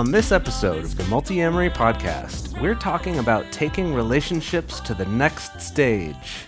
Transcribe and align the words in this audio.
On 0.00 0.10
this 0.10 0.32
episode 0.32 0.82
of 0.82 0.96
the 0.96 1.02
Multiamory 1.04 1.74
Podcast, 1.74 2.58
we're 2.62 2.74
talking 2.74 3.18
about 3.18 3.52
taking 3.52 3.92
relationships 3.92 4.80
to 4.80 4.94
the 4.94 5.04
next 5.04 5.60
stage. 5.60 6.46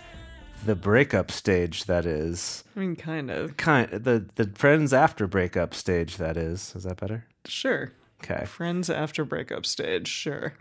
The 0.64 0.74
breakup 0.74 1.30
stage, 1.30 1.84
that 1.84 2.06
is. 2.06 2.64
I 2.74 2.80
mean, 2.80 2.96
kind 2.96 3.30
of. 3.30 3.58
Kind 3.58 3.90
the 3.90 4.24
the 4.36 4.50
friends 4.54 4.94
after 4.94 5.26
breakup 5.26 5.74
stage, 5.74 6.16
that 6.16 6.38
is. 6.38 6.72
Is 6.74 6.84
that 6.84 6.96
better? 6.96 7.26
Sure. 7.44 7.92
Okay. 8.24 8.46
Friends 8.46 8.88
after 8.88 9.22
breakup 9.22 9.66
stage, 9.66 10.08
sure. 10.08 10.54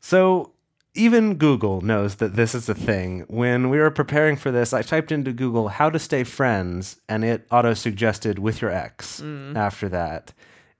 So 0.00 0.52
even 0.94 1.34
Google 1.34 1.80
knows 1.80 2.14
that 2.16 2.36
this 2.36 2.54
is 2.54 2.68
a 2.68 2.74
thing. 2.74 3.24
When 3.26 3.68
we 3.68 3.78
were 3.78 3.90
preparing 3.90 4.36
for 4.36 4.52
this, 4.52 4.72
I 4.72 4.82
typed 4.82 5.10
into 5.10 5.32
Google 5.32 5.70
how 5.70 5.90
to 5.90 5.98
stay 5.98 6.22
friends, 6.22 7.00
and 7.08 7.24
it 7.24 7.48
auto 7.50 7.74
suggested 7.74 8.38
with 8.38 8.62
your 8.62 8.70
ex 8.70 9.20
mm. 9.20 9.56
after 9.56 9.88
that. 9.88 10.32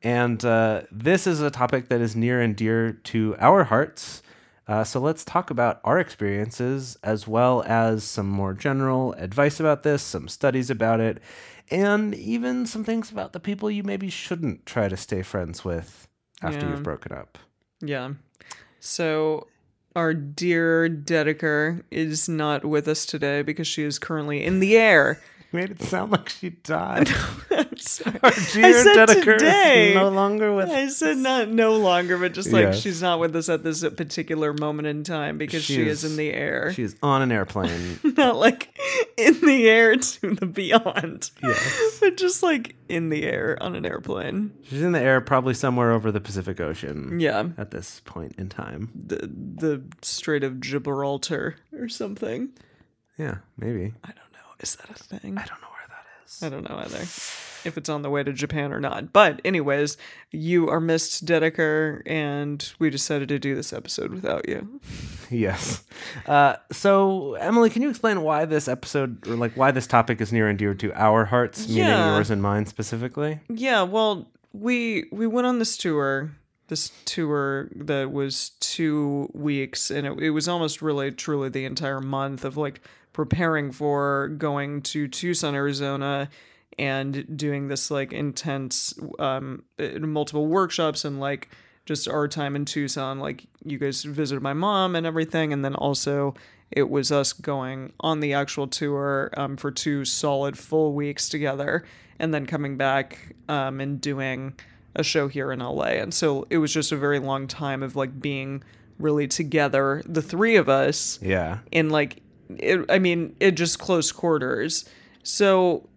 And 0.02 0.44
uh, 0.44 0.82
this 0.90 1.26
is 1.26 1.40
a 1.40 1.50
topic 1.50 1.88
that 1.88 2.00
is 2.00 2.16
near 2.16 2.40
and 2.40 2.56
dear 2.56 2.92
to 2.92 3.36
our 3.38 3.64
hearts. 3.64 4.22
Uh, 4.66 4.84
so 4.84 5.00
let's 5.00 5.24
talk 5.24 5.50
about 5.50 5.80
our 5.84 5.98
experiences 5.98 6.96
as 7.02 7.26
well 7.28 7.62
as 7.66 8.04
some 8.04 8.28
more 8.28 8.54
general 8.54 9.12
advice 9.14 9.60
about 9.60 9.82
this, 9.82 10.02
some 10.02 10.28
studies 10.28 10.70
about 10.70 11.00
it, 11.00 11.20
and 11.70 12.14
even 12.14 12.66
some 12.66 12.84
things 12.84 13.10
about 13.10 13.32
the 13.32 13.40
people 13.40 13.70
you 13.70 13.82
maybe 13.82 14.08
shouldn't 14.08 14.64
try 14.66 14.88
to 14.88 14.96
stay 14.96 15.22
friends 15.22 15.64
with 15.64 16.06
after 16.42 16.66
Yeah. 16.66 16.70
you've 16.72 16.82
broken 16.82 17.12
up. 17.12 17.38
Yeah. 17.80 18.12
So, 18.80 19.48
our 19.94 20.14
dear 20.14 20.88
Dedeker 20.88 21.82
is 21.90 22.28
not 22.28 22.64
with 22.64 22.88
us 22.88 23.04
today 23.04 23.42
because 23.42 23.66
she 23.66 23.82
is 23.82 23.98
currently 23.98 24.42
in 24.44 24.58
the 24.60 24.76
air. 24.76 25.20
Made 25.52 25.70
it 25.70 25.82
sound 25.82 26.12
like 26.12 26.28
she 26.28 26.50
died. 26.50 27.10
I'm 27.50 27.76
sorry. 27.76 28.18
Our 28.22 28.30
dear 28.52 28.72
said 28.82 29.06
today. 29.06 29.90
is 29.90 29.94
no 29.94 30.08
longer 30.08 30.54
with 30.54 30.70
I 30.70 30.88
said 30.88 31.16
not 31.18 31.48
no 31.48 31.76
longer, 31.76 32.16
but 32.18 32.32
just 32.34 32.52
like 32.52 32.62
Yes. 32.64 32.80
she's 32.80 33.02
not 33.02 33.18
with 33.20 33.34
us 33.36 33.48
at 33.48 33.62
this 33.64 33.82
particular 33.82 34.52
moment 34.52 34.88
in 34.88 35.04
time 35.04 35.38
because 35.38 35.62
she, 35.64 35.86
is, 35.86 36.04
in 36.04 36.16
the 36.16 36.32
air. 36.32 36.72
She's 36.72 36.96
on 37.02 37.22
an 37.22 37.30
airplane. 37.32 37.98
not 38.16 38.36
like 38.36 38.76
in 39.16 39.40
the 39.40 39.68
air 39.68 39.96
to 39.96 40.34
the 40.34 40.46
beyond. 40.46 41.30
yes. 41.42 41.98
But 42.00 42.16
just 42.16 42.42
like 42.42 42.74
in 42.88 43.08
the 43.08 43.24
air 43.24 43.56
on 43.60 43.74
an 43.74 43.84
airplane. 43.86 44.52
She's 44.64 44.82
in 44.82 44.92
the 44.92 45.00
air, 45.00 45.20
probably 45.20 45.54
somewhere 45.54 45.92
over 45.92 46.10
the 46.12 46.20
Pacific 46.20 46.60
Ocean 46.60 47.18
Yeah. 47.20 47.48
at 47.58 47.70
this 47.70 48.00
point 48.04 48.34
in 48.38 48.48
time. 48.48 48.90
The 48.94 49.16
the 49.26 49.82
Strait 50.02 50.44
of 50.44 50.60
Gibraltar 50.60 51.56
or 51.72 51.88
something. 51.88 52.50
Yeah, 53.18 53.38
maybe. 53.58 53.92
I 54.02 54.08
don't 54.08 54.16
know. 54.31 54.31
Is 54.62 54.76
that 54.76 54.90
a 54.90 54.94
thing? 54.94 55.36
I 55.38 55.44
don't 55.44 55.60
know 55.60 55.68
where 55.68 55.88
that 55.88 56.04
is. 56.26 56.42
I 56.42 56.48
don't 56.48 56.68
know 56.68 56.76
either. 56.78 56.98
If 57.64 57.76
it's 57.78 57.88
on 57.88 58.02
the 58.02 58.10
way 58.10 58.24
to 58.24 58.32
Japan 58.32 58.72
or 58.72 58.80
not. 58.80 59.12
But 59.12 59.40
anyways, 59.44 59.96
you 60.32 60.68
are 60.68 60.80
missed 60.80 61.24
Dedeker 61.24 62.02
and 62.06 62.72
we 62.80 62.90
decided 62.90 63.28
to 63.28 63.38
do 63.38 63.54
this 63.54 63.72
episode 63.72 64.12
without 64.12 64.48
you. 64.48 64.80
Yes. 65.30 65.82
Uh, 66.26 66.56
so, 66.70 67.34
Emily, 67.36 67.70
can 67.70 67.80
you 67.80 67.88
explain 67.88 68.20
why 68.20 68.44
this 68.44 68.68
episode, 68.68 69.26
or 69.26 69.34
like 69.34 69.56
why 69.56 69.70
this 69.70 69.86
topic 69.86 70.20
is 70.20 70.30
near 70.30 70.46
and 70.46 70.58
dear 70.58 70.74
to 70.74 70.92
our 70.92 71.24
hearts, 71.24 71.68
meaning 71.68 71.84
Yeah. 71.84 72.14
yours 72.14 72.28
and 72.28 72.42
mine 72.42 72.66
specifically? 72.66 73.40
Yeah, 73.48 73.80
well, 73.84 74.28
we 74.52 75.06
we 75.10 75.26
went 75.26 75.46
on 75.46 75.58
this 75.58 75.78
tour, 75.78 76.32
this 76.68 76.92
tour 77.06 77.70
that 77.74 78.12
was 78.12 78.50
two 78.60 79.30
weeks, 79.32 79.90
and 79.90 80.06
it, 80.06 80.18
it 80.20 80.30
was 80.32 80.48
almost 80.48 80.82
really 80.82 81.10
truly 81.10 81.48
the 81.48 81.64
entire 81.64 82.00
month 82.02 82.44
of 82.44 82.58
like 82.58 82.82
preparing 83.12 83.72
for 83.72 84.28
going 84.38 84.82
to 84.82 85.08
Tucson, 85.08 85.54
Arizona, 85.54 86.28
and 86.78 87.36
doing 87.36 87.68
this 87.68 87.90
like 87.90 88.12
intense, 88.12 88.94
um, 89.18 89.62
uh, 89.78 89.98
multiple 90.00 90.46
workshops 90.46 91.04
and 91.04 91.20
like 91.20 91.48
just 91.84 92.08
our 92.08 92.28
time 92.28 92.56
in 92.56 92.64
Tucson. 92.64 93.18
Like 93.18 93.44
you 93.64 93.78
guys 93.78 94.02
visited 94.04 94.42
my 94.42 94.52
mom 94.54 94.96
and 94.96 95.06
everything, 95.06 95.52
and 95.52 95.64
then 95.64 95.74
also 95.74 96.34
it 96.70 96.88
was 96.88 97.12
us 97.12 97.34
going 97.34 97.92
on 98.00 98.20
the 98.20 98.32
actual 98.32 98.66
tour 98.66 99.30
um, 99.36 99.56
for 99.58 99.70
two 99.70 100.04
solid 100.06 100.56
full 100.56 100.94
weeks 100.94 101.28
together 101.28 101.84
and 102.18 102.32
then 102.32 102.46
coming 102.46 102.78
back 102.78 103.34
um, 103.48 103.78
and 103.80 104.00
doing 104.00 104.54
a 104.94 105.02
show 105.02 105.28
here 105.28 105.52
in 105.52 105.58
LA. 105.60 105.84
And 106.00 106.14
so 106.14 106.46
it 106.48 106.58
was 106.58 106.72
just 106.72 106.90
a 106.92 106.96
very 106.96 107.18
long 107.18 107.46
time 107.46 107.82
of 107.82 107.94
like 107.96 108.20
being 108.20 108.62
really 108.98 109.26
together, 109.26 110.02
the 110.06 110.22
three 110.22 110.56
of 110.56 110.68
us, 110.70 111.18
Yeah. 111.20 111.58
in 111.70 111.90
like, 111.90 112.22
it, 112.60 112.84
I 112.88 112.98
mean, 112.98 113.36
it 113.40 113.52
just 113.52 113.78
close 113.78 114.12
quarters. 114.12 114.88
So 115.22 115.88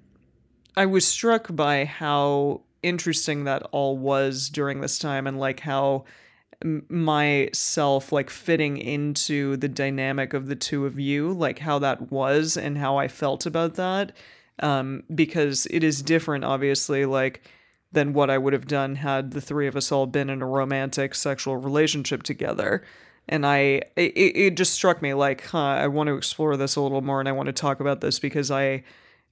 I 0.78 0.86
was 0.86 1.08
struck 1.08 1.56
by 1.56 1.86
how 1.86 2.62
interesting 2.84 3.46
that 3.46 3.64
all 3.72 3.98
was 3.98 4.50
during 4.50 4.82
this 4.82 5.00
time 5.00 5.26
and 5.26 5.40
like 5.40 5.62
how 5.62 6.06
myself 6.90 8.12
like 8.12 8.30
fitting 8.30 8.78
into 8.78 9.58
the 9.58 9.68
dynamic 9.68 10.34
of 10.34 10.48
the 10.48 10.56
two 10.56 10.86
of 10.86 11.00
you 11.00 11.34
like 11.34 11.60
how 11.60 11.80
that 11.80 12.12
was 12.12 12.56
and 12.56 12.78
how 12.78 12.98
i 12.98 13.08
felt 13.08 13.46
about 13.46 13.76
that 13.76 14.12
um 14.62 15.04
because 15.14 15.68
it 15.70 15.84
is 15.84 16.02
different 16.02 16.44
obviously 16.44 17.06
like 17.06 17.44
than 17.92 18.14
what 18.14 18.30
i 18.30 18.38
would 18.38 18.54
have 18.54 18.68
done 18.68 18.96
had 18.96 19.32
the 19.32 19.42
three 19.42 19.68
of 19.68 19.76
us 19.76 19.92
all 19.92 20.06
been 20.06 20.30
in 20.30 20.42
a 20.42 20.48
romantic 20.48 21.14
sexual 21.14 21.58
relationship 21.58 22.24
together 22.24 22.84
and 23.28 23.46
i 23.46 23.82
it, 23.96 24.16
it 24.18 24.58
just 24.58 24.74
struck 24.74 25.02
me 25.02 25.14
like 25.14 25.46
huh 25.46 25.58
i 25.58 25.88
want 25.88 26.08
to 26.08 26.16
explore 26.16 26.56
this 26.58 26.76
a 26.76 26.82
little 26.82 27.02
more 27.02 27.20
and 27.20 27.30
i 27.30 27.32
want 27.32 27.48
to 27.48 27.54
talk 27.54 27.80
about 27.80 28.02
this 28.02 28.20
because 28.20 28.52
i 28.52 28.84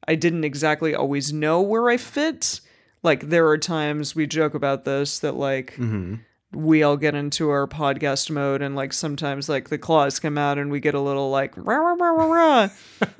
i 0.08 0.16
didn't 0.16 0.44
exactly 0.44 0.96
always 0.96 1.32
know 1.32 1.62
where 1.62 1.90
i 1.90 1.98
fit. 1.98 2.60
Like 3.04 3.28
there 3.28 3.48
are 3.50 3.58
times 3.58 4.16
we 4.16 4.26
joke 4.26 4.54
about 4.54 4.86
this 4.86 5.20
that 5.20 5.36
like 5.36 5.74
mm-hmm. 5.74 6.16
we 6.54 6.84
all 6.84 6.96
get 6.96 7.16
into 7.16 7.50
our 7.50 7.68
podcast 7.68 8.30
mode 8.30 8.62
and 8.62 8.78
like 8.78 8.94
sometimes 8.94 9.50
like 9.50 9.68
the 9.68 9.78
claws 9.78 10.20
come 10.20 10.38
out 10.38 10.58
and 10.58 10.72
we 10.72 10.80
get 10.80 10.96
a 10.96 11.02
little 11.02 11.30
like 11.30 11.54
rah, 11.58 11.76
rah, 11.76 11.96
rah, 11.96 12.12
rah, 12.12 12.26
rah. 12.26 12.70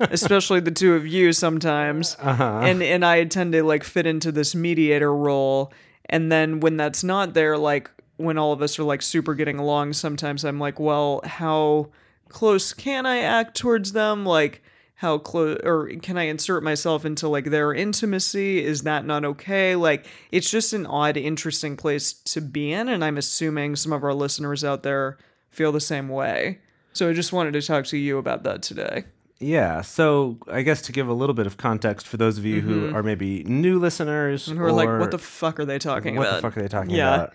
especially 0.10 0.60
the 0.60 0.70
two 0.70 0.94
of 0.94 1.06
you 1.06 1.34
sometimes. 1.34 2.16
Uh-huh. 2.18 2.60
And 2.62 2.82
and 2.82 3.04
i 3.04 3.22
tend 3.24 3.52
to 3.52 3.62
like 3.62 3.84
fit 3.84 4.06
into 4.06 4.32
this 4.32 4.54
mediator 4.54 5.14
role. 5.14 5.70
And 6.06 6.32
then 6.32 6.60
when 6.60 6.78
that's 6.78 7.04
not 7.04 7.34
there 7.34 7.58
like 7.58 7.90
when 8.16 8.38
all 8.38 8.52
of 8.52 8.62
us 8.62 8.78
are 8.78 8.84
like 8.84 9.02
super 9.02 9.34
getting 9.34 9.58
along 9.58 9.92
sometimes 9.92 10.44
i'm 10.44 10.58
like 10.58 10.78
well 10.78 11.20
how 11.24 11.88
close 12.28 12.72
can 12.72 13.06
i 13.06 13.18
act 13.18 13.56
towards 13.56 13.92
them 13.92 14.24
like 14.24 14.62
how 14.98 15.18
close 15.18 15.58
or 15.64 15.88
can 16.02 16.16
I 16.16 16.22
insert 16.28 16.62
myself 16.62 17.04
into 17.04 17.28
like 17.28 17.46
their 17.46 17.74
intimacy? 17.74 18.64
Is 18.64 18.82
that 18.82 19.04
not 19.04 19.24
okay? 19.24 19.74
Like 19.74 20.06
it's 20.30 20.48
just 20.48 20.72
an 20.72 20.86
odd, 20.86 21.16
interesting 21.16 21.76
place 21.76 22.12
to 22.12 22.40
be 22.40 22.72
in, 22.72 22.88
and 22.88 23.04
I'm 23.04 23.18
assuming 23.18 23.74
some 23.74 23.92
of 23.92 24.04
our 24.04 24.14
listeners 24.14 24.62
out 24.64 24.84
there 24.84 25.18
feel 25.50 25.72
the 25.72 25.80
same 25.80 26.08
way. 26.08 26.60
So 26.92 27.10
I 27.10 27.12
just 27.12 27.32
wanted 27.32 27.54
to 27.54 27.62
talk 27.62 27.86
to 27.86 27.98
you 27.98 28.18
about 28.18 28.44
that 28.44 28.62
today. 28.62 29.04
Yeah. 29.40 29.82
So, 29.82 30.38
I 30.50 30.62
guess 30.62 30.80
to 30.82 30.92
give 30.92 31.08
a 31.08 31.12
little 31.12 31.34
bit 31.34 31.48
of 31.48 31.56
context 31.56 32.06
for 32.06 32.16
those 32.16 32.38
of 32.38 32.44
you 32.46 32.60
who 32.60 32.94
are 32.94 33.02
maybe 33.02 33.42
new 33.44 33.80
listeners 33.80 34.46
Mm-hmm. 34.48 34.58
Who 34.58 34.64
are 34.64 34.72
like, 34.72 34.88
what 35.00 35.10
the 35.10 35.18
fuck 35.18 35.58
are 35.58 35.64
they 35.64 35.80
talking 35.80 36.14
what 36.14 36.28
about? 36.28 36.34
What 36.34 36.36
the 36.36 36.42
fuck 36.50 36.56
are 36.56 36.62
they 36.62 36.68
talking 36.68 36.94
Yeah. 36.94 37.14
about? 37.14 37.34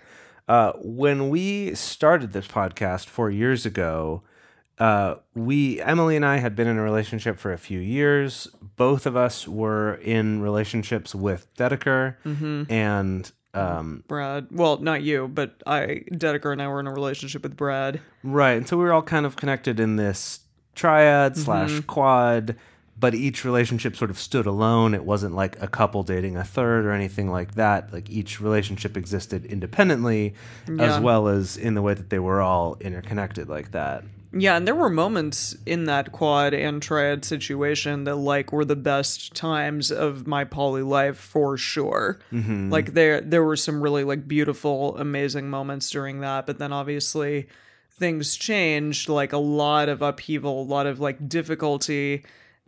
Uh, 0.49 0.73
when 0.81 1.29
we 1.29 1.73
started 1.75 2.33
this 2.33 2.47
podcast 2.47 3.05
four 3.05 3.29
years 3.29 3.65
ago, 3.67 4.23
uh, 4.79 5.15
we 5.35 5.79
Emily 5.81 6.15
and 6.15 6.25
I 6.25 6.37
had 6.37 6.55
been 6.55 6.67
in 6.67 6.77
a 6.77 6.81
relationship 6.81 7.37
for 7.37 7.53
a 7.53 7.57
few 7.57 7.79
years. 7.79 8.47
Both 8.75 9.05
of 9.05 9.15
us 9.15 9.47
were 9.47 9.93
in 9.95 10.41
relationships 10.41 11.13
with 11.13 11.53
Dedeker, 11.55 12.15
Mm-hmm. 12.25 12.63
and 12.71 13.31
um, 13.53 14.03
Brad. 14.07 14.47
Well, 14.51 14.77
not 14.77 15.01
you, 15.03 15.27
but 15.27 15.61
I, 15.67 16.01
Dedeker 16.11 16.51
and 16.51 16.61
I 16.61 16.67
were 16.67 16.79
in 16.79 16.87
a 16.87 16.93
relationship 16.93 17.43
with 17.43 17.55
Brad. 17.55 17.99
right. 18.23 18.57
And 18.57 18.67
so 18.67 18.75
we 18.77 18.83
were 18.83 18.93
all 18.93 19.01
kind 19.03 19.25
of 19.25 19.35
connected 19.35 19.79
in 19.79 19.95
this 19.97 20.39
triad 20.75 21.35
slash 21.37 21.79
quad 21.81 22.55
but 22.99 23.15
each 23.15 23.45
relationship 23.45 23.95
sort 23.95 24.11
of 24.11 24.19
stood 24.19 24.45
alone. 24.45 24.93
It 24.93 25.05
wasn't 25.05 25.35
like 25.35 25.61
a 25.61 25.67
couple 25.67 26.03
dating 26.03 26.35
a 26.35 26.43
third 26.43 26.85
or 26.85 26.91
anything 26.91 27.29
like 27.31 27.55
that. 27.55 27.93
Like 27.93 28.09
each 28.09 28.41
relationship 28.41 28.97
existed 28.97 29.45
independently 29.45 30.33
Yeah. 30.67 30.95
as 30.95 30.99
well 31.01 31.27
as 31.27 31.55
in 31.57 31.75
the 31.75 31.81
way 31.81 31.93
that 31.93 32.09
they 32.09 32.19
were 32.19 32.41
all 32.41 32.75
interconnected 32.81 33.47
like 33.47 33.71
that. 33.71 34.03
Yeah, 34.31 34.55
and 34.57 34.67
there 34.67 34.75
were 34.75 34.91
moments 34.91 35.57
in 35.65 35.85
that 35.85 36.11
quad 36.11 36.53
and 36.53 36.83
triad 36.83 37.25
situation 37.25 38.03
that 38.03 38.15
like 38.17 38.51
were 38.51 38.63
the 38.65 38.75
best 38.75 39.33
times 39.33 39.91
of 39.91 40.27
my 40.27 40.43
poly 40.43 40.83
life 40.83 41.17
for 41.17 41.57
sure. 41.57 42.19
Mm-hmm. 42.31 42.69
Like 42.69 42.93
there 42.93 43.21
there 43.21 43.43
were 43.43 43.55
some 43.55 43.81
really 43.81 44.03
like 44.03 44.27
beautiful, 44.27 44.95
amazing 44.97 45.49
moments 45.49 45.89
during 45.89 46.19
that, 46.19 46.45
but 46.45 46.59
then 46.59 46.71
obviously 46.71 47.47
things 47.91 48.35
changed, 48.35 49.09
like 49.09 49.33
a 49.33 49.37
lot 49.39 49.89
of 49.89 50.01
upheaval, 50.03 50.61
a 50.61 50.63
lot 50.63 50.85
of 50.85 50.99
like 50.99 51.27
difficulty, 51.27 52.23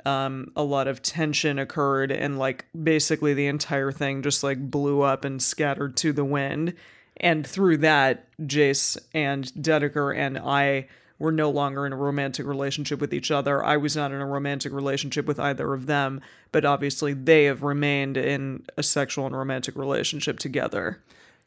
um, 0.05 0.51
a 0.55 0.63
lot 0.63 0.87
of 0.87 1.01
tension 1.01 1.59
occurred, 1.59 2.11
and 2.11 2.37
like 2.39 2.65
basically 2.83 3.33
the 3.33 3.47
entire 3.47 3.91
thing 3.91 4.21
just 4.21 4.43
like 4.43 4.71
blew 4.71 5.01
up 5.01 5.25
and 5.25 5.41
scattered 5.41 5.95
to 5.97 6.13
the 6.13 6.25
wind. 6.25 6.73
And 7.17 7.45
through 7.45 7.77
that, 7.77 8.27
Jase 8.47 8.97
and 9.13 9.45
Dedeker 9.53 10.15
and 10.15 10.37
I 10.39 10.87
were 11.19 11.31
no 11.31 11.51
longer 11.51 11.85
in 11.85 11.93
a 11.93 11.97
romantic 11.97 12.47
relationship 12.47 12.99
with 12.99 13.13
each 13.13 13.29
other. 13.29 13.63
I 13.63 13.77
was 13.77 13.95
not 13.95 14.11
in 14.11 14.19
a 14.19 14.25
romantic 14.25 14.73
relationship 14.73 15.27
with 15.27 15.39
either 15.39 15.73
of 15.73 15.85
them, 15.85 16.19
but 16.51 16.65
obviously 16.65 17.13
they 17.13 17.43
have 17.45 17.61
remained 17.61 18.17
in 18.17 18.65
a 18.75 18.81
sexual 18.81 19.27
and 19.27 19.37
romantic 19.37 19.75
relationship 19.75 20.39
together. 20.39 21.01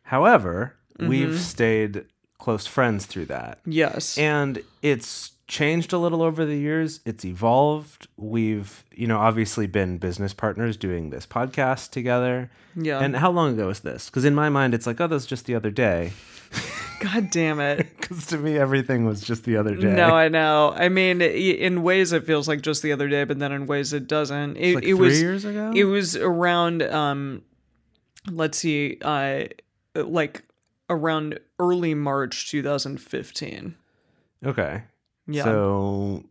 However, 0.04 0.74
Mm-hmm. 0.96 1.08
we've 1.08 1.40
stayed 1.40 2.04
close 2.38 2.68
friends 2.68 3.04
through 3.06 3.24
that. 3.24 3.58
Yes. 3.66 4.16
And 4.16 4.62
it's 4.80 5.32
changed 5.46 5.92
a 5.92 5.98
little 5.98 6.22
over 6.22 6.44
the 6.44 6.56
years. 6.56 7.00
It's 7.04 7.24
evolved. 7.24 8.08
We've, 8.16 8.84
you 8.94 9.06
know, 9.06 9.18
obviously 9.18 9.66
been 9.66 9.98
business 9.98 10.32
partners 10.32 10.76
doing 10.76 11.10
this 11.10 11.26
podcast 11.26 11.90
together. 11.90 12.50
Yeah. 12.76 13.00
And 13.00 13.16
how 13.16 13.30
long 13.30 13.54
ago 13.54 13.66
was 13.68 13.80
this? 13.80 14.06
Because 14.10 14.24
in 14.24 14.34
my 14.34 14.48
mind, 14.48 14.74
it's 14.74 14.86
like, 14.86 15.00
oh, 15.00 15.06
that 15.06 15.14
was 15.14 15.26
just 15.26 15.46
the 15.46 15.54
other 15.54 15.70
day. 15.70 16.12
God 17.00 17.30
damn 17.30 17.60
it. 17.60 17.86
Because 18.04 18.26
to 18.26 18.38
me, 18.38 18.58
everything 18.58 19.06
was 19.06 19.22
just 19.22 19.44
the 19.44 19.56
other 19.56 19.74
day. 19.74 19.94
No, 19.94 20.08
I 20.14 20.28
know. 20.28 20.74
I 20.76 20.90
mean, 20.90 21.22
in 21.22 21.82
ways 21.82 22.12
it 22.12 22.26
feels 22.26 22.46
like 22.46 22.60
just 22.60 22.82
the 22.82 22.92
other 22.92 23.08
day, 23.08 23.24
but 23.24 23.38
then 23.38 23.50
in 23.50 23.66
ways 23.66 23.94
it 23.94 24.06
doesn't. 24.06 24.56
It, 24.58 24.74
like 24.74 24.84
it 24.84 24.88
three 24.88 24.94
was 24.94 25.22
years 25.22 25.44
ago? 25.46 25.72
It 25.74 25.84
was 25.84 26.16
around. 26.16 26.82
Um, 26.82 27.42
let's 28.30 28.58
see. 28.58 28.98
Uh, 29.00 29.44
like 29.94 30.44
around 30.90 31.40
early 31.58 31.94
March 31.94 32.50
2015. 32.50 33.74
okay. 34.44 34.82
Yeah. 35.26 35.44
So, 35.44 36.24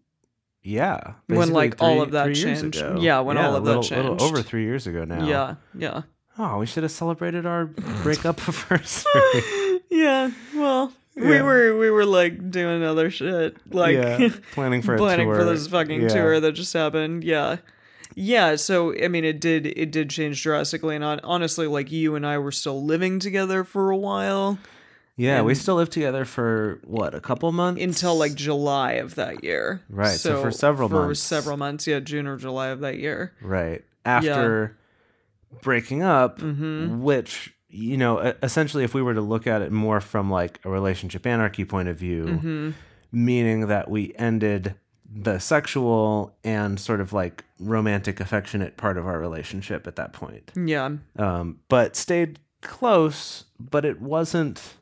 yeah. 0.62 1.13
When, 1.28 1.51
like, 1.51 1.81
all 1.81 2.01
of 2.01 2.12
that 2.12 2.34
changed. 2.36 2.75
ago. 2.78 2.98
Yeah, 3.00 3.19
when 3.22 3.38
all 3.38 3.56
a 3.56 3.57
of 3.57 3.66
that 3.66 3.78
little, 3.80 3.81
little 3.98 4.18
changed. 4.18 4.24
over 4.24 4.42
three 4.42 4.63
years 4.63 4.88
ago 4.88 5.04
now. 5.06 5.25
yeah. 5.28 5.56
Yeah. 5.78 6.01
Oh, 6.38 6.57
we 6.60 6.66
should 6.66 6.84
have 6.84 6.92
celebrated 6.92 7.45
our 7.45 7.66
breakup 8.04 8.40
anniversary. 8.48 9.80
Yeah. 9.90 10.31
Well, 10.56 10.92
we 11.16 11.40
were 11.42 11.78
we 11.78 11.92
were 11.92 12.06
like 12.06 12.50
doing 12.50 12.84
other 12.84 13.12
shit, 13.12 13.56
like 13.72 13.94
yeah. 13.95 14.30
Planning 14.54 14.81
for 14.81 14.95
a 14.95 14.98
planning 15.04 15.28
tour. 15.28 15.36
for 15.36 15.44
this 15.45 15.68
fucking 15.68 16.01
Yeah. 16.01 16.07
tour 16.07 16.40
that 16.40 16.54
just 16.54 16.74
happened. 16.74 17.24
Yeah. 17.24 17.57
Yeah, 18.16 18.56
so 18.56 18.95
I 19.00 19.07
mean 19.10 19.24
it 19.24 19.40
did 19.40 19.68
it 19.68 19.92
did 19.92 20.10
change 20.10 20.42
drastically 20.42 20.95
and 20.95 21.04
hon- 21.04 21.19
honestly 21.24 21.68
like 21.68 21.92
you 21.92 22.16
and 22.16 22.25
I 22.25 22.40
were 22.40 22.51
still 22.51 22.84
living 22.84 23.19
together 23.19 23.63
for 23.63 23.92
a 23.92 23.98
while 23.98 24.57
Yeah, 25.15 25.42
we 25.44 25.54
still 25.56 25.75
lived 25.75 25.92
together 25.92 26.25
for 26.25 26.80
what 26.86 27.13
a 27.13 27.21
couple 27.21 27.51
months 27.51 27.81
until 27.81 28.15
like 28.18 28.33
July 28.36 28.94
of 28.94 29.15
that 29.15 29.44
year. 29.44 29.81
Right, 29.89 30.07
so 30.18 30.42
for 30.42 30.50
several 30.51 30.89
for 30.89 31.06
months. 31.07 31.19
several 31.19 31.56
months, 31.57 31.86
yeah, 31.86 32.00
June 32.00 32.25
or 32.27 32.38
July 32.38 32.69
of 32.69 32.80
that 32.80 32.98
year. 32.98 33.33
right 33.42 33.83
after 34.06 34.77
breaking 35.62 36.01
up, 36.04 36.39
Mm-hmm. 36.39 37.01
which 37.04 37.54
you 37.69 37.98
know 37.98 38.19
essentially, 38.42 38.83
if 38.83 38.94
we 38.94 39.01
were 39.01 39.13
to 39.13 39.21
look 39.21 39.45
at 39.48 39.62
it 39.62 39.71
more 39.71 40.01
from 40.01 40.30
like 40.31 40.60
a 40.63 40.69
relationship 40.69 41.25
anarchy 41.27 41.66
point 41.66 41.89
of 41.89 41.98
view, 41.98 42.25
Mm-hmm. 42.25 42.69
meaning 43.12 43.68
that 43.68 43.89
we 43.89 44.13
ended 44.18 44.75
the 45.16 45.38
sexual 45.38 46.36
and 46.44 46.80
sort 46.80 47.00
of 47.00 47.13
like 47.13 47.44
romantic 47.59 48.19
affectionate 48.19 48.77
part 48.77 48.98
of 48.98 49.06
our 49.06 49.19
relationship 49.19 49.86
at 49.86 49.95
that 49.95 50.12
point 50.12 50.51
Yeah. 50.56 50.89
um, 51.19 51.59
but 51.69 51.95
stayed 51.95 52.39
close 52.63 53.44
but 53.59 53.86
it 53.86 54.01
wasn't 54.01 54.74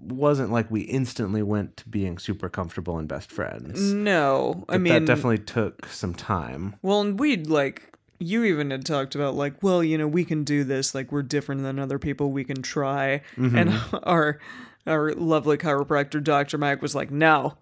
wasn't 0.00 0.50
like 0.50 0.70
we 0.70 0.82
instantly 0.82 1.42
went 1.42 1.76
to 1.76 1.88
being 1.88 2.18
super 2.18 2.48
comfortable 2.48 2.98
and 2.98 3.08
best 3.08 3.30
friends 3.30 3.92
No. 3.92 4.64
I 4.68 4.74
But 4.74 4.80
mean 4.80 4.92
that 4.92 5.06
definitely 5.06 5.38
took 5.38 5.86
some 5.86 6.14
time 6.14 6.76
Well, 6.82 7.00
and 7.00 7.18
we'd 7.18 7.48
like 7.48 7.92
you 8.18 8.44
even 8.44 8.70
had 8.70 8.84
talked 8.84 9.14
about 9.14 9.34
like, 9.34 9.62
well, 9.62 9.82
you 9.82 9.96
know, 9.96 10.08
we 10.08 10.24
can 10.24 10.44
do 10.44 10.64
this. 10.64 10.94
Like 10.94 11.12
we're 11.12 11.22
different 11.22 11.62
than 11.62 11.78
other 11.78 11.98
people. 11.98 12.32
We 12.32 12.44
can 12.44 12.62
try. 12.62 13.22
Mm-hmm. 13.36 13.56
And 13.56 13.80
our 14.02 14.40
our 14.86 15.12
lovely 15.12 15.58
chiropractor, 15.58 16.22
Doctor 16.22 16.58
Mike, 16.58 16.82
was 16.82 16.94
like, 16.94 17.10
no. 17.10 17.56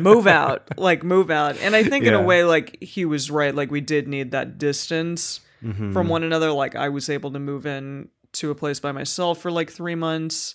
move 0.00 0.28
out 0.28 0.68
like 0.78 1.02
move 1.02 1.32
out 1.32 1.56
and 1.58 1.74
i 1.74 1.82
think 1.82 2.04
in 2.04 2.14
a 2.14 2.22
way 2.22 2.44
like 2.44 2.80
he 2.80 3.04
was 3.04 3.28
right 3.28 3.56
like 3.56 3.72
we 3.72 3.80
did 3.80 4.06
need 4.06 4.30
that 4.30 4.56
distance 4.56 5.40
from 5.58 5.72
mm-hmm. 5.72 6.06
one 6.08 6.22
another 6.22 6.52
like 6.52 6.76
i 6.76 6.88
was 6.88 7.10
able 7.10 7.32
to 7.32 7.40
move 7.40 7.66
in 7.66 8.08
to 8.30 8.52
a 8.52 8.54
place 8.54 8.78
by 8.78 8.92
myself 8.92 9.40
for 9.40 9.50
like 9.50 9.68
three 9.68 9.96
months 9.96 10.54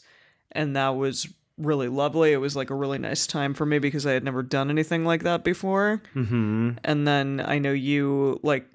and 0.55 0.75
that 0.75 0.89
was 0.95 1.27
really 1.57 1.87
lovely 1.87 2.33
it 2.33 2.37
was 2.37 2.55
like 2.55 2.69
a 2.69 2.75
really 2.75 2.97
nice 2.97 3.25
time 3.27 3.53
for 3.53 3.65
me 3.65 3.79
because 3.79 4.05
i 4.05 4.11
had 4.11 4.23
never 4.25 4.43
done 4.43 4.69
anything 4.69 5.05
like 5.05 5.23
that 5.23 5.43
before 5.43 6.01
mm-hmm. 6.13 6.71
and 6.83 7.07
then 7.07 7.39
I 7.45 7.59
know 7.59 7.71
you 7.71 8.39
like 8.43 8.65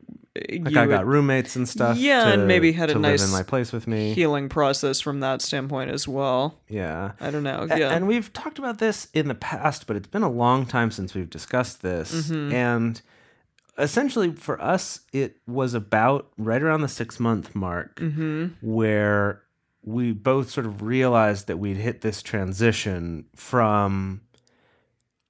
you 0.49 0.61
like 0.61 0.77
i 0.77 0.87
got 0.87 1.07
roommates 1.07 1.57
and 1.57 1.69
stuff 1.69 1.99
Yeah, 1.99 2.25
to, 2.25 2.33
and 2.35 2.49
maybe 2.49 2.73
had 2.73 2.89
a 2.89 2.95
nice 2.99 3.23
in 3.25 3.31
my 3.33 3.43
place 3.43 3.73
with 3.73 3.87
me 3.87 4.15
healing 4.15 4.49
process 4.49 5.01
from 5.01 5.21
that 5.21 5.43
standpoint 5.43 5.91
as 5.91 6.07
well. 6.09 6.61
yeah 6.69 7.13
I 7.21 7.31
don't 7.31 7.43
know. 7.43 7.67
A- 7.69 7.79
Yeah, 7.79 7.91
And 7.95 8.07
we've 8.07 8.33
talked 8.33 8.59
about 8.59 8.79
this 8.79 9.09
in 9.13 9.27
the 9.29 9.35
past, 9.35 9.87
but 9.89 9.97
it's 9.97 10.07
been 10.09 10.23
a 10.23 10.31
long 10.31 10.65
time 10.67 10.91
since 10.93 11.15
we've 11.15 11.29
discussed 11.29 11.83
this. 11.83 12.15
Mm-hmm. 12.31 12.55
And 12.55 13.03
essentially, 13.77 14.33
for 14.33 14.61
us, 14.63 15.01
it 15.13 15.39
was 15.47 15.75
about 15.75 16.31
right 16.39 16.63
around 16.63 16.83
the 16.83 16.89
six 16.89 17.19
month 17.21 17.55
mark 17.55 17.97
Mm-hmm. 17.97 18.47
where 18.63 19.43
we 19.83 20.13
both 20.13 20.51
sort 20.51 20.67
of 20.67 20.83
realized 20.83 21.47
that 21.47 21.59
we'd 21.59 21.77
hit 21.79 22.01
this 22.03 22.23
transition 22.23 23.25
from 23.35 24.21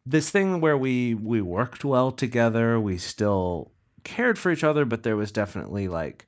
this 0.06 0.30
thing 0.30 0.60
where 0.60 0.76
we 0.76 1.14
we 1.14 1.40
worked 1.40 1.84
well 1.84 2.10
together 2.10 2.80
we 2.80 2.96
still 2.98 3.70
cared 4.02 4.38
for 4.38 4.50
each 4.50 4.64
other 4.64 4.84
but 4.84 5.02
there 5.02 5.16
was 5.16 5.30
definitely 5.30 5.86
like 5.88 6.26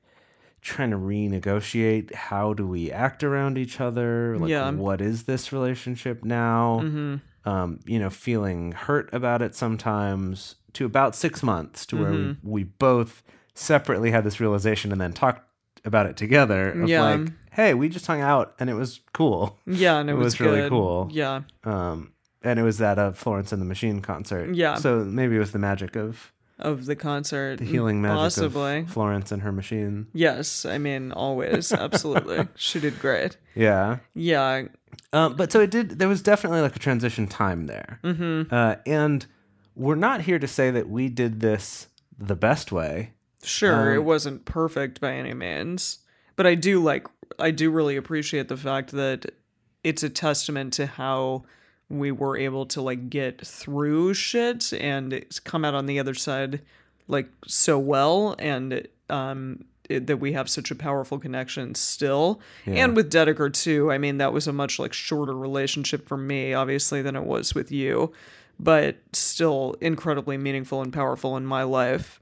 trying 0.61 0.91
to 0.91 0.97
renegotiate 0.97 2.13
how 2.13 2.53
do 2.53 2.65
we 2.67 2.91
act 2.91 3.23
around 3.23 3.57
each 3.57 3.81
other 3.81 4.37
like 4.37 4.49
Yeah. 4.49 4.71
what 4.71 5.01
is 5.01 5.23
this 5.23 5.51
relationship 5.51 6.23
now 6.23 6.79
Mm-hmm. 6.83 7.49
um, 7.49 7.79
you 7.85 7.99
know 7.99 8.09
feeling 8.09 8.71
hurt 8.73 9.11
about 9.13 9.41
it 9.41 9.55
sometimes 9.55 10.55
to 10.73 10.85
about 10.85 11.15
six 11.15 11.43
months 11.43 11.85
to 11.87 11.97
where 11.97 12.11
we, 12.11 12.17
Mm-hmm. 12.17 12.49
we 12.49 12.63
both 12.63 13.23
separately 13.55 14.11
had 14.11 14.23
this 14.23 14.39
realization 14.39 14.91
and 14.91 15.01
then 15.01 15.13
talked 15.13 15.41
about 15.85 16.05
it 16.05 16.15
together 16.15 16.71
of 16.71 16.87
Yeah. 16.87 17.01
like 17.01 17.31
hey 17.53 17.73
we 17.73 17.89
just 17.89 18.05
hung 18.07 18.21
out 18.21 18.53
and 18.59 18.69
it 18.69 18.73
was 18.73 18.99
cool 19.13 19.59
yeah, 19.65 19.97
and 19.99 20.09
it, 20.09 20.13
it 20.13 20.15
was, 20.17 20.25
was 20.25 20.39
really 20.41 20.69
cool. 20.69 21.07
Yeah, 21.11 21.41
um, 21.63 22.11
and 22.41 22.59
it 22.59 22.63
was 22.63 22.81
at 22.81 22.99
a 22.99 23.13
Florence 23.13 23.51
and 23.51 23.61
the 23.61 23.65
Machine 23.65 24.01
concert. 24.01 24.53
Yeah. 24.53 24.75
So 24.75 25.03
maybe 25.03 25.35
it 25.35 25.39
was 25.39 25.51
the 25.53 25.59
magic 25.59 25.95
of 25.95 26.31
of 26.59 26.85
the 26.85 26.95
concert, 26.95 27.57
the 27.59 27.65
healing 27.65 28.01
magic 28.01 28.17
possibly. 28.17 28.79
of 28.79 28.89
Florence 28.89 29.31
and 29.31 29.41
her 29.41 29.51
machine. 29.51 30.07
Yes, 30.13 30.65
I 30.65 30.77
mean 30.77 31.11
always, 31.11 31.71
absolutely. 31.87 32.47
she 32.55 32.79
did 32.79 32.99
great. 32.99 33.37
Yeah. 33.55 33.97
Yeah, 34.13 34.63
Um, 35.11 35.35
but 35.35 35.51
so 35.51 35.59
it 35.61 35.71
did. 35.71 35.99
There 35.99 36.07
was 36.07 36.21
definitely 36.21 36.61
like 36.61 36.75
a 36.75 36.79
transition 36.79 37.27
time 37.27 37.65
there. 37.65 37.99
Mm-hmm. 38.03 38.53
Uh, 38.53 38.75
and 38.85 39.25
we're 39.75 39.95
not 39.95 40.21
here 40.21 40.37
to 40.39 40.47
say 40.47 40.69
that 40.71 40.87
we 40.87 41.09
did 41.09 41.39
this 41.39 41.87
the 42.17 42.35
best 42.35 42.71
way. 42.71 43.13
sure, 43.43 43.89
Um, 43.91 43.95
it 43.95 44.03
wasn't 44.03 44.45
perfect 44.45 45.01
by 45.01 45.13
any 45.15 45.33
means, 45.33 45.99
but 46.35 46.47
I 46.47 46.55
do 46.55 46.81
like, 46.81 47.07
I 47.39 47.51
do 47.51 47.69
really 47.69 47.95
appreciate 47.95 48.47
the 48.47 48.57
fact 48.57 48.91
that 48.91 49.31
it's 49.83 50.03
a 50.03 50.09
testament 50.09 50.73
to 50.73 50.85
how 50.85 51.43
we 51.89 52.11
were 52.11 52.37
able 52.37 52.65
to 52.65 52.81
like 52.81 53.09
get 53.09 53.45
through 53.45 54.13
shit 54.13 54.73
and 54.73 55.23
come 55.43 55.65
out 55.65 55.75
on 55.75 55.85
the 55.85 55.99
other 55.99 56.13
side 56.13 56.61
like 57.07 57.27
so 57.45 57.77
well 57.77 58.35
and 58.39 58.87
um 59.09 59.63
it, 59.89 60.07
that 60.07 60.17
we 60.17 60.31
have 60.31 60.49
such 60.49 60.71
a 60.71 60.75
powerful 60.75 61.19
connection 61.19 61.75
still. 61.75 62.39
And 62.65 62.95
with 62.95 63.11
Dedeker 63.11 63.51
too 63.51 63.91
I 63.91 63.97
mean 63.97 64.17
that 64.17 64.33
was 64.33 64.47
a 64.47 64.53
much 64.53 64.79
like 64.79 64.93
shorter 64.93 65.35
relationship 65.35 66.07
for 66.07 66.17
me 66.17 66.53
obviously 66.53 67.01
than 67.01 67.15
it 67.15 67.25
was 67.25 67.53
with 67.53 67.71
you 67.71 68.11
but 68.59 68.97
still 69.11 69.75
incredibly 69.81 70.37
meaningful 70.37 70.81
and 70.81 70.93
powerful 70.93 71.35
in 71.35 71.45
my 71.45 71.63
life 71.63 72.21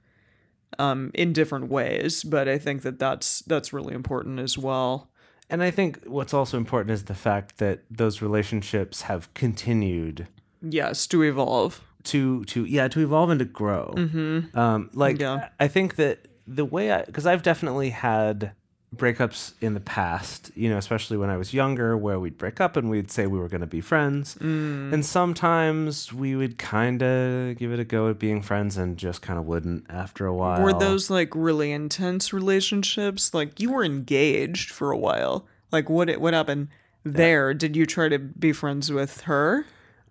um 0.79 1.11
in 1.13 1.33
different 1.33 1.69
ways 1.69 2.23
but 2.23 2.47
I 2.47 2.57
think 2.57 2.81
that 2.83 2.99
that's 2.99 3.39
that's 3.41 3.73
really 3.73 3.93
important 3.93 4.39
as 4.39 4.57
well 4.57 5.09
And 5.49 5.61
I 5.61 5.71
think 5.71 5.99
what's 6.05 6.33
also 6.33 6.57
important 6.57 6.91
is 6.91 7.03
the 7.05 7.13
fact 7.15 7.57
that 7.57 7.79
those 7.89 8.21
relationships 8.21 9.03
have 9.03 9.33
continued 9.33 10.27
yes 10.61 11.07
to 11.07 11.23
evolve 11.23 11.81
to 12.03 12.43
to 12.45 12.65
yeah 12.65 12.87
to 12.87 12.99
evolve 13.01 13.29
and 13.29 13.39
to 13.39 13.45
grow. 13.45 13.93
Mm-hmm. 13.97 14.57
Um, 14.57 14.89
like 14.93 15.19
Yeah. 15.19 15.49
I 15.59 15.67
think 15.67 15.95
that 15.97 16.27
the 16.47 16.65
way 16.65 16.91
I 16.91 17.03
because 17.03 17.25
I've 17.27 17.43
definitely 17.43 17.89
had 17.91 18.53
breakups 18.95 19.53
in 19.61 19.73
the 19.73 19.79
past, 19.79 20.51
you 20.53 20.69
know, 20.69 20.77
especially 20.77 21.15
when 21.15 21.29
I 21.29 21.37
was 21.37 21.53
younger, 21.53 21.95
where 21.95 22.19
we'd 22.19 22.37
break 22.37 22.59
up 22.59 22.75
and 22.75 22.89
we'd 22.89 23.09
say 23.09 23.25
we 23.25 23.39
were 23.39 23.47
going 23.47 23.61
to 23.61 23.67
be 23.67 23.79
friends, 23.81 24.35
Mm. 24.35 24.91
and 24.93 25.05
sometimes 25.05 26.11
we 26.11 26.35
would 26.35 26.57
kind 26.57 27.01
of 27.01 27.57
give 27.57 27.71
it 27.71 27.79
a 27.79 27.85
go 27.85 28.09
at 28.09 28.19
being 28.19 28.41
friends 28.41 28.75
and 28.77 28.97
just 28.97 29.21
kind 29.21 29.39
of 29.39 29.45
wouldn't 29.45 29.85
after 29.89 30.25
a 30.25 30.33
while. 30.35 30.61
Were 30.61 30.73
those 30.73 31.09
like 31.09 31.29
really 31.33 31.71
intense 31.71 32.33
relationships? 32.33 33.33
Like 33.33 33.59
you 33.61 33.71
were 33.71 33.83
engaged 33.85 34.71
for 34.71 34.91
a 34.91 34.97
while. 34.97 35.47
Like 35.71 35.89
what 35.89 36.09
what 36.19 36.33
happened 36.33 36.67
there? 37.05 37.53
Did 37.53 37.77
you 37.77 37.85
try 37.85 38.09
to 38.09 38.19
be 38.19 38.51
friends 38.51 38.91
with 38.91 39.21
her? 39.21 39.65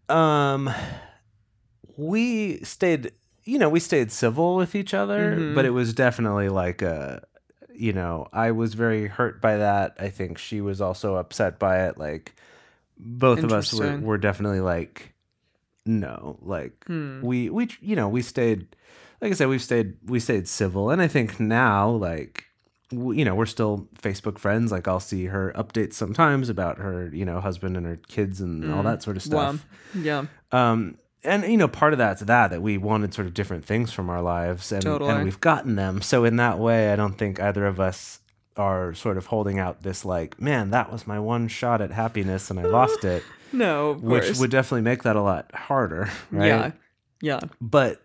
Um, 0.08 0.70
we 1.96 2.58
stayed, 2.64 3.12
you 3.44 3.58
know, 3.58 3.68
we 3.68 3.78
stayed 3.80 4.10
civil 4.10 4.56
with 4.56 4.74
each 4.74 4.94
other, 4.94 5.36
Mm-hmm. 5.36 5.54
but 5.54 5.64
it 5.64 5.70
was 5.70 5.92
definitely 5.92 6.48
like 6.48 6.82
a, 6.82 7.22
you 7.80 7.92
know, 7.92 8.28
I 8.32 8.50
was 8.52 8.74
very 8.74 9.06
hurt 9.06 9.40
by 9.40 9.56
that. 9.56 9.96
I 9.98 10.08
think 10.10 10.38
she 10.38 10.60
was 10.60 10.80
also 10.80 11.16
upset 11.16 11.58
by 11.58 11.86
it. 11.86 11.98
Like, 11.98 12.34
both 12.98 13.38
of 13.42 13.52
us 13.52 13.72
were, 13.72 13.98
were 14.04 14.18
definitely 14.18 14.60
like, 14.60 15.14
no, 15.86 16.38
like 16.42 16.84
Hmm. 16.86 17.22
we 17.22 17.48
we 17.50 17.68
you 17.80 17.96
know 17.96 18.08
we 18.08 18.22
stayed, 18.22 18.66
like 19.20 19.32
I 19.32 19.34
said, 19.34 19.48
we've 19.48 19.62
stayed 19.62 19.94
we 20.04 20.20
stayed 20.20 20.46
civil, 20.46 20.90
and 20.90 21.00
I 21.02 21.08
think 21.08 21.40
now 21.40 21.90
like. 21.90 22.44
You 22.92 23.24
know, 23.24 23.36
we're 23.36 23.46
still 23.46 23.86
Facebook 24.02 24.36
friends. 24.40 24.72
Like, 24.72 24.88
I'll 24.88 24.98
see 24.98 25.26
her 25.26 25.52
updates 25.56 25.92
sometimes 25.92 26.48
about 26.48 26.78
her, 26.78 27.08
you 27.14 27.24
know, 27.24 27.40
husband 27.40 27.76
and 27.76 27.86
her 27.86 27.94
kids 28.08 28.40
and 28.40 28.68
all 28.74 28.82
that 28.82 29.00
sort 29.00 29.16
of 29.16 29.22
stuff. 29.22 29.64
Wow. 29.94 30.00
Yeah. 30.02 30.24
Um, 30.50 30.98
and 31.24 31.44
you 31.44 31.56
know, 31.56 31.68
part 31.68 31.92
of 31.92 31.98
that's 31.98 32.22
that 32.22 32.48
that 32.50 32.62
we 32.62 32.78
wanted 32.78 33.12
sort 33.14 33.26
of 33.26 33.34
different 33.34 33.64
things 33.64 33.92
from 33.92 34.08
our 34.10 34.22
lives, 34.22 34.72
and, 34.72 34.82
Totally. 34.82 35.10
and 35.10 35.24
we've 35.24 35.40
gotten 35.40 35.76
them. 35.76 36.00
So 36.02 36.24
in 36.24 36.36
that 36.36 36.58
way, 36.58 36.92
I 36.92 36.96
don't 36.96 37.14
think 37.18 37.40
either 37.40 37.66
of 37.66 37.78
us 37.80 38.20
are 38.56 38.92
sort 38.94 39.16
of 39.16 39.26
holding 39.26 39.58
out 39.58 39.82
this 39.82 40.04
like, 40.04 40.40
man, 40.40 40.70
that 40.70 40.90
was 40.92 41.06
my 41.06 41.18
one 41.18 41.48
shot 41.48 41.80
at 41.80 41.90
happiness, 41.92 42.50
and 42.50 42.58
I 42.60 42.64
lost 42.64 43.04
it, 43.04 43.22
No, 43.52 43.94
which 43.94 44.24
course. 44.24 44.40
would 44.40 44.50
definitely 44.50 44.82
make 44.82 45.02
that 45.02 45.16
a 45.16 45.22
lot 45.22 45.52
harder, 45.54 46.08
right? 46.30 46.46
Yeah. 46.46 46.70
Yeah. 47.22 47.40
But 47.60 48.00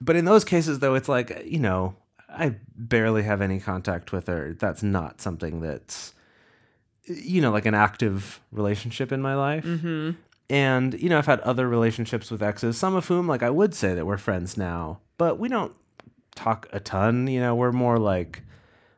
but 0.00 0.16
in 0.16 0.24
those 0.24 0.44
cases, 0.44 0.78
though, 0.80 0.94
it's 0.94 1.08
like 1.08 1.44
you 1.46 1.58
know, 1.58 1.94
I 2.28 2.56
barely 2.76 3.22
have 3.22 3.40
any 3.40 3.58
contact 3.60 4.12
with 4.12 4.26
her. 4.26 4.54
That's 4.58 4.82
not 4.82 5.20
something 5.20 5.60
that's 5.60 6.14
you 7.06 7.40
know 7.40 7.50
like 7.50 7.66
an 7.66 7.74
active 7.74 8.40
relationship 8.52 9.12
in 9.12 9.22
my 9.22 9.34
life. 9.34 9.64
Mm-hmm. 9.64 10.10
And, 10.50 10.94
you 11.00 11.08
know, 11.08 11.16
I've 11.18 11.26
had 11.26 11.40
other 11.40 11.68
relationships 11.68 12.30
with 12.30 12.42
exes, 12.42 12.76
some 12.76 12.94
of 12.96 13.06
whom, 13.06 13.26
like, 13.28 13.42
I 13.42 13.50
would 13.50 13.72
say 13.74 13.94
that 13.94 14.04
we're 14.04 14.16
friends 14.18 14.56
now, 14.56 15.00
but 15.16 15.38
we 15.38 15.48
don't 15.48 15.72
talk 16.34 16.68
a 16.72 16.80
ton. 16.80 17.28
You 17.28 17.40
know, 17.40 17.54
we're 17.54 17.72
more 17.72 17.98
like 17.98 18.42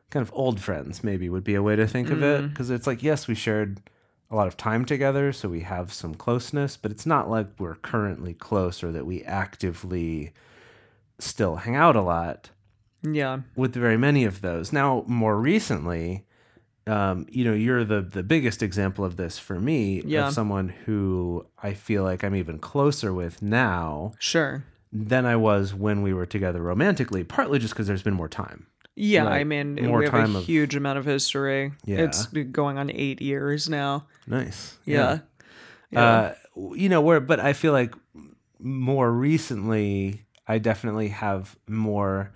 kind 0.09 0.21
of 0.25 0.31
old 0.35 0.59
friends, 0.59 1.03
maybe 1.03 1.29
would 1.29 1.43
be 1.43 1.55
a 1.55 1.61
way 1.63 1.75
to 1.75 1.87
think 1.87 2.09
of 2.09 2.21
it. 2.23 2.39
Mm-hmm. 2.41 2.47
Because 2.49 2.69
it's 2.71 2.87
like, 2.87 3.03
yes, 3.03 3.27
we 3.27 3.35
shared 3.35 3.81
a 4.31 4.35
lot 4.35 4.47
of 4.47 4.57
time 4.57 4.83
together, 4.83 5.31
so 5.31 5.47
we 5.47 5.59
have 5.61 5.93
some 5.93 6.15
closeness, 6.15 6.75
but 6.75 6.91
it's 6.91 7.05
not 7.05 7.29
like 7.29 7.47
we're 7.59 7.75
currently 7.75 8.33
close 8.33 8.83
or 8.83 8.91
that 8.91 9.05
we 9.05 9.23
actively 9.23 10.33
still 11.19 11.57
hang 11.57 11.75
out 11.75 11.95
a 11.95 12.01
lot 12.01 12.49
Yeah. 13.03 13.41
with 13.55 13.75
very 13.75 13.97
many 13.97 14.23
of 14.25 14.41
those. 14.41 14.73
Now, 14.73 15.03
more 15.07 15.39
recently, 15.39 16.25
um, 16.87 17.25
you 17.29 17.45
know, 17.45 17.53
you're 17.53 17.83
the 17.85 18.01
the 18.01 18.23
biggest 18.23 18.61
example 18.63 19.05
of 19.05 19.15
this 19.15 19.37
for 19.39 19.59
me 19.59 20.01
Yeah. 20.05 20.27
of 20.27 20.33
someone 20.33 20.69
who 20.69 21.45
I 21.61 21.73
feel 21.73 22.03
like 22.03 22.23
I'm 22.23 22.35
even 22.35 22.59
closer 22.59 23.13
with 23.13 23.41
now 23.41 24.11
Sure. 24.19 24.63
than 24.91 25.25
I 25.25 25.35
was 25.37 25.73
when 25.73 26.01
we 26.01 26.13
were 26.13 26.25
together 26.25 26.61
romantically. 26.61 27.23
Partly 27.23 27.59
just 27.59 27.73
because 27.73 27.87
there's 27.87 28.03
been 28.03 28.13
more 28.13 28.29
time. 28.29 28.67
Yeah, 28.95 29.25
I 29.25 29.43
mean, 29.43 29.75
more 29.87 29.99
we 29.99 30.05
have 30.09 30.35
a 30.35 30.37
of- 30.37 30.45
huge 30.45 30.75
amount 30.75 30.99
of 30.99 31.05
history. 31.05 31.71
Yeah. 31.85 32.01
It's 32.01 32.27
going 32.27 32.77
on 32.77 32.91
eight 32.91 33.21
years 33.21 33.67
now. 33.67 34.05
Nice. 34.27 34.77
Yeah. 34.85 35.19
Uh, 35.95 36.33
you 36.75 36.89
know 36.89 37.01
where, 37.01 37.19
but 37.19 37.39
I 37.39 37.53
feel 37.53 37.71
like 37.73 37.95
more 38.59 39.11
recently, 39.11 40.25
I 40.47 40.57
definitely 40.59 41.07
have 41.09 41.55
more 41.67 42.31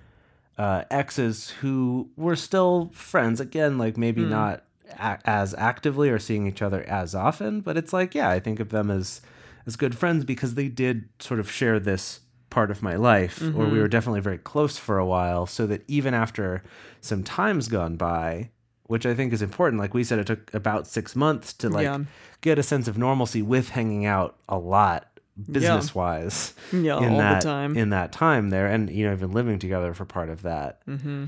uh, 0.57 0.83
exes 0.91 1.49
who 1.61 2.09
were 2.15 2.35
still 2.35 2.89
friends. 2.93 3.39
Again, 3.39 3.77
like 3.77 3.97
maybe 3.97 4.23
not 4.29 4.63
a- 4.99 5.19
as 5.25 5.53
actively 5.55 6.09
or 6.09 6.19
seeing 6.19 6.47
each 6.47 6.61
other 6.61 6.83
as 6.83 7.13
often, 7.13 7.61
but 7.61 7.77
it's 7.77 7.93
like, 7.93 8.15
yeah, 8.15 8.29
I 8.29 8.39
think 8.39 8.59
of 8.59 8.69
them 8.69 8.89
as 8.91 9.21
as 9.65 9.75
good 9.75 9.97
friends 9.97 10.23
because 10.23 10.55
they 10.55 10.69
did 10.69 11.09
sort 11.19 11.39
of 11.41 11.51
share 11.51 11.77
this 11.79 12.21
part 12.49 12.71
of 12.71 12.81
my 12.81 12.95
life, 12.95 13.41
or 13.53 13.67
we 13.67 13.79
were 13.79 13.89
definitely 13.89 14.21
very 14.21 14.37
close 14.37 14.77
for 14.77 14.97
a 14.97 15.05
while. 15.05 15.45
So 15.45 15.67
that 15.67 15.83
even 15.89 16.13
after 16.13 16.63
some 17.01 17.21
time's 17.21 17.67
gone 17.67 17.97
by, 17.97 18.49
which 18.83 19.05
I 19.05 19.13
think 19.13 19.33
is 19.33 19.41
important, 19.41 19.81
like 19.81 19.93
we 19.93 20.05
said, 20.05 20.19
it 20.19 20.27
took 20.27 20.53
about 20.53 20.87
six 20.87 21.13
months 21.17 21.51
to 21.55 21.69
like 21.69 21.83
Yeah. 21.83 21.99
get 22.39 22.57
a 22.57 22.63
sense 22.63 22.87
of 22.87 22.97
normalcy 22.97 23.41
with 23.41 23.69
hanging 23.69 24.05
out 24.05 24.37
a 24.47 24.57
lot 24.57 25.16
business 25.51 25.93
wise 25.95 26.53
Yeah, 26.71 26.97
in 26.99 27.11
all 27.13 27.17
that 27.19 27.41
the 27.41 27.47
time. 27.47 27.77
in 27.77 27.89
that 27.91 28.11
time 28.11 28.49
there 28.49 28.67
and 28.67 28.89
you 28.89 29.05
know 29.05 29.13
even 29.13 29.31
living 29.31 29.59
together 29.59 29.93
for 29.93 30.05
part 30.05 30.29
of 30.29 30.41
that 30.41 30.85
mm-hmm. 30.87 31.25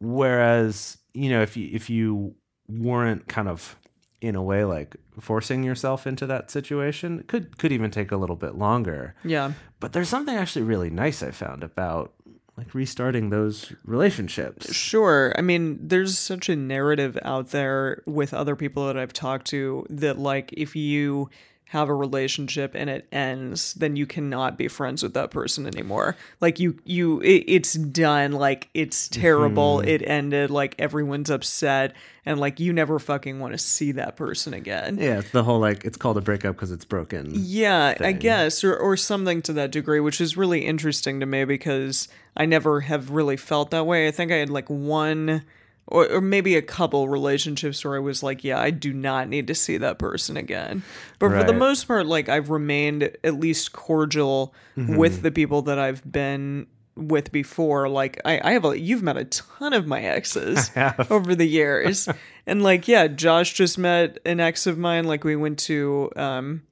whereas 0.00 0.98
you 1.14 1.30
know 1.30 1.42
if 1.42 1.56
you 1.56 1.68
if 1.72 1.90
you 1.90 2.34
weren't 2.68 3.26
kind 3.28 3.48
of 3.48 3.76
in 4.20 4.34
a 4.34 4.42
way 4.42 4.64
like 4.64 4.96
forcing 5.20 5.62
yourself 5.62 6.06
into 6.06 6.26
that 6.26 6.50
situation 6.50 7.22
could 7.28 7.58
could 7.58 7.72
even 7.72 7.90
take 7.90 8.10
a 8.12 8.16
little 8.16 8.36
bit 8.36 8.54
longer 8.56 9.14
yeah. 9.24 9.52
but 9.80 9.92
there's 9.92 10.08
something 10.08 10.34
actually 10.36 10.62
really 10.62 10.90
nice 10.90 11.22
i 11.22 11.30
found 11.30 11.62
about 11.62 12.12
like 12.56 12.74
restarting 12.74 13.30
those 13.30 13.72
relationships 13.84 14.74
Sure. 14.74 15.32
I 15.38 15.42
mean, 15.42 15.78
there's 15.80 16.18
such 16.18 16.48
a 16.48 16.56
narrative 16.56 17.16
out 17.22 17.50
there 17.50 18.02
with 18.04 18.34
other 18.34 18.56
people 18.56 18.88
that 18.88 18.96
I've 18.98 19.12
talked 19.12 19.46
to 19.50 19.86
that, 19.90 20.18
like, 20.18 20.52
if 20.54 20.74
you 20.74 21.30
have 21.68 21.90
a 21.90 21.94
relationship 21.94 22.74
and 22.74 22.88
it 22.88 23.06
ends, 23.12 23.74
then 23.74 23.94
you 23.94 24.06
cannot 24.06 24.56
be 24.56 24.68
friends 24.68 25.02
with 25.02 25.12
that 25.12 25.30
person 25.30 25.66
anymore. 25.66 26.16
Like, 26.40 26.58
you, 26.58 26.78
you, 26.84 27.20
it, 27.20 27.44
it's 27.46 27.74
done. 27.74 28.32
Like, 28.32 28.70
it's 28.72 29.06
mm-hmm. 29.08 29.20
terrible. 29.20 29.80
It 29.80 30.02
ended. 30.02 30.50
Like, 30.50 30.74
everyone's 30.78 31.28
upset. 31.28 31.94
And, 32.24 32.40
like, 32.40 32.58
you 32.58 32.72
never 32.72 32.98
fucking 32.98 33.38
want 33.38 33.52
to 33.52 33.58
see 33.58 33.92
that 33.92 34.16
person 34.16 34.54
again. 34.54 34.96
yeah 34.98 35.18
it's 35.18 35.30
the 35.30 35.44
whole 35.44 35.60
like 35.60 35.84
it's 35.84 35.96
called 35.96 36.16
a 36.16 36.22
breakup 36.22 36.56
because 36.56 36.72
it's 36.72 36.84
broken 36.84 37.30
Yeah, 37.34 37.94
I 38.00 38.12
guess, 38.12 38.64
or 38.64 38.76
or 38.76 38.96
something 38.96 39.42
to 39.42 39.52
that 39.54 39.70
degree, 39.70 40.00
which 40.00 40.20
is 40.20 40.36
really 40.36 40.64
interesting 40.64 41.20
to 41.20 41.26
me 41.26 41.44
because 41.44 42.08
I 42.36 42.46
never 42.46 42.80
have 42.80 43.10
really 43.10 43.36
felt 43.36 43.70
that 43.72 43.86
way. 43.86 44.08
I 44.08 44.10
think 44.10 44.32
I 44.32 44.36
had 44.36 44.48
like 44.50 44.70
one 44.70 45.42
or, 45.88 46.08
or 46.12 46.20
maybe 46.20 46.54
a 46.56 46.62
couple 46.62 47.08
relationships 47.08 47.84
where 47.84 47.96
I 47.96 47.98
was 47.98 48.22
like, 48.22 48.44
yeah, 48.44 48.60
I 48.60 48.70
do 48.70 48.92
not 48.92 49.28
need 49.28 49.46
to 49.48 49.54
see 49.54 49.76
that 49.78 49.98
person 49.98 50.36
again. 50.36 50.82
But 51.18 51.30
for 51.30 51.42
the 51.44 51.52
most 51.52 51.84
part, 51.88 52.06
like 52.06 52.28
I've 52.28 52.50
remained 52.50 53.10
at 53.24 53.34
least 53.40 53.72
cordial 53.72 54.54
Mm-hmm. 54.76 54.94
with 54.96 55.22
the 55.22 55.32
people 55.32 55.62
that 55.62 55.76
I've 55.80 56.08
been 56.08 56.68
with 56.94 57.32
before. 57.32 57.88
Like 57.88 58.20
I, 58.24 58.40
I 58.44 58.52
have 58.52 58.64
a 58.64 58.78
you've 58.78 59.02
met 59.02 59.16
a 59.16 59.24
ton 59.24 59.72
of 59.72 59.88
my 59.88 60.00
exes 60.02 60.70
over 61.10 61.34
the 61.34 61.46
years. 61.46 62.08
and 62.46 62.62
like, 62.62 62.86
yeah, 62.86 63.08
Josh 63.08 63.54
just 63.54 63.76
met 63.76 64.18
an 64.24 64.38
ex 64.38 64.68
of 64.68 64.78
mine. 64.78 65.04
Like 65.04 65.24
we 65.24 65.34
went 65.34 65.58
to 65.60 66.12
um 66.14 66.62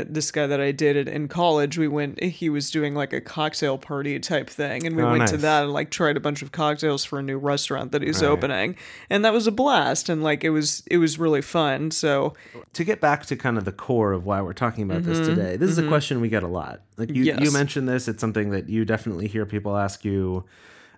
uh, 0.00 0.04
this 0.08 0.30
guy 0.30 0.46
that 0.46 0.60
I 0.60 0.72
dated 0.72 1.08
in 1.08 1.28
college, 1.28 1.78
we 1.78 1.88
went. 1.88 2.22
He 2.22 2.48
was 2.48 2.70
doing 2.70 2.94
like 2.94 3.12
a 3.12 3.20
cocktail 3.20 3.78
party 3.78 4.18
type 4.18 4.50
thing, 4.50 4.86
and 4.86 4.96
we 4.96 5.02
Oh, 5.02 5.10
went 5.10 5.28
to 5.28 5.36
that 5.38 5.64
and 5.64 5.72
like 5.72 5.90
tried 5.90 6.16
a 6.16 6.20
bunch 6.20 6.42
of 6.42 6.52
cocktails 6.52 7.04
for 7.04 7.18
a 7.18 7.22
new 7.22 7.38
restaurant 7.38 7.92
that 7.92 8.02
he's 8.02 8.22
opening, 8.22 8.76
and 9.10 9.24
that 9.24 9.32
was 9.32 9.46
a 9.46 9.52
blast. 9.52 10.08
And 10.08 10.22
like 10.22 10.44
it 10.44 10.50
was, 10.50 10.82
it 10.90 10.98
was 10.98 11.18
really 11.18 11.42
fun. 11.42 11.90
So 11.90 12.34
to 12.72 12.84
get 12.84 13.00
back 13.00 13.26
to 13.26 13.36
kind 13.36 13.56
of 13.58 13.64
the 13.64 13.72
core 13.72 14.12
of 14.12 14.26
why 14.26 14.40
we're 14.42 14.52
talking 14.52 14.84
about 14.84 15.02
this 15.04 15.18
today, 15.20 15.56
this 15.56 15.70
is 15.70 15.78
a 15.78 15.86
question 15.88 16.20
we 16.20 16.28
get 16.28 16.42
a 16.42 16.48
lot. 16.48 16.82
Like 16.96 17.10
you, 17.10 17.24
you 17.24 17.32
Mm-hmm. 17.34 17.52
Mentioned 17.52 17.88
this, 17.88 18.08
it's 18.08 18.20
something 18.20 18.50
that 18.50 18.68
you 18.68 18.84
definitely 18.84 19.28
hear 19.28 19.46
people 19.46 19.76
ask 19.76 20.04
you, 20.04 20.44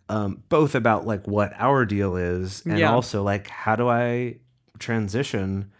um, 0.08 0.42
both 0.48 0.74
about 0.74 1.06
like 1.06 1.26
what 1.26 1.52
our 1.58 1.84
deal 1.84 2.16
is, 2.16 2.62
and 2.66 2.78
Yeah. 2.78 2.92
also 2.92 3.22
like 3.22 3.48
how 3.48 3.76
do 3.76 3.88
I 3.88 4.36
transition 4.78 5.70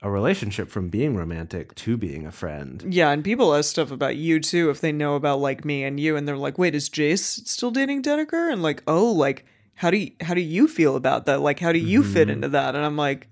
a 0.00 0.10
relationship 0.10 0.70
from 0.70 0.88
being 0.88 1.16
romantic 1.16 1.74
to 1.74 1.96
being 1.96 2.26
a 2.26 2.32
friend. 2.32 2.84
yeah, 2.88 3.10
and 3.10 3.24
people 3.24 3.54
ask 3.54 3.70
stuff 3.70 3.90
about 3.90 4.16
you 4.16 4.38
too 4.38 4.70
if 4.70 4.80
they 4.80 4.92
know 4.92 5.16
about 5.16 5.40
like 5.40 5.64
me 5.64 5.84
and 5.84 5.98
you, 5.98 6.16
and 6.16 6.26
they're 6.26 6.36
like, 6.36 6.58
"Wait, 6.58 6.74
is 6.74 6.88
Jase 6.88 7.24
still 7.24 7.70
dating 7.70 8.02
Dedeker?" 8.02 8.52
And 8.52 8.62
like, 8.62 8.82
"Oh, 8.86 9.10
like 9.10 9.44
how 9.74 9.90
do 9.90 9.96
you 9.96 10.12
how 10.20 10.34
do 10.34 10.40
you 10.40 10.68
feel 10.68 10.96
about 10.96 11.26
that? 11.26 11.40
Like, 11.40 11.58
how 11.58 11.72
do 11.72 11.78
you 11.78 12.02
fit 12.02 12.28
mm-hmm. 12.28 12.30
into 12.30 12.48
that?" 12.50 12.74
And 12.74 12.84
I'm 12.84 12.96
like, 12.96 13.28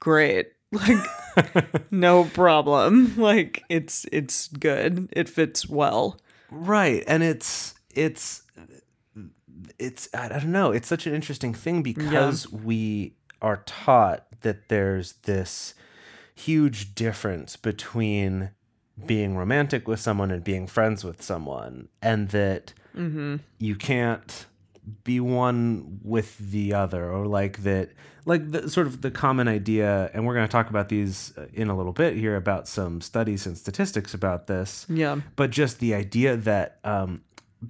"Great." 0.00 0.52
Like 0.70 0.98
no 1.90 2.24
problem. 2.24 3.14
Like 3.16 3.64
it's 3.68 4.06
it's 4.12 4.48
good. 4.48 5.08
It 5.12 5.28
fits 5.28 5.68
well. 5.68 6.20
Right, 6.50 7.02
and 7.06 7.22
it's 7.22 7.74
it's 7.94 8.42
it's 9.78 10.08
I 10.14 10.28
don't 10.28 10.52
know. 10.52 10.72
It's 10.72 10.88
such 10.88 11.06
an 11.06 11.14
interesting 11.14 11.54
thing 11.54 11.82
because 11.82 12.50
we 12.52 13.14
are 13.40 13.62
taught 13.66 14.27
that 14.42 14.68
there's 14.68 15.12
this 15.24 15.74
huge 16.34 16.94
difference 16.94 17.56
between 17.56 18.50
being 19.06 19.36
romantic 19.36 19.86
with 19.86 20.00
someone 20.00 20.30
and 20.30 20.42
being 20.42 20.66
friends 20.66 21.04
with 21.04 21.22
someone, 21.22 21.88
and 22.02 22.28
that 22.30 22.72
you 23.58 23.76
can't 23.76 24.46
be 25.04 25.20
one 25.20 26.00
with 26.02 26.38
the 26.38 26.72
other, 26.74 27.12
or 27.12 27.26
like 27.26 27.62
that, 27.62 27.90
like 28.24 28.50
the 28.50 28.68
sort 28.70 28.86
of 28.86 29.02
the 29.02 29.10
common 29.10 29.46
idea. 29.46 30.10
And 30.14 30.26
we're 30.26 30.34
going 30.34 30.46
to 30.46 30.50
talk 30.50 30.70
about 30.70 30.88
these 30.88 31.32
uh, 31.36 31.46
in 31.52 31.68
a 31.68 31.76
little 31.76 31.92
bit 31.92 32.16
here 32.16 32.36
about 32.36 32.66
some 32.66 33.00
studies 33.00 33.46
and 33.46 33.56
statistics 33.56 34.14
about 34.14 34.46
this. 34.46 34.86
Yeah. 34.88 35.20
But 35.36 35.50
just 35.50 35.78
the 35.78 35.94
idea 35.94 36.36
that 36.36 36.78
um, 36.84 37.22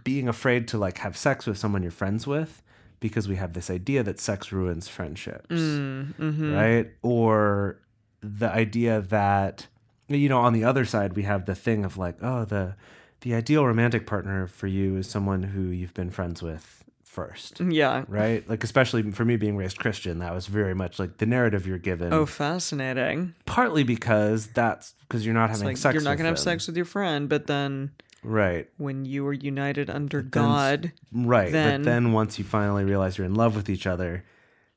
being 0.04 0.28
afraid 0.28 0.68
to 0.68 0.78
like 0.78 0.98
have 0.98 1.16
sex 1.16 1.46
with 1.46 1.58
someone 1.58 1.82
you're 1.82 1.90
friends 1.90 2.26
with 2.26 2.62
because 3.00 3.28
we 3.28 3.36
have 3.36 3.52
this 3.52 3.70
idea 3.70 4.02
that 4.02 4.18
sex 4.20 4.52
ruins 4.52 4.88
friendships, 4.88 5.46
mm, 5.50 6.14
mm-hmm. 6.14 6.54
right? 6.54 6.90
Or 7.02 7.78
the 8.20 8.50
idea 8.50 9.00
that 9.02 9.66
you 10.08 10.28
know 10.28 10.38
on 10.40 10.52
the 10.52 10.64
other 10.64 10.84
side 10.84 11.12
we 11.14 11.22
have 11.22 11.46
the 11.46 11.54
thing 11.54 11.84
of 11.84 11.96
like 11.96 12.16
oh 12.22 12.44
the 12.44 12.74
the 13.20 13.34
ideal 13.34 13.64
romantic 13.64 14.06
partner 14.06 14.46
for 14.46 14.66
you 14.66 14.96
is 14.96 15.08
someone 15.08 15.42
who 15.42 15.62
you've 15.68 15.94
been 15.94 16.10
friends 16.10 16.42
with 16.42 16.82
first 17.04 17.60
Yeah. 17.60 18.04
right 18.08 18.48
like 18.48 18.64
especially 18.64 19.08
for 19.12 19.24
me 19.24 19.36
being 19.36 19.56
raised 19.56 19.78
christian 19.78 20.18
that 20.18 20.32
was 20.34 20.46
very 20.46 20.74
much 20.74 20.98
like 20.98 21.18
the 21.18 21.26
narrative 21.26 21.66
you're 21.66 21.78
given 21.78 22.12
Oh, 22.12 22.26
fascinating. 22.26 23.34
partly 23.46 23.82
because 23.84 24.48
that's 24.48 24.94
because 25.02 25.24
you're 25.24 25.34
not 25.34 25.50
It's 25.50 25.60
having 25.60 25.68
like 25.72 25.76
sex 25.76 25.94
you're 25.94 26.02
not 26.02 26.16
gonna 26.16 26.30
have 26.30 26.38
sex 26.38 26.66
with 26.66 26.76
your 26.76 26.84
friend, 26.86 27.28
but 27.28 27.46
then 27.46 27.92
right 28.24 28.68
when 28.78 29.04
you 29.04 29.26
are 29.26 29.32
united 29.32 29.88
under 29.88 30.20
then- 30.22 30.30
God, 30.30 30.92
right 31.12 31.52
then- 31.52 31.82
but 31.82 31.90
then 31.90 32.12
once 32.12 32.38
you 32.38 32.44
finally 32.44 32.84
realize 32.84 33.16
you're 33.18 33.26
in 33.26 33.34
love 33.34 33.54
with 33.56 33.68
each 33.70 33.86
other 33.86 34.24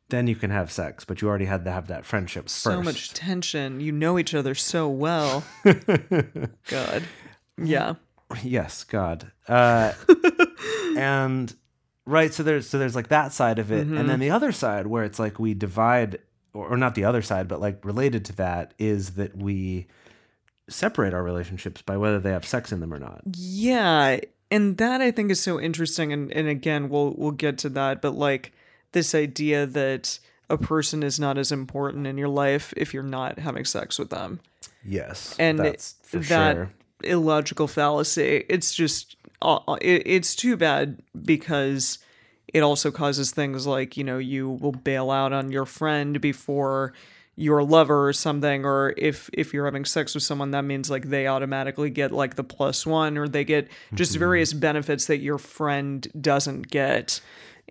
then 0.09 0.27
you 0.27 0.35
can 0.35 0.51
have 0.51 0.71
sex 0.71 1.05
but 1.05 1.21
you 1.21 1.27
already 1.29 1.45
had 1.45 1.63
to 1.65 1.71
have 1.71 1.87
that 1.87 2.05
friendship 2.05 2.43
first 2.43 2.61
so 2.63 2.81
much 2.83 3.13
tension. 3.13 3.79
You 3.79 3.91
know 3.93 4.19
each 4.19 4.35
other 4.35 4.53
so 4.53 4.89
well. 4.89 5.43
God. 6.69 7.03
Yeah. 7.57 7.93
yes 8.43 8.83
god 8.85 9.31
uh 9.47 9.91
and 10.97 11.53
right 12.05 12.33
so 12.33 12.43
there's 12.43 12.67
so 12.69 12.77
there's 12.79 12.95
like 12.95 13.09
that 13.09 13.33
side 13.33 13.59
of 13.59 13.71
it 13.71 13.85
and 13.87 14.09
then 14.09 14.19
the 14.19 14.29
other 14.29 14.51
side 14.51 14.87
where 14.87 15.03
it's 15.03 15.19
like 15.19 15.37
we 15.39 15.53
divide 15.53 16.17
or, 16.53 16.69
or 16.73 16.77
not 16.77 16.95
the 16.95 17.03
other 17.05 17.21
side 17.21 17.47
but 17.47 17.59
like 17.59 17.83
related 17.85 18.23
to 18.25 18.35
that 18.35 18.73
is 18.79 19.11
that 19.15 19.35
we 19.37 19.87
separate 20.71 21.13
our 21.13 21.23
relationships 21.23 21.81
by 21.81 21.97
whether 21.97 22.19
they 22.19 22.31
have 22.31 22.45
sex 22.45 22.71
in 22.71 22.79
them 22.79 22.93
or 22.93 22.99
not 22.99 23.21
Yeah, 23.35 24.19
and 24.49 24.77
that 24.77 25.01
I 25.01 25.11
think 25.11 25.31
is 25.31 25.41
so 25.41 25.59
interesting 25.59 26.11
and 26.11 26.31
and 26.31 26.47
again 26.47 26.89
we'll 26.89 27.13
we'll 27.17 27.31
get 27.31 27.57
to 27.59 27.69
that, 27.69 28.01
but 28.01 28.15
like 28.15 28.51
this 28.91 29.15
idea 29.15 29.65
that 29.65 30.19
a 30.49 30.57
person 30.57 31.01
is 31.01 31.19
not 31.19 31.37
as 31.37 31.51
important 31.51 32.05
in 32.07 32.17
your 32.17 32.27
life 32.27 32.73
if 32.75 32.93
you're 32.93 33.03
not 33.03 33.39
having 33.39 33.65
sex 33.65 33.97
with 33.97 34.09
them. 34.09 34.39
yes 34.83 35.35
And 35.39 35.59
that's 35.59 35.95
for 36.03 36.19
that 36.19 36.55
sure 36.55 36.71
illogical 37.03 37.67
fallacy, 37.67 38.45
it's 38.49 38.73
just 38.73 39.15
uh, 39.41 39.59
it's 39.81 40.35
too 40.35 40.55
bad 40.57 41.01
because 41.23 41.99
it 42.47 42.61
also 42.61 42.91
causes 42.91 43.31
things 43.31 43.65
like, 43.65 43.97
you 43.97 44.03
know, 44.03 44.17
you 44.17 44.49
will 44.49 44.71
bail 44.71 45.09
out 45.09 45.33
on 45.33 45.51
your 45.51 45.65
friend 45.65 46.19
before 46.19 46.93
your 47.41 47.63
lover 47.63 48.07
or 48.07 48.13
something 48.13 48.65
or 48.65 48.93
if 48.97 49.29
if 49.33 49.53
you're 49.53 49.65
having 49.65 49.83
sex 49.85 50.13
with 50.13 50.23
someone 50.23 50.51
that 50.51 50.63
means 50.63 50.89
like 50.89 51.09
they 51.09 51.25
automatically 51.27 51.89
get 51.89 52.11
like 52.11 52.35
the 52.35 52.43
plus 52.43 52.85
one 52.85 53.17
or 53.17 53.27
they 53.27 53.43
get 53.43 53.67
just 53.93 54.11
Mm-hmm. 54.13 54.19
various 54.19 54.53
benefits 54.53 55.05
that 55.07 55.17
your 55.19 55.37
friend 55.37 56.07
doesn't 56.19 56.69
get. 56.69 57.19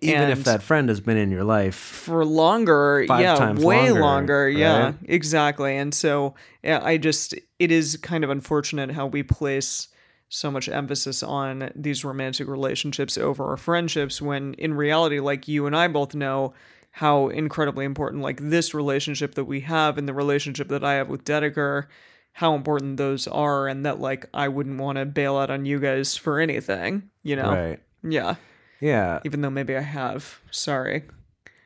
Even 0.03 0.29
if 0.31 0.43
that 0.45 0.63
friend 0.63 0.89
has 0.89 0.99
been 0.99 1.17
in 1.17 1.29
your 1.29 1.43
life 1.43 1.75
for 1.75 2.25
longer 2.25 3.05
yeah 3.21 3.53
way 3.53 3.91
longer, 3.91 3.99
longer, 4.01 4.49
yeah 4.49 4.93
exactly. 5.05 5.77
And 5.77 5.93
so 5.93 6.33
yeah, 6.63 6.81
i 6.83 6.97
just 6.97 7.35
it 7.59 7.71
is 7.71 7.97
kind 8.01 8.23
of 8.23 8.29
unfortunate 8.29 8.91
how 8.91 9.05
we 9.05 9.21
place 9.23 9.87
so 10.33 10.49
much 10.49 10.67
emphasis 10.69 11.21
on 11.21 11.71
these 11.75 12.03
romantic 12.05 12.47
relationships 12.47 13.17
over 13.17 13.45
our 13.45 13.57
friendships 13.57 14.21
when 14.21 14.53
in 14.55 14.73
reality 14.73 15.19
like 15.19 15.47
you 15.47 15.65
and 15.67 15.75
i 15.75 15.87
both 15.89 16.15
know 16.15 16.53
how 16.91 17.29
incredibly 17.29 17.85
important 17.85 18.21
like 18.21 18.37
this 18.41 18.73
relationship 18.73 19.35
that 19.35 19.45
we 19.45 19.61
have 19.61 19.97
and 19.97 20.07
the 20.07 20.13
relationship 20.13 20.67
that 20.67 20.83
i 20.83 20.93
have 20.93 21.07
with 21.09 21.23
dedeker 21.23 21.85
how 22.33 22.53
important 22.55 22.97
those 22.97 23.27
are 23.27 23.67
and 23.67 23.85
that 23.85 23.99
like 23.99 24.27
i 24.33 24.47
wouldn't 24.47 24.79
want 24.79 24.97
to 24.97 25.05
bail 25.05 25.37
out 25.37 25.49
on 25.49 25.65
you 25.65 25.79
guys 25.79 26.15
for 26.17 26.39
anything 26.39 27.09
you 27.23 27.35
know 27.35 27.49
right 27.51 27.79
yeah 28.03 28.35
yeah 28.79 29.19
even 29.25 29.41
though 29.41 29.49
maybe 29.49 29.75
I 29.77 29.81
have. 29.81 30.39
Sorry. 30.49 31.03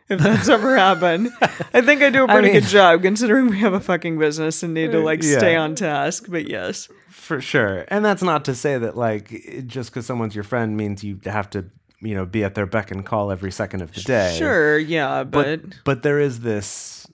If 0.10 0.20
that's 0.20 0.50
ever 0.50 0.76
happened. 0.88 1.30
I 1.74 1.82
think 1.82 2.04
I 2.04 2.10
do 2.12 2.26
a 2.26 2.28
pretty 2.28 2.50
mean- 2.52 2.62
good 2.62 2.70
job 2.70 3.02
considering 3.02 3.48
we 3.48 3.60
have 3.60 3.74
a 3.74 3.80
fucking 3.80 4.20
business 4.20 4.62
and 4.62 4.74
need 4.74 4.92
to 4.92 5.00
like 5.00 5.24
stay 5.24 5.56
on 5.56 5.74
task, 5.76 6.26
but 6.28 6.48
yes. 6.48 6.90
For 7.10 7.40
sure. 7.42 7.86
And 7.88 8.04
that's 8.06 8.22
not 8.22 8.46
to 8.46 8.54
say 8.54 8.78
that 8.78 8.96
like 8.98 9.66
just 9.66 9.90
because 9.92 10.06
someone's 10.06 10.36
your 10.36 10.44
friend 10.44 10.76
means 10.78 11.04
you 11.04 11.20
have 11.26 11.50
to, 11.52 11.66
you 12.02 12.14
know, 12.16 12.26
be 12.26 12.44
at 12.44 12.56
their 12.56 12.66
beck 12.66 12.92
and 12.92 13.06
call 13.06 13.32
every 13.32 13.52
second 13.52 13.82
of 13.82 13.94
the 13.94 14.02
day. 14.02 14.36
Sure, 14.38 14.78
yeah, 14.78 15.24
but, 15.24 15.62
But 15.62 15.76
but 15.84 16.04
there 16.04 16.20
is 16.20 16.40
this 16.42 17.08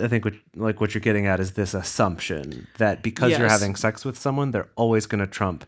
I 0.00 0.06
think 0.08 0.24
what 0.24 0.34
like 0.54 0.80
what 0.80 0.94
you're 0.94 1.00
getting 1.00 1.26
at 1.26 1.40
is 1.40 1.52
this 1.52 1.74
assumption 1.74 2.66
that 2.78 3.02
because 3.02 3.36
you're 3.36 3.48
having 3.48 3.74
sex 3.74 4.04
with 4.04 4.16
someone, 4.18 4.50
they're 4.52 4.68
always 4.76 5.06
going 5.06 5.20
to 5.20 5.26
trump 5.26 5.64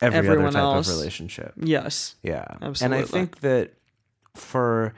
every 0.00 0.18
Everyone 0.18 0.46
other 0.46 0.52
type 0.54 0.62
else. 0.62 0.88
of 0.88 0.96
relationship. 0.96 1.52
yes. 1.56 2.14
Yeah. 2.22 2.44
Absolutely. 2.60 2.84
And 2.84 2.94
I 2.94 3.02
think 3.06 3.40
that 3.40 3.74
for 4.36 4.94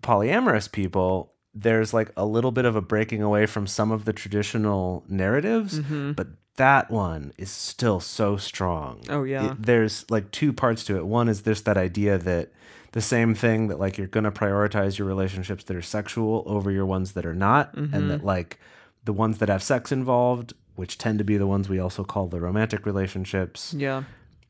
polyamorous 0.00 0.70
people, 0.70 1.32
there's 1.54 1.92
like 1.94 2.10
a 2.16 2.24
little 2.24 2.50
bit 2.52 2.64
of 2.64 2.76
a 2.76 2.80
breaking 2.80 3.22
away 3.22 3.46
from 3.46 3.66
some 3.66 3.90
of 3.90 4.04
the 4.04 4.12
traditional 4.12 5.04
narratives, 5.08 5.80
Mm-hmm. 5.80 6.12
but 6.12 6.28
that 6.58 6.90
one 6.90 7.32
is 7.38 7.50
still 7.50 7.98
so 7.98 8.36
strong. 8.36 9.00
Oh, 9.08 9.24
yeah. 9.24 9.52
It- 9.52 9.62
there's 9.62 10.04
like 10.10 10.30
two 10.30 10.52
parts 10.52 10.84
to 10.84 10.96
it. 10.96 11.06
One 11.06 11.28
is 11.28 11.42
there's 11.42 11.62
that 11.62 11.76
idea 11.76 12.18
that 12.18 12.50
the 12.92 13.00
same 13.00 13.34
thing 13.34 13.68
that 13.68 13.78
like 13.80 13.98
you're 13.98 14.06
going 14.06 14.24
to 14.24 14.30
prioritize 14.30 14.98
your 14.98 15.08
relationships 15.08 15.64
that 15.64 15.76
are 15.76 15.82
sexual 15.82 16.42
over 16.46 16.70
your 16.70 16.86
ones 16.86 17.12
that 17.12 17.26
are 17.26 17.34
not 17.34 17.74
Mm-hmm. 17.74 17.94
and 17.94 18.10
that 18.10 18.24
like 18.24 18.58
the 19.04 19.12
ones 19.12 19.38
that 19.38 19.48
have 19.48 19.62
sex 19.62 19.90
involved, 19.92 20.52
which 20.76 20.98
tend 20.98 21.18
to 21.18 21.24
be 21.24 21.36
the 21.36 21.46
ones 21.46 21.68
we 21.68 21.78
also 21.78 22.04
call 22.04 22.28
the 22.28 22.40
romantic 22.40 22.86
relationships, 22.86 23.74
Yeah. 23.76 24.04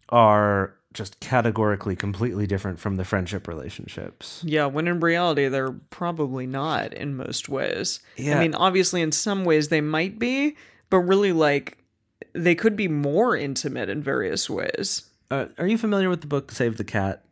are 0.09 0.75
just 0.95 1.21
categorically 1.21 1.95
completely 1.95 2.47
different 2.47 2.79
from 2.81 2.97
the 2.97 3.05
friendship 3.05 3.47
relationships. 3.47 4.43
Yeah, 4.45 4.67
when 4.67 4.89
in 4.89 5.01
reality 5.01 5.49
they're 5.49 5.73
probably 5.91 6.47
not 6.47 6.95
in 6.95 7.17
most 7.17 7.49
ways. 7.49 8.01
Yeah. 8.17 8.39
I 8.39 8.41
mean, 8.43 8.55
obviously 8.55 9.03
in 9.03 9.13
some 9.13 9.45
ways 9.45 9.69
they 9.69 9.81
might 9.83 10.19
be, 10.19 10.57
but 10.91 10.99
really 11.01 11.33
like 11.33 11.77
they 12.33 12.55
could 12.55 12.77
be 12.77 12.89
more 12.89 13.37
intimate 13.37 13.89
in 13.89 14.03
various 14.03 14.49
ways. 14.51 15.03
Uh, 15.31 15.47
are 15.59 15.67
you 15.67 15.79
familiar 15.79 16.09
with 16.09 16.21
the 16.23 16.27
book 16.27 16.51
Save 16.53 16.77
the 16.77 16.85
Cat? 16.85 17.25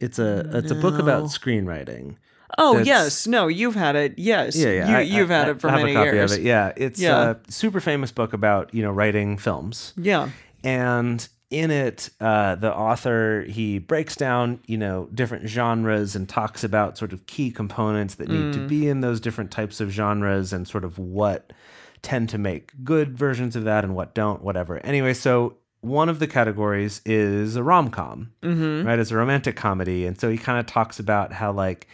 It's 0.00 0.18
a 0.18 0.48
it's 0.54 0.70
a 0.70 0.74
book 0.76 0.98
about 0.98 1.24
screenwriting. 1.24 2.16
Oh, 2.56 2.72
That's- 2.78 2.86
yes. 2.86 3.26
No, 3.26 3.48
you've 3.48 3.74
had 3.74 3.94
it. 3.96 4.14
Yes. 4.16 4.56
Yeah, 4.56 4.70
yeah. 4.70 4.88
You, 4.90 4.96
I- 4.96 5.00
you've 5.00 5.30
I- 5.30 5.34
had 5.34 5.48
I- 5.48 5.50
it 5.52 5.60
for 5.60 5.68
I 5.68 5.72
have 5.72 5.80
many 5.80 5.92
a 5.92 5.94
copy 5.96 6.16
years. 6.16 6.32
Of 6.32 6.38
it. 6.38 6.42
Yeah, 6.44 6.72
it's 6.76 7.00
Yeah. 7.00 7.34
a 7.46 7.52
super 7.52 7.80
famous 7.80 8.10
book 8.12 8.32
about 8.32 8.72
you 8.72 8.82
know 8.82 8.90
writing 8.92 9.36
films. 9.38 9.92
Yeah. 9.96 10.30
and 10.64 11.28
in 11.50 11.70
it 11.70 12.10
uh, 12.20 12.54
the 12.56 12.74
author 12.74 13.42
he 13.48 13.78
breaks 13.78 14.14
down 14.16 14.58
you 14.66 14.76
know 14.76 15.08
different 15.14 15.48
genres 15.48 16.14
and 16.16 16.28
talks 16.28 16.62
about 16.64 16.98
sort 16.98 17.12
of 17.12 17.24
key 17.26 17.50
components 17.50 18.16
that 18.16 18.28
need 18.28 18.46
Mm. 18.46 18.52
to 18.54 18.66
be 18.66 18.88
in 18.88 19.00
those 19.00 19.18
different 19.20 19.50
types 19.50 19.80
of 19.80 19.88
genres 19.90 20.52
and 20.52 20.66
sort 20.68 20.84
of 20.84 20.98
what 20.98 21.52
tend 22.02 22.28
to 22.28 22.38
make 22.38 22.72
good 22.84 23.16
versions 23.18 23.56
of 23.56 23.64
that 23.64 23.84
and 23.84 23.94
what 23.94 24.14
don't 24.14 24.42
whatever 24.42 24.78
anyway 24.78 25.12
so 25.14 25.54
one 25.80 26.08
of 26.08 26.18
the 26.18 26.26
categories 26.26 27.00
is 27.04 27.54
a 27.56 27.62
rom-com 27.62 28.32
Mm-hmm. 28.42 28.86
right 28.86 28.98
it's 28.98 29.10
a 29.10 29.16
romantic 29.16 29.56
comedy 29.56 30.06
and 30.06 30.18
so 30.20 30.30
he 30.30 30.38
kind 30.38 30.58
of 30.58 30.66
talks 30.66 30.98
about 30.98 31.32
how 31.32 31.52
like 31.52 31.86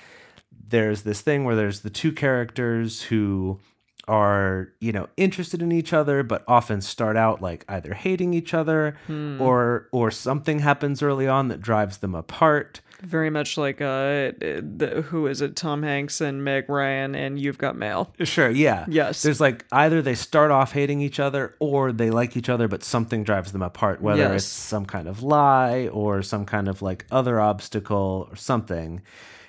there's 0.69 1.03
this 1.03 1.21
thing 1.21 1.45
where 1.45 1.57
there's 1.57 1.81
the 1.81 1.91
two 1.91 2.11
characters 2.13 3.03
who 3.03 3.59
are 4.07 4.69
you 4.81 4.93
know 4.93 5.09
interested 5.17 5.63
in 5.63 5.73
each 5.73 5.93
other 5.95 6.23
but 6.23 6.45
often 6.47 6.81
start 6.83 7.17
out 7.17 7.41
like 7.41 7.65
either 7.69 7.95
hating 7.95 8.35
each 8.35 8.53
other 8.53 8.97
Hmm. 9.07 9.41
or 9.41 9.89
or 9.93 10.11
something 10.11 10.59
happens 10.59 11.03
early 11.03 11.27
on 11.27 11.49
that 11.49 11.61
drives 11.63 11.99
them 11.99 12.15
apart 12.15 12.81
Very 13.05 13.31
much 13.31 13.57
like 13.59 13.81
uh, 13.81 14.33
the, 14.41 15.05
who 15.11 15.27
is 15.27 15.41
it? 15.43 15.57
Tom 15.57 15.83
Hanks 15.83 16.21
and 16.21 16.43
Meg 16.45 16.69
Ryan, 16.69 17.15
and 17.15 17.39
You've 17.39 17.59
Got 17.59 17.77
Mail. 17.77 18.13
sure 18.23 18.51
yeah 18.51 18.87
Yes. 18.89 19.23
there's 19.23 19.41
like 19.41 19.65
either 19.73 20.01
they 20.03 20.15
start 20.15 20.51
off 20.51 20.73
hating 20.73 21.01
each 21.01 21.21
other 21.21 21.55
or 21.59 21.93
they 21.93 22.11
like 22.11 22.37
each 22.37 22.49
other 22.49 22.69
but 22.69 22.83
something 22.83 23.25
drives 23.25 23.53
them 23.53 23.63
apart 23.63 24.01
whether 24.01 24.23
Yes. 24.23 24.35
it's 24.45 24.47
some 24.47 24.87
kind 24.87 25.07
of 25.09 25.23
lie 25.23 25.89
or 25.89 26.23
some 26.23 26.45
kind 26.47 26.69
of 26.69 26.83
like 26.83 27.05
other 27.11 27.41
obstacle 27.41 28.29
or 28.31 28.37
something 28.37 29.03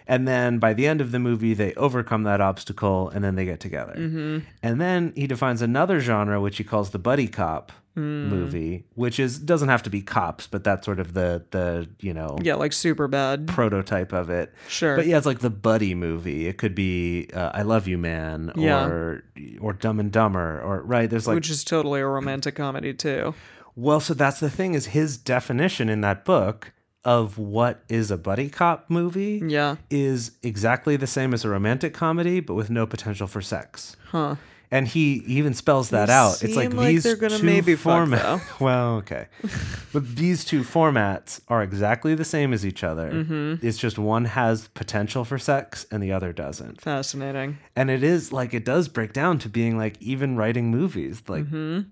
And 0.08 0.28
then 0.28 0.60
by 0.60 0.74
the 0.74 0.86
end 0.88 1.02
of 1.02 1.12
the 1.12 1.20
movie, 1.20 1.54
they 1.54 1.74
overcome 1.74 2.24
that 2.24 2.40
obstacle 2.42 3.10
and 3.10 3.24
then 3.24 3.36
they 3.36 3.46
get 3.46 3.60
together. 3.60 3.96
Mm-hmm. 3.98 4.40
And 4.62 4.80
then 4.80 5.14
he 5.16 5.26
defines 5.28 5.62
another 5.62 6.00
genre, 6.00 6.40
which 6.40 6.58
he 6.58 6.64
calls 6.64 6.92
the 6.92 7.00
buddy 7.00 7.28
cop 7.28 7.72
Mm. 7.98 8.28
movie, 8.28 8.84
which 8.96 9.22
is 9.22 9.40
doesn't 9.40 9.70
have 9.70 9.82
to 9.84 9.90
be 9.90 10.02
cops, 10.02 10.48
but 10.48 10.66
that's 10.66 10.84
sort 10.84 11.00
of 11.00 11.14
the 11.14 11.46
the 11.52 11.88
you 12.02 12.14
know 12.14 12.38
Yeah, 12.42 12.56
like 12.56 12.72
Superbad. 12.74 13.48
prototype 13.48 14.12
of 14.12 14.30
it. 14.30 14.54
Sure. 14.68 14.98
But 14.98 15.08
yeah, 15.08 15.16
it's 15.16 15.26
like 15.26 15.40
the 15.40 15.50
buddy 15.50 15.96
movie. 15.96 16.46
It 16.48 16.58
could 16.58 16.76
be 16.76 17.30
uh, 17.34 17.52
I 17.54 17.62
Love 17.62 17.88
You 17.88 17.98
Man 17.98 18.52
Yeah. 18.58 18.84
or 18.86 19.24
or 19.62 19.72
Dumb 19.72 20.02
and 20.02 20.12
Dumber 20.12 20.60
or 20.60 20.82
right. 20.82 21.10
There's 21.10 21.26
like 21.26 21.36
which 21.36 21.50
is 21.50 21.64
totally 21.64 22.02
a 22.02 22.06
romantic 22.06 22.56
comedy 22.56 22.94
too. 22.94 23.34
well, 23.78 24.02
so 24.02 24.14
that's 24.14 24.42
the 24.42 24.50
thing 24.50 24.74
is 24.74 24.88
his 24.88 25.16
definition 25.18 25.88
in 25.88 26.02
that 26.02 26.26
book 26.26 26.74
of 27.06 27.38
what 27.38 27.82
is 27.88 28.12
a 28.12 28.18
buddy 28.18 28.50
cop 28.50 28.90
movie 28.90 29.42
Yeah. 29.46 29.76
is 29.90 30.32
exactly 30.44 30.98
the 30.98 31.08
same 31.08 31.34
as 31.34 31.46
a 31.46 31.50
romantic 31.50 31.94
comedy, 31.94 32.40
but 32.42 32.56
with 32.56 32.70
no 32.70 32.86
potential 32.86 33.28
for 33.28 33.42
sex. 33.42 33.96
Huh. 34.10 34.36
And 34.72 34.88
he 34.88 35.24
even 35.28 35.54
spells 35.54 35.92
that 35.92 36.08
They 36.08 36.14
out. 36.14 36.44
It's 36.44 36.56
like 36.56 36.74
like 36.74 36.88
these 36.88 37.04
they're 37.04 37.16
gonna 37.16 37.38
two 37.38 37.46
maybe 37.46 37.76
formats. 37.76 38.42
well, 38.60 38.96
okay, 38.98 39.28
but 39.94 40.16
these 40.16 40.44
two 40.44 40.64
formats 40.64 41.40
are 41.48 41.62
exactly 41.62 42.16
the 42.16 42.26
same 42.26 42.52
as 42.52 42.66
each 42.66 42.84
other. 42.84 43.12
Mm-hmm. 43.12 43.66
It's 43.66 43.78
just 43.78 44.00
one 44.00 44.26
has 44.26 44.68
potential 44.70 45.24
for 45.24 45.38
sex 45.38 45.86
and 45.92 46.02
the 46.02 46.12
other 46.12 46.34
doesn't. 46.34 46.82
Fascinating. 46.82 47.60
And 47.76 47.92
it 47.92 48.04
is 48.04 48.34
like 48.34 48.54
it 48.56 48.66
does 48.66 48.88
break 48.88 49.14
down 49.14 49.38
to 49.40 49.50
being 49.50 49.78
like 49.78 50.02
even 50.02 50.36
writing 50.36 50.72
movies, 50.72 51.22
like 51.28 51.46
Mm-hmm. 51.46 51.90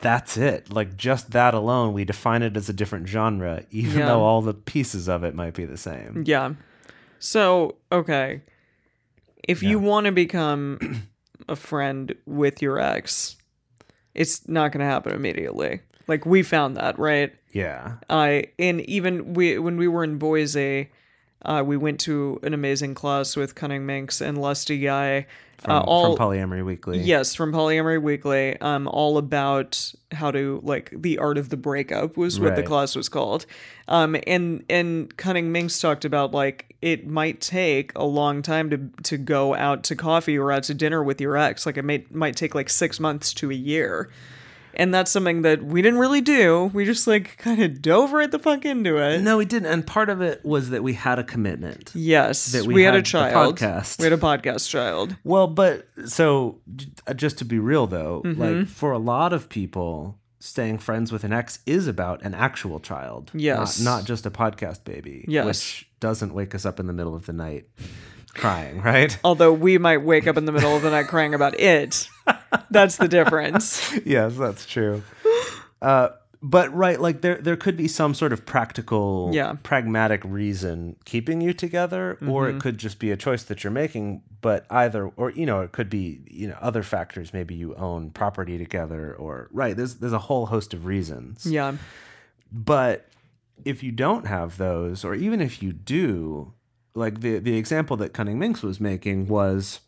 That's 0.00 0.36
it. 0.36 0.72
Like 0.72 0.96
just 0.96 1.30
that 1.32 1.54
alone, 1.54 1.92
we 1.94 2.04
define 2.04 2.42
it 2.42 2.56
as 2.56 2.68
a 2.68 2.72
different 2.72 3.08
genre, 3.08 3.64
even 3.70 3.98
Yeah. 4.00 4.06
though 4.06 4.22
all 4.22 4.42
the 4.42 4.54
pieces 4.54 5.08
of 5.08 5.24
it 5.24 5.34
might 5.34 5.54
be 5.54 5.64
the 5.64 5.76
same. 5.76 6.24
Yeah. 6.26 6.54
So, 7.18 7.76
okay. 7.90 8.42
If 9.46 9.62
you 9.62 9.78
want 9.78 10.06
to 10.06 10.12
become 10.12 11.02
a 11.48 11.56
friend 11.56 12.14
with 12.26 12.62
your 12.62 12.78
ex, 12.78 13.36
it's 14.14 14.48
not 14.48 14.72
going 14.72 14.80
to 14.80 14.86
happen 14.90 15.12
immediately. 15.12 15.80
Like 16.06 16.24
we 16.26 16.42
found 16.42 16.76
that, 16.76 16.98
right? 16.98 17.34
Yeah. 17.52 17.96
I 18.10 18.46
and 18.58 18.80
even 18.82 19.34
we 19.34 19.58
when 19.58 19.76
we 19.76 19.88
were 19.88 20.04
in 20.04 20.18
Boise, 20.18 20.90
uh, 21.42 21.62
we 21.66 21.76
went 21.76 21.98
to 22.00 22.38
an 22.42 22.52
amazing 22.54 22.94
class 22.94 23.36
with 23.36 23.54
Cunning 23.54 23.86
Minx 23.86 24.20
and 24.20 24.36
Lusty 24.38 24.78
Guy. 24.78 25.26
From, 25.64 25.72
uh, 25.72 25.80
all 25.80 26.16
from 26.16 26.26
Polyamory 26.26 26.64
Weekly. 26.64 26.98
Yes, 26.98 27.34
from 27.34 27.50
Polyamory 27.50 28.02
Weekly. 28.02 28.60
Um, 28.60 28.86
all 28.86 29.16
about 29.16 29.94
how 30.12 30.30
to 30.30 30.60
like 30.62 30.90
the 30.94 31.18
art 31.18 31.38
of 31.38 31.48
the 31.48 31.56
breakup 31.56 32.18
was 32.18 32.38
what 32.38 32.54
the 32.54 32.62
class 32.62 32.94
was 32.94 33.08
called. 33.08 33.46
Um, 33.88 34.14
and 34.26 34.62
and 34.68 35.16
Cunning 35.16 35.52
Minx 35.52 35.80
talked 35.80 36.04
about 36.04 36.32
like 36.32 36.76
it 36.82 37.06
might 37.06 37.40
take 37.40 37.92
a 37.96 38.04
long 38.04 38.42
time 38.42 38.68
to 38.70 38.90
to 39.04 39.16
go 39.16 39.54
out 39.54 39.84
to 39.84 39.96
coffee 39.96 40.36
or 40.36 40.52
out 40.52 40.64
to 40.64 40.74
dinner 40.74 41.02
with 41.02 41.18
your 41.18 41.36
ex. 41.36 41.64
Like 41.64 41.78
it 41.78 41.84
may 41.84 42.04
might 42.10 42.36
take 42.36 42.54
like 42.54 42.68
six 42.68 43.00
months 43.00 43.32
to 43.34 43.50
a 43.50 43.54
year. 43.54 44.10
And 44.76 44.92
that's 44.92 45.10
something 45.10 45.42
that 45.42 45.62
we 45.64 45.82
didn't 45.82 45.98
really 46.00 46.20
do. 46.20 46.70
We 46.74 46.84
just 46.84 47.06
like 47.06 47.36
kind 47.38 47.62
of 47.62 47.80
dove 47.80 48.12
right 48.12 48.30
the 48.30 48.38
fuck 48.38 48.64
into 48.64 48.96
it. 48.98 49.20
No, 49.22 49.38
we 49.38 49.44
didn't. 49.44 49.70
And 49.72 49.86
part 49.86 50.08
of 50.10 50.20
it 50.20 50.44
was 50.44 50.70
that 50.70 50.82
we 50.82 50.94
had 50.94 51.18
a 51.18 51.24
commitment. 51.24 51.90
Yes, 51.94 52.52
That 52.52 52.64
we, 52.66 52.74
we 52.74 52.82
had, 52.82 52.94
a 52.94 52.98
had 52.98 53.04
the 53.04 53.08
child. 53.08 53.56
podcast. 53.58 53.98
We 53.98 54.04
had 54.04 54.12
a 54.12 54.16
podcast 54.18 54.68
child. 54.68 55.16
Well, 55.24 55.46
but 55.46 55.86
so 56.06 56.60
uh, 57.06 57.14
just 57.14 57.38
to 57.38 57.44
be 57.44 57.58
real 57.58 57.86
though, 57.86 58.22
Mm-hmm. 58.24 58.40
like 58.42 58.66
for 58.68 58.92
a 58.92 58.98
lot 58.98 59.32
of 59.32 59.48
people, 59.48 60.18
staying 60.40 60.78
friends 60.78 61.10
with 61.10 61.24
an 61.24 61.32
ex 61.32 61.60
is 61.66 61.86
about 61.86 62.22
an 62.22 62.34
actual 62.34 62.78
child. 62.80 63.30
Yes. 63.34 63.80
Not, 63.80 63.98
not 63.98 64.04
just 64.04 64.26
a 64.26 64.30
podcast 64.30 64.84
baby. 64.84 65.24
Yes. 65.28 65.46
Which 65.46 65.88
doesn't 66.00 66.34
wake 66.34 66.54
us 66.54 66.66
up 66.66 66.78
in 66.80 66.86
the 66.86 66.92
middle 66.92 67.14
of 67.14 67.24
the 67.26 67.32
night 67.32 67.66
crying, 68.34 68.80
right? 68.82 69.16
Although 69.24 69.52
we 69.52 69.78
might 69.78 69.98
wake 70.02 70.26
up 70.26 70.36
in 70.36 70.44
the 70.44 70.52
middle 70.52 70.76
of 70.76 70.82
the 70.82 70.90
night 70.90 71.06
crying 71.08 71.32
about 71.34 71.58
it. 71.58 72.08
That's 72.70 72.96
the 72.96 73.08
difference. 73.08 73.92
yes, 74.04 74.34
that's 74.36 74.66
true. 74.66 75.02
Uh, 75.82 76.10
but 76.42 76.74
right, 76.74 77.00
like 77.00 77.20
there 77.22 77.36
there 77.36 77.56
could 77.56 77.76
be 77.76 77.88
some 77.88 78.12
sort 78.14 78.32
of 78.32 78.44
practical, 78.44 79.30
Yeah. 79.32 79.48
Mm-hmm. 79.52 79.62
pragmatic 79.62 80.22
reason 80.24 80.96
keeping 81.04 81.40
you 81.40 81.52
together, 81.54 82.18
or 82.26 82.48
it 82.50 82.60
could 82.60 82.76
just 82.78 82.98
be 82.98 83.10
a 83.10 83.16
choice 83.16 83.44
that 83.44 83.64
you're 83.64 83.70
making. 83.70 84.22
But 84.42 84.66
either, 84.70 85.06
or 85.16 85.30
you 85.30 85.46
know, 85.46 85.62
it 85.62 85.72
could 85.72 85.88
be 85.88 86.20
you 86.30 86.48
know 86.48 86.58
other 86.60 86.82
factors. 86.82 87.32
Maybe 87.32 87.54
you 87.54 87.74
own 87.76 88.10
property 88.10 88.58
together, 88.58 89.14
or 89.14 89.48
right. 89.52 89.74
There's 89.76 89.96
there's 89.96 90.12
a 90.12 90.18
whole 90.18 90.46
host 90.46 90.74
of 90.74 90.84
reasons. 90.84 91.46
Yeah. 91.46 91.76
But 92.52 93.08
if 93.64 93.82
you 93.82 93.90
don't 93.92 94.26
have 94.26 94.58
those, 94.58 95.02
or 95.04 95.14
even 95.14 95.40
if 95.40 95.62
you 95.62 95.72
do, 95.72 96.52
like 96.94 97.20
the 97.20 97.38
the 97.38 97.56
example 97.56 97.96
that 97.98 98.12
Cunning 98.12 98.38
Minx 98.38 98.62
was 98.62 98.80
making 98.80 99.28
was 99.28 99.80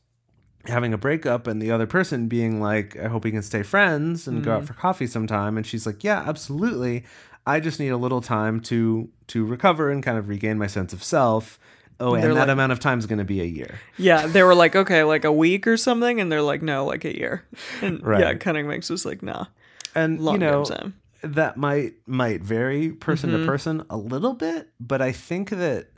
having 0.69 0.93
a 0.93 0.99
breakup 0.99 1.47
and 1.47 1.61
the 1.63 1.71
other 1.71 1.87
person 1.87 2.29
being 2.29 2.61
like, 2.61 2.97
I 2.97 3.09
hope 3.09 3.25
we 3.25 3.31
can 3.31 3.43
stay 3.43 3.63
friends 3.63 4.27
and 4.29 4.43
go 4.45 4.53
out 4.57 4.65
for 4.65 4.75
coffee 4.75 5.07
sometime. 5.07 5.57
And 5.57 5.67
she's 5.67 5.87
like, 5.87 6.03
Yeah, 6.05 6.23
absolutely. 6.27 7.05
I 7.47 7.61
just 7.61 7.79
need 7.79 7.91
a 7.91 7.97
little 7.97 8.21
time 8.21 8.61
to 8.63 9.09
to 9.29 9.45
recover 9.45 9.91
and 9.91 10.03
kind 10.03 10.19
of 10.19 10.29
regain 10.29 10.59
my 10.59 10.67
sense 10.67 10.93
of 10.93 11.03
self. 11.05 11.59
Oh, 11.99 12.15
and 12.15 12.23
They're 12.23 12.35
that 12.35 12.41
like- 12.41 12.49
amount 12.51 12.73
of 12.73 12.81
time 12.81 12.99
is 12.99 13.07
going 13.07 13.19
to 13.21 13.25
be 13.25 13.41
a 13.41 13.45
year. 13.45 13.81
Yeah. 13.97 14.27
They 14.27 14.43
were 14.43 14.55
like, 14.55 14.77
okay, 14.77 15.03
like 15.05 15.25
a 15.25 15.33
week 15.33 15.67
or 15.67 15.77
something. 15.79 16.21
And 16.21 16.31
they're 16.31 16.43
like, 16.43 16.61
no, 16.61 16.85
like 16.85 17.05
a 17.07 17.17
year. 17.17 17.45
And 17.81 18.01
yeah, 18.01 18.07
Right. 18.07 18.41
Cunning 18.41 18.69
Minx 18.69 18.91
was 18.91 19.07
like, 19.07 19.23
nah. 19.23 19.47
And 19.95 20.21
Long 20.21 20.35
you 20.35 20.39
know, 20.41 20.65
time. 20.65 20.95
that 21.23 21.57
might 21.57 21.95
might 22.07 22.43
vary 22.43 22.91
person 22.91 23.31
Mm-hmm. 23.31 23.41
to 23.43 23.47
person 23.47 23.83
a 23.89 23.97
little 23.97 24.35
bit, 24.35 24.69
but 24.79 25.01
I 25.01 25.13
think 25.13 25.49
that 25.51 25.89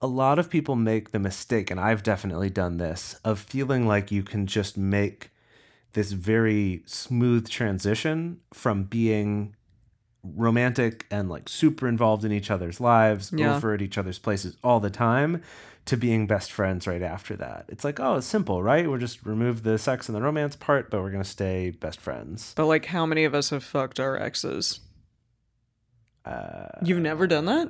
a 0.00 0.06
lot 0.06 0.38
of 0.38 0.50
people 0.50 0.76
make 0.76 1.12
the 1.12 1.18
mistake, 1.18 1.70
and 1.70 1.80
I've 1.80 2.02
definitely 2.02 2.50
done 2.50 2.76
this, 2.78 3.14
of 3.24 3.38
feeling 3.38 3.86
like 3.86 4.10
you 4.12 4.22
can 4.22 4.46
just 4.46 4.76
make 4.76 5.30
this 5.92 6.12
very 6.12 6.82
smooth 6.86 7.48
transition 7.48 8.40
from 8.52 8.84
being 8.84 9.54
romantic 10.22 11.06
and 11.10 11.28
like 11.28 11.48
super 11.48 11.86
involved 11.86 12.24
in 12.24 12.32
each 12.32 12.50
other's 12.50 12.80
lives, 12.80 13.30
Yeah. 13.32 13.56
over 13.56 13.72
at 13.74 13.82
each 13.82 13.96
other's 13.98 14.18
places 14.18 14.56
all 14.64 14.80
the 14.80 14.90
time, 14.90 15.42
to 15.84 15.96
being 15.98 16.26
best 16.26 16.50
friends 16.50 16.86
right 16.86 17.02
after 17.02 17.36
that. 17.36 17.66
It's 17.68 17.84
like, 17.84 18.00
oh, 18.00 18.16
it's 18.16 18.26
simple, 18.26 18.62
right? 18.62 18.88
We'll 18.88 18.98
just 18.98 19.24
remove 19.26 19.62
the 19.64 19.76
sex 19.78 20.08
and 20.08 20.16
the 20.16 20.22
romance 20.22 20.56
part, 20.56 20.90
but 20.90 21.02
we're 21.02 21.10
gonna 21.10 21.24
stay 21.24 21.70
best 21.70 22.00
friends. 22.00 22.54
But 22.56 22.66
like, 22.66 22.86
how 22.86 23.04
many 23.06 23.24
of 23.24 23.34
us 23.34 23.50
have 23.50 23.62
fucked 23.62 24.00
our 24.00 24.16
exes? 24.18 24.80
Uh, 26.24 26.68
You've 26.82 27.00
never 27.00 27.26
done 27.26 27.44
that? 27.44 27.68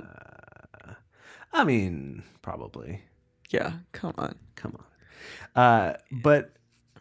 I 1.54 1.64
mean, 1.64 2.22
probably. 2.42 3.02
Yeah. 3.50 3.72
Come 3.92 4.12
on. 4.18 4.34
Come 4.56 4.76
on. 4.76 5.62
Uh, 5.62 5.96
but, 6.10 6.52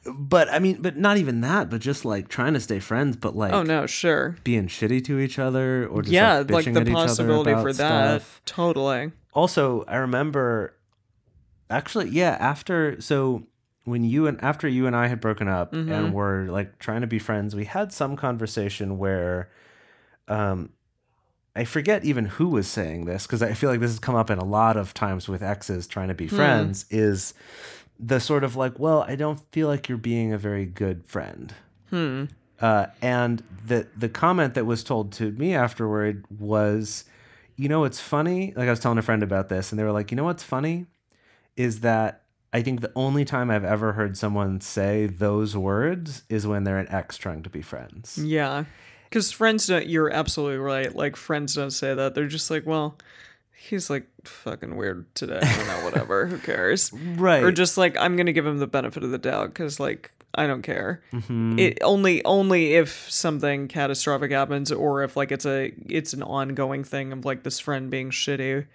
but 0.05 0.47
I 0.49 0.59
mean, 0.59 0.81
but 0.81 0.95
not 0.95 1.17
even 1.17 1.41
that. 1.41 1.69
But 1.69 1.81
just 1.81 2.05
like 2.05 2.27
trying 2.27 2.53
to 2.53 2.59
stay 2.59 2.79
friends, 2.79 3.17
but 3.17 3.35
like 3.35 3.51
Oh, 3.51 3.63
no, 3.63 3.85
sure. 3.87 4.37
being 4.43 4.67
shitty 4.67 5.03
to 5.05 5.19
each 5.19 5.39
other, 5.39 5.87
or 5.87 6.03
just 6.03 6.13
yeah. 6.13 6.37
like, 6.39 6.51
Like, 6.51 6.65
the 6.73 6.79
at 6.81 6.87
each 6.87 6.93
other 6.95 7.07
possibility 7.07 7.51
for 7.53 7.73
that. 7.73 8.21
stuff. 8.21 8.41
Totally. 8.45 9.11
Also, 9.33 9.83
I 9.87 9.95
remember, 9.97 10.75
actually, 11.69 12.09
yeah. 12.09 12.37
After 12.39 13.01
so 13.01 13.43
when 13.85 14.03
you 14.03 14.27
and 14.27 14.41
after 14.43 14.67
you 14.67 14.85
and 14.87 14.95
I 14.95 15.07
had 15.07 15.19
broken 15.19 15.47
up 15.47 15.73
Mm-hmm. 15.73 15.91
and 15.91 16.13
were 16.13 16.45
like 16.49 16.77
trying 16.79 17.01
to 17.01 17.07
be 17.07 17.17
friends, 17.19 17.55
we 17.55 17.65
had 17.65 17.91
some 17.91 18.15
conversation 18.15 18.97
where, 18.99 19.49
um, 20.27 20.69
I 21.55 21.65
forget 21.65 22.03
even 22.03 22.25
who 22.25 22.47
was 22.47 22.67
saying 22.67 23.05
this 23.05 23.27
because 23.27 23.43
I 23.43 23.53
feel 23.53 23.69
like 23.69 23.79
this 23.79 23.91
has 23.91 23.99
come 23.99 24.15
up 24.15 24.29
in 24.31 24.39
a 24.39 24.45
lot 24.45 24.75
of 24.75 24.93
times 24.93 25.27
with 25.27 25.43
exes 25.43 25.85
trying 25.87 26.07
to 26.07 26.13
be 26.15 26.27
Hmm. 26.27 26.35
friends 26.35 26.85
is 26.89 27.33
the 27.99 28.19
sort 28.19 28.43
of 28.43 28.55
like, 28.55 28.79
well, 28.79 29.03
I 29.07 29.15
don't 29.15 29.39
feel 29.51 29.67
like 29.67 29.87
you're 29.87 29.97
being 29.99 30.33
a 30.33 30.37
very 30.37 30.65
good 30.65 31.05
friend. 31.05 31.53
Hmm. 31.89 32.25
Uh, 32.59 32.87
and 33.01 33.43
the 33.67 33.87
the 33.95 34.09
comment 34.09 34.53
that 34.55 34.65
was 34.65 34.83
told 34.83 35.11
to 35.13 35.31
me 35.31 35.53
afterward 35.53 36.25
was, 36.39 37.03
you 37.55 37.67
know, 37.69 37.81
what's 37.81 37.99
funny. 37.99 38.53
Like 38.55 38.67
I 38.67 38.71
was 38.71 38.79
telling 38.79 38.97
a 38.97 39.01
friend 39.03 39.21
about 39.21 39.49
this, 39.49 39.71
and 39.71 39.77
they 39.79 39.83
were 39.83 39.91
like, 39.91 40.11
you 40.11 40.17
know, 40.17 40.23
what's 40.23 40.43
funny, 40.43 40.85
is 41.55 41.81
that 41.81 42.23
I 42.51 42.61
think 42.61 42.81
the 42.81 42.91
only 42.95 43.25
time 43.25 43.49
I've 43.51 43.65
ever 43.65 43.93
heard 43.93 44.15
someone 44.17 44.61
say 44.61 45.07
those 45.07 45.57
words 45.57 46.23
is 46.29 46.47
when 46.47 46.63
they're 46.63 46.77
an 46.79 46.87
ex 46.89 47.17
trying 47.17 47.43
to 47.43 47.49
be 47.49 47.61
friends. 47.61 48.17
Yeah. 48.17 48.65
Because 49.13 49.31
friends 49.31 49.67
don't, 49.67 49.85
you're 49.85 50.09
absolutely 50.09 50.57
right. 50.57 50.95
Like, 50.95 51.15
friends 51.15 51.53
don't 51.53 51.69
say 51.69 51.93
that. 51.93 52.15
They're 52.15 52.25
just 52.27 52.49
like, 52.49 52.65
well, 52.65 52.97
he's 53.55 53.87
like 53.87 54.07
fucking 54.23 54.75
weird 54.75 55.05
today. 55.13 55.39
You 55.43 55.65
know, 55.67 55.79
whatever. 55.83 56.25
Who 56.25 56.39
cares? 56.39 56.91
Right. 56.91 57.43
Or 57.43 57.51
just 57.51 57.77
like, 57.77 57.95
I'm 57.99 58.15
going 58.15 58.25
to 58.25 58.33
give 58.33 58.47
him 58.47 58.57
the 58.57 58.65
benefit 58.65 59.03
of 59.03 59.11
the 59.11 59.19
doubt 59.19 59.49
because, 59.49 59.79
like, 59.79 60.11
I 60.33 60.47
don't 60.47 60.63
care. 60.63 61.03
Mm-hmm. 61.13 61.59
It 61.59 61.77
only 61.83 62.25
only 62.25 62.73
if 62.73 63.07
something 63.11 63.67
catastrophic 63.67 64.31
happens 64.31 64.71
or 64.71 65.03
if 65.03 65.15
like 65.15 65.31
it's 65.31 65.45
a 65.45 65.71
it's 65.87 66.13
an 66.13 66.23
ongoing 66.23 66.83
thing 66.83 67.13
of 67.13 67.23
like 67.23 67.43
this 67.43 67.59
friend 67.59 67.91
being 67.91 68.09
shitty 68.09 68.65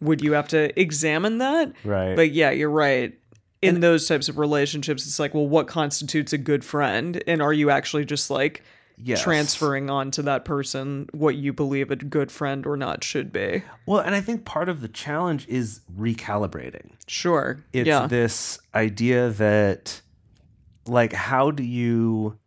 would 0.00 0.22
you 0.22 0.32
have 0.32 0.48
to 0.48 0.80
examine 0.80 1.36
that 1.36 1.70
Right. 1.84 2.16
but 2.16 2.32
yeah 2.32 2.50
you're 2.50 2.70
right 2.70 3.12
in 3.60 3.80
those 3.80 4.08
types 4.08 4.30
of 4.30 4.38
relationships 4.38 5.04
it's 5.06 5.18
like 5.18 5.34
well 5.34 5.46
what 5.46 5.66
constitutes 5.68 6.32
a 6.32 6.38
good 6.38 6.64
friend 6.64 7.22
and 7.26 7.42
are 7.42 7.52
you 7.52 7.68
actually 7.68 8.06
just 8.06 8.30
like 8.30 8.62
Yes. 8.96 9.22
transferring 9.22 9.90
on 9.90 10.10
to 10.12 10.22
that 10.22 10.44
person 10.44 11.08
what 11.12 11.34
you 11.34 11.52
believe 11.52 11.90
a 11.90 11.96
good 11.96 12.30
friend 12.30 12.66
or 12.66 12.76
not 12.76 13.02
should 13.02 13.32
be. 13.32 13.62
Well, 13.86 14.00
and 14.00 14.14
I 14.14 14.20
think 14.20 14.44
part 14.44 14.68
of 14.68 14.80
the 14.80 14.88
challenge 14.88 15.46
is 15.48 15.80
recalibrating. 15.96 16.92
Sure. 17.06 17.64
It's 17.72 17.86
yeah. 17.88 18.06
this 18.06 18.58
idea 18.74 19.30
that, 19.30 20.00
like, 20.86 21.12
how 21.12 21.50
do 21.50 21.62
you 21.64 22.38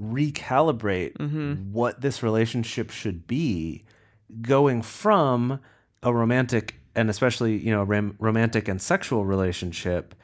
recalibrate 0.00 1.14
Mm-hmm. 1.18 1.72
what 1.72 2.00
this 2.00 2.22
relationship 2.22 2.90
should 2.90 3.26
be 3.26 3.84
going 4.42 4.82
from 4.82 5.60
a 6.02 6.12
romantic 6.12 6.76
and 6.94 7.10
especially, 7.10 7.56
you 7.56 7.70
know, 7.70 7.82
rom- 7.84 8.16
romantic 8.18 8.66
and 8.68 8.80
sexual 8.82 9.24
relationship 9.24 10.14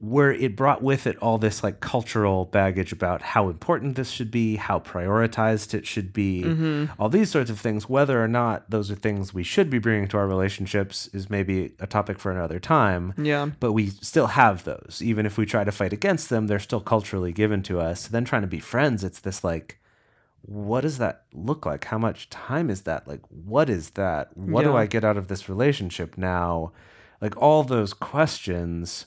where 0.00 0.30
it 0.32 0.54
brought 0.54 0.80
with 0.80 1.08
it 1.08 1.16
all 1.18 1.38
this 1.38 1.64
like 1.64 1.80
cultural 1.80 2.44
baggage 2.44 2.92
about 2.92 3.20
how 3.20 3.48
important 3.48 3.96
this 3.96 4.10
should 4.10 4.30
be, 4.30 4.54
how 4.54 4.78
prioritized 4.78 5.74
it 5.74 5.84
should 5.86 6.12
be, 6.12 6.44
Mm-hmm. 6.44 6.84
all 7.02 7.08
these 7.08 7.30
sorts 7.32 7.50
of 7.50 7.58
things. 7.58 7.88
Whether 7.88 8.22
or 8.22 8.28
not 8.28 8.70
those 8.70 8.92
are 8.92 8.94
things 8.94 9.34
we 9.34 9.42
should 9.42 9.68
be 9.68 9.80
bringing 9.80 10.06
to 10.08 10.16
our 10.18 10.28
relationships 10.28 11.08
is 11.12 11.28
maybe 11.28 11.72
a 11.80 11.86
topic 11.88 12.20
for 12.20 12.30
another 12.30 12.60
time. 12.60 13.12
Yeah. 13.18 13.50
But 13.58 13.72
we 13.72 13.88
still 13.88 14.28
have 14.28 14.62
those. 14.62 15.00
Even 15.02 15.26
if 15.26 15.36
we 15.36 15.44
try 15.46 15.64
to 15.64 15.72
fight 15.72 15.92
against 15.92 16.30
them, 16.30 16.46
they're 16.46 16.60
still 16.60 16.80
culturally 16.80 17.32
given 17.32 17.64
to 17.64 17.80
us. 17.80 18.06
Then 18.06 18.24
trying 18.24 18.42
to 18.42 18.48
be 18.48 18.60
friends, 18.60 19.02
it's 19.02 19.18
this 19.18 19.42
like, 19.42 19.80
what 20.42 20.82
does 20.82 20.98
that 20.98 21.24
look 21.34 21.66
like? 21.66 21.86
How 21.86 21.98
much 21.98 22.30
time 22.30 22.70
is 22.70 22.82
that? 22.82 23.08
Like, 23.08 23.22
what 23.28 23.68
is 23.68 23.90
that? 23.90 24.34
What 24.36 24.62
do 24.62 24.76
I 24.76 24.86
get 24.86 25.02
out 25.04 25.16
of 25.16 25.26
this 25.26 25.48
relationship 25.48 26.16
now? 26.16 26.70
Like, 27.20 27.36
all 27.36 27.64
those 27.64 27.92
questions 27.92 29.06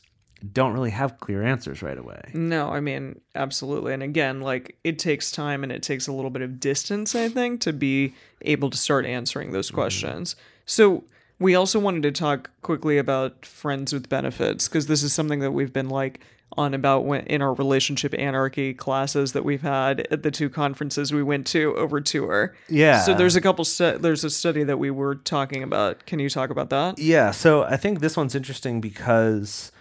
don't 0.54 0.73
really 0.73 0.89
have 0.91 1.19
clear 1.19 1.43
answers 1.43 1.82
right 1.82 1.97
away. 1.97 2.21
No, 2.34 2.69
I 2.69 2.80
mean, 2.80 3.21
absolutely. 3.36 3.93
And 3.93 4.04
again, 4.04 4.41
like 4.41 4.77
it 4.84 4.99
takes 4.99 5.32
time 5.32 5.63
and 5.63 5.71
it 5.71 5.84
takes 5.84 6.08
a 6.08 6.12
little 6.12 6.32
bit 6.32 6.41
of 6.41 6.60
distance, 6.60 7.15
I 7.15 7.30
think, 7.30 7.62
to 7.62 7.73
be 7.73 8.13
able 8.41 8.69
to 8.69 8.77
start 8.77 9.06
answering 9.06 9.51
those 9.51 9.67
mm-hmm. 9.67 9.75
questions. 9.75 10.36
So, 10.65 11.04
we 11.39 11.56
also 11.56 11.80
wanted 11.80 12.04
to 12.04 12.12
talk 12.12 12.51
quickly 12.62 12.99
about 12.99 13.47
friends 13.47 13.91
with 13.91 14.08
benefits 14.08 14.67
because 14.67 14.86
this 14.86 15.01
is 15.01 15.12
something 15.12 15.39
that 15.39 15.49
we've 15.51 15.73
been 15.73 15.89
like 15.89 16.19
on 16.58 16.73
about 16.73 17.06
when, 17.06 17.25
in 17.25 17.41
our 17.41 17.54
relationship 17.54 18.13
anarchy 18.17 18.73
classes 18.73 19.34
that 19.34 19.43
we've 19.43 19.62
had 19.62 20.01
at 20.12 20.23
the 20.23 20.32
two 20.32 20.49
conferences 20.49 21.13
we 21.13 21.23
went 21.23 21.47
to 21.47 21.75
over 21.75 22.01
tour. 22.01 22.56
Yeah. 22.69 23.01
So 23.01 23.13
there's 23.13 23.36
a 23.36 23.41
couple 23.41 23.65
stu- 23.65 23.97
there's 23.97 24.23
a 24.23 24.30
study 24.30 24.63
that 24.63 24.77
we 24.77 24.91
were 24.91 25.15
talking 25.15 25.63
about. 25.63 26.06
Can 26.06 26.19
you 26.19 26.30
talk 26.30 26.49
about 26.49 26.69
that? 26.69 26.99
Yeah, 26.99 27.32
so 27.32 27.63
I 27.63 27.77
think 27.77 27.99
this 27.99 28.17
one's 28.17 28.36
interesting 28.36 28.82
because 28.82 29.71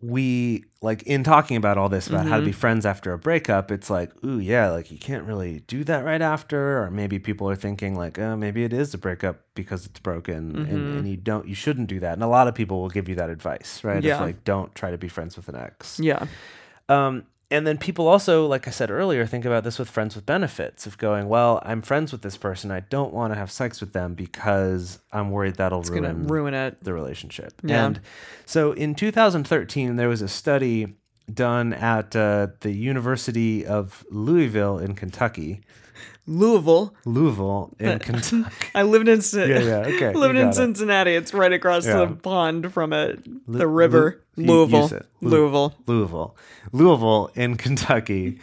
we 0.00 0.64
like 0.80 1.02
in 1.02 1.24
talking 1.24 1.56
about 1.56 1.76
all 1.76 1.88
this 1.88 2.06
about 2.06 2.26
how 2.26 2.38
to 2.38 2.44
be 2.44 2.52
friends 2.52 2.86
after 2.86 3.12
a 3.12 3.18
breakup, 3.18 3.72
it's 3.72 3.90
like, 3.90 4.12
ooh, 4.24 4.38
yeah, 4.38 4.70
like 4.70 4.92
you 4.92 4.98
can't 4.98 5.24
really 5.24 5.60
do 5.66 5.82
that 5.84 6.04
right 6.04 6.22
after, 6.22 6.82
or 6.82 6.90
maybe 6.90 7.18
people 7.18 7.50
are 7.50 7.56
thinking 7.56 7.96
like, 7.96 8.16
oh, 8.16 8.36
maybe 8.36 8.62
it 8.62 8.72
is 8.72 8.94
a 8.94 8.98
breakup 8.98 9.40
because 9.54 9.86
it's 9.86 9.98
broken, 9.98 10.56
and, 10.56 10.98
and 10.98 11.08
you 11.08 11.16
don't, 11.16 11.48
you 11.48 11.54
shouldn't 11.54 11.88
do 11.88 11.98
that. 11.98 12.12
And 12.12 12.22
a 12.22 12.28
lot 12.28 12.46
of 12.46 12.54
people 12.54 12.80
will 12.80 12.90
give 12.90 13.08
you 13.08 13.16
that 13.16 13.28
advice, 13.28 13.82
right? 13.82 14.02
Yeah. 14.02 14.16
Of 14.16 14.20
like, 14.20 14.44
don't 14.44 14.72
try 14.76 14.92
to 14.92 14.98
be 14.98 15.08
friends 15.08 15.36
with 15.36 15.48
an 15.48 15.56
ex. 15.56 15.98
Yeah. 15.98 16.26
Um, 16.88 17.26
and 17.50 17.66
then 17.66 17.78
people 17.78 18.06
also, 18.08 18.46
like 18.46 18.68
I 18.68 18.70
said 18.70 18.90
earlier, 18.90 19.24
think 19.24 19.44
about 19.46 19.64
this 19.64 19.78
with 19.78 19.88
friends 19.88 20.14
with 20.14 20.26
benefits 20.26 20.86
of 20.86 20.98
going, 20.98 21.28
well, 21.28 21.62
I'm 21.64 21.80
friends 21.80 22.12
with 22.12 22.20
this 22.22 22.36
person. 22.36 22.70
I 22.70 22.80
don't 22.80 23.12
want 23.14 23.32
to 23.32 23.38
have 23.38 23.50
sex 23.50 23.80
with 23.80 23.94
them 23.94 24.14
because 24.14 24.98
I'm 25.12 25.30
worried 25.30 25.54
that'll 25.54 25.80
It's 25.80 25.88
ruin 25.88 26.26
ruin 26.26 26.52
it. 26.54 26.82
the 26.84 26.92
relationship. 26.92 27.54
Yeah. 27.64 27.86
And 27.86 28.00
so 28.44 28.72
in 28.72 28.94
2013, 28.94 29.96
there 29.96 30.08
was 30.08 30.20
a 30.20 30.28
study 30.28 30.94
done 31.32 31.72
at 31.72 32.14
uh, 32.14 32.48
the 32.60 32.72
University 32.72 33.64
of 33.66 34.04
Louisville 34.10 34.78
in 34.78 34.94
Kentucky. 34.94 35.62
Louisville. 36.26 36.94
Louisville 37.04 37.74
in 37.78 37.98
Kentucky. 38.00 38.44
I 38.74 38.82
lived 38.82 39.08
in 39.08 39.20
Cin- 39.22 39.48
Yeah, 39.48 39.58
yeah, 39.60 39.76
okay, 39.96 40.12
lived 40.14 40.36
in 40.36 40.48
it. 40.48 40.52
Cincinnati. 40.54 41.14
It's 41.14 41.32
right 41.32 41.52
across 41.52 41.86
Yeah. 41.86 42.04
the 42.04 42.14
pond 42.14 42.72
from 42.72 42.92
it, 42.92 43.26
Lu- 43.46 43.58
the 43.58 43.66
river. 43.66 44.22
Lu- 44.36 44.44
Louisville. 44.66 45.00
Lu- 45.20 45.30
Louisville. 45.30 45.74
Louisville. 45.86 46.36
Louisville 46.72 47.30
in 47.34 47.56
Kentucky. 47.56 48.38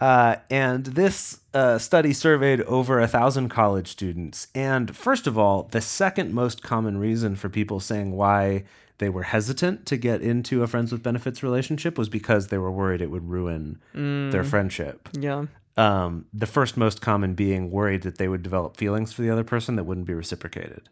Uh, 0.00 0.36
and 0.50 0.84
this 0.86 1.40
uh, 1.54 1.76
study 1.78 2.12
surveyed 2.12 2.60
over 2.62 3.00
a 3.00 3.08
thousand 3.08 3.48
college 3.48 3.88
students. 3.88 4.46
And 4.54 4.96
first 4.96 5.26
of 5.26 5.36
all, 5.36 5.64
the 5.64 5.80
second 5.80 6.32
most 6.32 6.62
common 6.62 6.98
reason 6.98 7.34
for 7.34 7.48
people 7.48 7.80
saying 7.80 8.12
why 8.12 8.64
they 8.98 9.08
were 9.08 9.24
hesitant 9.24 9.86
to 9.86 9.96
get 9.96 10.22
into 10.22 10.62
a 10.62 10.66
friends 10.66 10.90
with 10.92 11.02
benefits 11.02 11.42
relationship 11.42 11.96
was 11.98 12.08
because 12.08 12.48
they 12.48 12.58
were 12.58 12.70
worried 12.70 13.00
it 13.00 13.10
would 13.10 13.28
ruin 13.28 13.78
their 13.94 14.42
friendship. 14.44 15.08
Yeah. 15.12 15.46
Um, 15.78 16.24
the 16.32 16.46
first 16.46 16.76
most 16.76 17.00
common 17.00 17.34
being 17.34 17.70
worried 17.70 18.02
that 18.02 18.18
they 18.18 18.26
would 18.28 18.42
develop 18.42 18.76
feelings 18.76 19.12
for 19.12 19.22
the 19.22 19.30
other 19.30 19.44
person 19.44 19.76
that 19.76 19.84
wouldn't 19.84 20.06
be 20.06 20.14
reciprocated. 20.14 20.88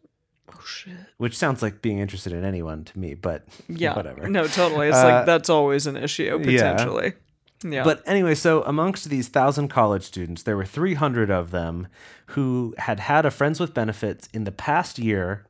Oh 0.55 0.61
shit. 0.65 0.95
Which 1.17 1.37
sounds 1.37 1.61
like 1.61 1.83
being 1.83 1.99
interested 1.99 2.33
in 2.33 2.45
anyone 2.45 2.85
to 2.85 2.99
me, 2.99 3.15
but 3.15 3.45
Yeah. 3.69 3.97
whatever. 3.97 4.29
No, 4.29 4.47
totally. 4.47 4.89
It's 4.89 4.97
Uh, 4.97 5.05
like 5.09 5.27
that's 5.27 5.51
always 5.51 5.87
an 5.89 5.97
issue 5.97 6.41
yeah. 6.45 6.73
potentially. 6.75 7.15
Yeah. 7.65 7.85
But 7.85 8.03
anyway, 8.07 8.35
so 8.35 8.63
amongst 8.65 9.09
these 9.09 9.29
thousand 9.29 9.69
college 9.69 10.03
students, 10.05 10.43
there 10.45 10.57
were 10.57 10.67
300 10.67 11.31
of 11.31 11.51
them 11.51 11.89
who 12.27 12.75
had 12.79 13.01
had 13.01 13.25
a 13.27 13.31
Friends 13.31 13.59
with 13.59 13.73
Benefits 13.75 14.29
in 14.33 14.45
the 14.45 14.53
past 14.53 14.99
year 14.99 15.46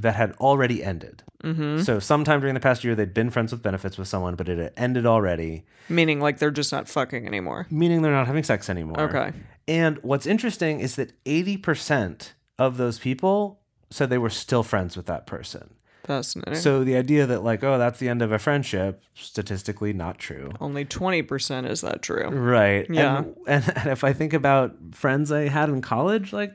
that 0.00 0.14
had 0.14 0.32
already 0.32 0.82
ended. 0.82 1.22
Mm-hmm. 1.44 1.80
So 1.82 1.98
sometime 1.98 2.40
during 2.40 2.54
the 2.54 2.60
past 2.60 2.84
year, 2.84 2.94
they'd 2.94 3.14
been 3.14 3.30
friends 3.30 3.52
with 3.52 3.62
benefits 3.62 3.96
with 3.96 4.08
someone, 4.08 4.34
but 4.34 4.48
it 4.48 4.58
had 4.58 4.72
ended 4.76 5.06
already, 5.06 5.64
meaning 5.88 6.20
like 6.20 6.38
they're 6.38 6.50
just 6.50 6.72
not 6.72 6.88
fucking 6.88 7.26
anymore. 7.26 7.66
meaning 7.70 8.02
they're 8.02 8.12
not 8.12 8.26
having 8.26 8.42
sex 8.42 8.68
anymore. 8.68 9.00
Okay. 9.00 9.32
And 9.68 9.98
what's 10.02 10.26
interesting 10.26 10.80
is 10.80 10.96
that 10.96 11.12
80% 11.24 12.32
of 12.58 12.76
those 12.76 12.98
people 12.98 13.60
said 13.90 14.10
they 14.10 14.18
were 14.18 14.30
still 14.30 14.62
friends 14.62 14.96
with 14.96 15.06
that 15.06 15.26
person. 15.26 15.74
Fascinating. 16.04 16.54
So 16.60 16.82
the 16.82 16.96
idea 16.96 17.26
that, 17.26 17.44
like, 17.44 17.62
oh, 17.62 17.78
that's 17.78 17.98
the 17.98 18.08
end 18.08 18.22
of 18.22 18.32
a 18.32 18.38
friendship, 18.38 19.02
statistically 19.14 19.92
not 19.92 20.18
true. 20.18 20.50
Only 20.60 20.84
20% 20.84 21.70
is 21.70 21.82
that 21.82 22.02
true. 22.02 22.28
Right. 22.28 22.86
Yeah. 22.90 23.18
And, 23.18 23.36
and, 23.46 23.76
and 23.76 23.90
if 23.90 24.02
I 24.02 24.12
think 24.12 24.32
about 24.32 24.74
friends 24.92 25.30
I 25.30 25.48
had 25.48 25.68
in 25.68 25.82
college, 25.82 26.32
like 26.32 26.54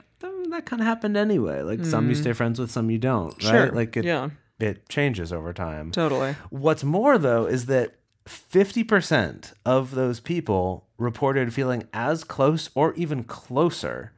that 0.55 0.65
kind 0.65 0.81
of 0.81 0.87
happened 0.87 1.17
anyway. 1.17 1.61
Like 1.61 1.85
some 1.85 2.09
you 2.09 2.15
stay 2.15 2.31
mm. 2.31 2.35
friends 2.35 2.59
with, 2.59 2.71
some 2.71 2.89
you 2.89 2.97
don't. 2.97 3.31
Right. 3.43 3.51
Sure. 3.51 3.71
Like 3.71 3.95
it, 3.97 4.05
Yeah. 4.05 4.29
it 4.59 4.87
changes 4.89 5.31
over 5.31 5.53
time. 5.53 5.91
Totally. 5.91 6.35
What's 6.49 6.83
more 6.83 7.17
though 7.17 7.45
is 7.45 7.65
that 7.67 7.95
50% 8.27 9.53
of 9.65 9.91
those 9.91 10.19
people 10.19 10.87
reported 10.97 11.53
feeling 11.53 11.87
as 11.93 12.23
close 12.23 12.69
or 12.73 12.93
even 12.95 13.23
closer 13.23 14.11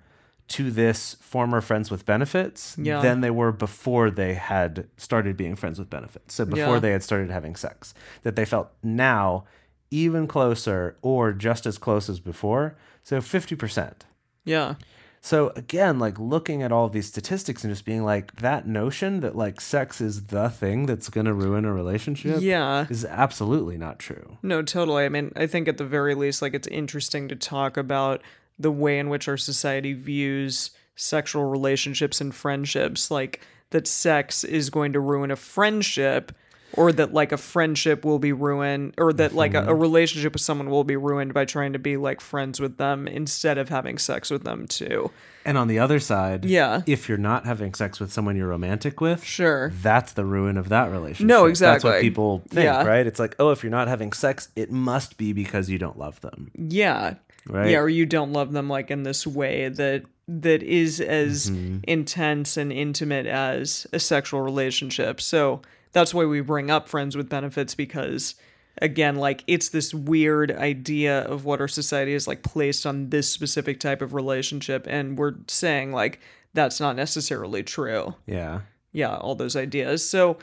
to 0.50 0.72
this 0.72 1.16
former 1.20 1.60
friends 1.60 1.92
with 1.92 2.06
benefits 2.06 2.78
Yeah. 2.80 3.02
than 3.02 3.20
they 3.20 3.32
were 3.32 3.52
before 3.52 4.10
they 4.10 4.36
had 4.36 4.88
started 4.96 5.36
being 5.36 5.56
friends 5.58 5.78
with 5.78 5.90
benefits. 5.90 6.36
So 6.36 6.46
before 6.46 6.76
Yeah. 6.76 6.80
they 6.80 6.92
had 6.92 7.04
started 7.04 7.30
having 7.32 7.56
sex, 7.56 7.94
that 8.24 8.38
they 8.38 8.46
felt 8.46 8.72
now 8.82 9.44
even 9.92 10.26
closer 10.28 10.96
or 11.02 11.34
just 11.34 11.66
as 11.66 11.78
close 11.78 12.10
as 12.10 12.20
before. 12.22 12.76
So 13.04 13.20
50%. 13.20 14.06
Yeah. 14.46 14.76
So 15.28 15.52
again, 15.58 16.00
like 16.00 16.18
looking 16.18 16.64
at 16.64 16.72
all 16.72 16.88
these 16.88 17.08
statistics 17.08 17.66
and 17.66 17.70
just 17.74 17.84
being 17.84 18.06
like 18.06 18.38
that 18.38 18.66
notion 18.66 19.20
that 19.20 19.36
like 19.36 19.60
sex 19.60 20.00
is 20.00 20.28
the 20.28 20.48
thing 20.50 20.86
that's 20.86 21.10
going 21.10 21.26
to 21.26 21.34
ruin 21.34 21.66
a 21.66 21.74
relationship 21.74 22.38
Yeah. 22.40 22.88
is 22.90 23.04
absolutely 23.04 23.78
not 23.78 24.00
true. 24.00 24.38
No, 24.42 24.62
totally. 24.62 25.04
I 25.04 25.10
mean, 25.10 25.34
I 25.36 25.46
think 25.46 25.68
at 25.68 25.78
the 25.78 25.84
very 25.84 26.16
least, 26.16 26.42
like, 26.42 26.54
it's 26.54 26.68
interesting 26.70 27.28
to 27.28 27.36
talk 27.36 27.76
about 27.76 28.22
the 28.58 28.72
way 28.72 29.00
in 29.00 29.10
which 29.10 29.28
our 29.28 29.36
society 29.36 29.92
views 29.92 30.72
sexual 30.96 31.44
relationships 31.44 32.22
and 32.22 32.34
friendships. 32.34 33.12
Like, 33.12 33.42
that 33.72 33.86
sex 33.86 34.46
is 34.46 34.70
going 34.70 34.94
to 34.94 35.02
ruin 35.02 35.30
a 35.30 35.36
friendship, 35.36 36.32
or 36.74 36.92
that, 36.92 37.14
like, 37.14 37.32
a 37.32 37.38
friendship 37.38 38.04
will 38.04 38.20
be 38.20 38.34
ruined, 38.34 38.94
or 38.98 39.14
that, 39.14 39.34
like, 39.34 39.54
a, 39.54 39.66
a 39.68 39.74
relationship 39.74 40.34
with 40.34 40.42
someone 40.42 40.70
will 40.70 40.84
be 40.84 40.96
ruined 40.98 41.34
by 41.34 41.46
trying 41.46 41.74
to 41.74 41.80
be, 41.80 41.96
like, 41.98 42.20
friends 42.22 42.60
with 42.60 42.78
them 42.78 43.08
instead 43.08 43.58
of 43.58 43.70
having 43.70 43.98
sex 43.98 44.30
with 44.30 44.44
them, 44.44 44.68
too. 44.68 45.10
And 45.46 45.58
on 45.58 45.70
the 45.70 45.80
other 45.80 46.00
side, 46.02 46.44
Yeah. 46.44 46.82
if 46.86 47.08
you're 47.08 47.18
not 47.18 47.46
having 47.46 47.74
sex 47.74 48.02
with 48.02 48.12
someone 48.12 48.36
you're 48.36 48.50
romantic 48.50 49.00
with, 49.00 49.24
Sure. 49.24 49.72
that's 49.82 50.12
the 50.12 50.26
ruin 50.26 50.58
of 50.58 50.68
that 50.70 50.92
relationship. 50.92 51.26
No, 51.26 51.46
exactly. 51.46 51.90
That's 51.90 51.96
what 51.96 52.02
people 52.02 52.44
think, 52.50 52.66
Yeah. 52.66 52.84
right? 52.84 53.08
It's 53.08 53.20
like, 53.20 53.36
oh, 53.40 53.52
if 53.52 53.64
you're 53.64 53.72
not 53.72 53.88
having 53.88 54.12
sex, 54.12 54.50
it 54.58 54.70
must 54.70 55.18
be 55.18 55.32
because 55.32 55.70
you 55.70 55.78
don't 55.78 55.98
love 55.98 56.20
them. 56.20 56.52
Yeah. 56.54 57.14
Right. 57.48 57.70
Yeah, 57.72 57.80
or 57.80 57.88
you 57.88 58.06
don't 58.06 58.34
love 58.34 58.52
them 58.52 58.68
like 58.68 58.92
in 58.92 59.04
this 59.04 59.26
way 59.26 59.70
that 59.70 60.04
that 60.28 60.62
is 60.62 61.00
as 61.00 61.50
Mm-hmm. 61.50 61.78
intense 61.88 62.58
and 62.58 62.74
intimate 62.74 63.26
as 63.26 63.88
a 63.94 64.00
sexual 64.00 64.42
relationship. 64.42 65.22
So 65.22 65.62
that's 65.92 66.14
why 66.14 66.26
we 66.26 66.42
bring 66.42 66.70
up 66.70 66.88
friends 66.88 67.16
with 67.16 67.30
benefits 67.30 67.76
because 67.76 68.36
again, 68.82 69.16
like 69.16 69.44
it's 69.48 69.70
this 69.70 69.94
weird 69.94 70.52
idea 70.52 71.22
of 71.22 71.46
what 71.46 71.60
our 71.60 71.68
society 71.68 72.14
is 72.14 72.28
like 72.28 72.44
placed 72.44 72.86
on 72.86 73.10
this 73.10 73.30
specific 73.30 73.80
type 73.80 74.02
of 74.02 74.14
relationship 74.14 74.86
and 74.90 75.18
we're 75.18 75.36
saying 75.48 75.92
like 75.92 76.20
that's 76.54 76.80
not 76.80 76.96
necessarily 76.96 77.64
true 77.64 78.16
Yeah. 78.26 78.62
yeah, 78.92 79.16
all 79.16 79.36
those 79.36 79.56
ideas. 79.56 80.08
So 80.08 80.38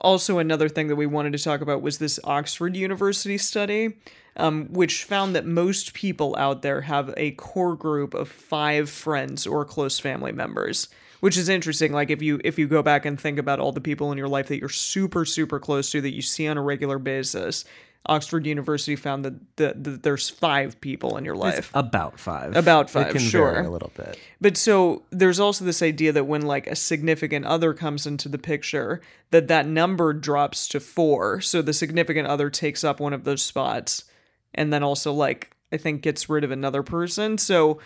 also 0.00 0.38
another 0.38 0.68
thing 0.68 0.88
that 0.88 0.96
we 0.96 1.06
wanted 1.06 1.32
to 1.32 1.38
talk 1.38 1.60
about 1.60 1.82
was 1.82 1.98
this 1.98 2.18
Oxford 2.24 2.76
University 2.76 3.38
study, 3.38 3.96
um, 4.36 4.66
which 4.72 5.04
found 5.04 5.36
that 5.36 5.46
most 5.46 5.94
people 5.94 6.34
out 6.36 6.62
there 6.62 6.80
have 6.82 7.14
a 7.16 7.32
core 7.32 7.76
group 7.76 8.12
of 8.14 8.28
five 8.28 8.90
friends 8.90 9.46
or 9.46 9.64
close 9.64 10.00
family 10.00 10.32
members. 10.32 10.88
Which 11.22 11.36
is 11.36 11.48
interesting. 11.48 11.92
Like 11.92 12.10
if 12.10 12.20
you 12.20 12.40
if 12.42 12.58
you 12.58 12.66
go 12.66 12.82
back 12.82 13.06
and 13.06 13.18
think 13.18 13.38
about 13.38 13.60
all 13.60 13.70
the 13.70 13.80
people 13.80 14.10
in 14.10 14.18
your 14.18 14.26
life 14.26 14.48
that 14.48 14.58
you're 14.58 14.68
super 14.68 15.24
super 15.24 15.60
close 15.60 15.88
to 15.92 16.00
that 16.00 16.12
you 16.12 16.20
see 16.20 16.48
on 16.48 16.58
a 16.58 16.62
regular 16.62 16.98
basis, 16.98 17.64
Oxford 18.06 18.44
University 18.44 18.96
found 18.96 19.24
that, 19.24 19.56
that, 19.56 19.84
that 19.84 20.02
there's 20.02 20.28
five 20.28 20.80
people 20.80 21.16
in 21.16 21.24
your 21.24 21.36
life. 21.36 21.70
About 21.74 22.18
five. 22.18 22.56
About 22.56 22.90
five, 22.90 23.12
can 23.12 23.20
sure. 23.20 23.60
a 23.60 23.70
little 23.70 23.92
bit. 23.96 24.18
But 24.40 24.56
so 24.56 25.04
there's 25.10 25.38
also 25.38 25.64
this 25.64 25.80
idea 25.80 26.10
that 26.10 26.24
when 26.24 26.42
like 26.42 26.66
a 26.66 26.74
significant 26.74 27.46
other 27.46 27.72
comes 27.72 28.04
into 28.04 28.28
the 28.28 28.38
picture, 28.38 29.00
that 29.30 29.46
that 29.46 29.68
number 29.68 30.12
drops 30.12 30.66
to 30.68 30.80
four. 30.80 31.40
So 31.40 31.62
the 31.62 31.72
significant 31.72 32.26
other 32.26 32.50
takes 32.50 32.82
up 32.82 32.98
one 32.98 33.12
of 33.12 33.22
those 33.22 33.42
spots, 33.42 34.06
and 34.52 34.72
then 34.72 34.82
also 34.82 35.12
like 35.12 35.54
I 35.70 35.76
think 35.76 36.02
gets 36.02 36.28
rid 36.28 36.42
of 36.42 36.50
another 36.50 36.82
person. 36.82 37.38
So 37.38 37.78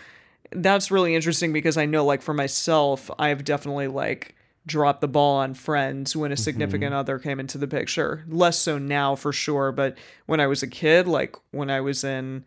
that's 0.51 0.91
really 0.91 1.15
interesting 1.15 1.53
because 1.53 1.77
I 1.77 1.85
know 1.85 2.05
like 2.05 2.21
for 2.21 2.33
myself, 2.33 3.09
I've 3.19 3.43
definitely 3.43 3.87
like 3.87 4.35
dropped 4.65 5.01
the 5.01 5.07
ball 5.07 5.37
on 5.37 5.53
friends 5.53 6.15
when 6.15 6.31
a 6.31 6.35
mm-hmm. 6.35 6.43
significant 6.43 6.93
other 6.93 7.19
came 7.19 7.39
into 7.39 7.57
the 7.57 7.67
picture. 7.67 8.25
Less 8.27 8.57
so 8.57 8.77
now 8.77 9.15
for 9.15 9.31
sure, 9.31 9.71
but 9.71 9.97
when 10.25 10.39
I 10.39 10.47
was 10.47 10.63
a 10.63 10.67
kid, 10.67 11.07
like 11.07 11.35
when 11.51 11.69
I 11.69 11.81
was 11.81 12.03
in 12.03 12.45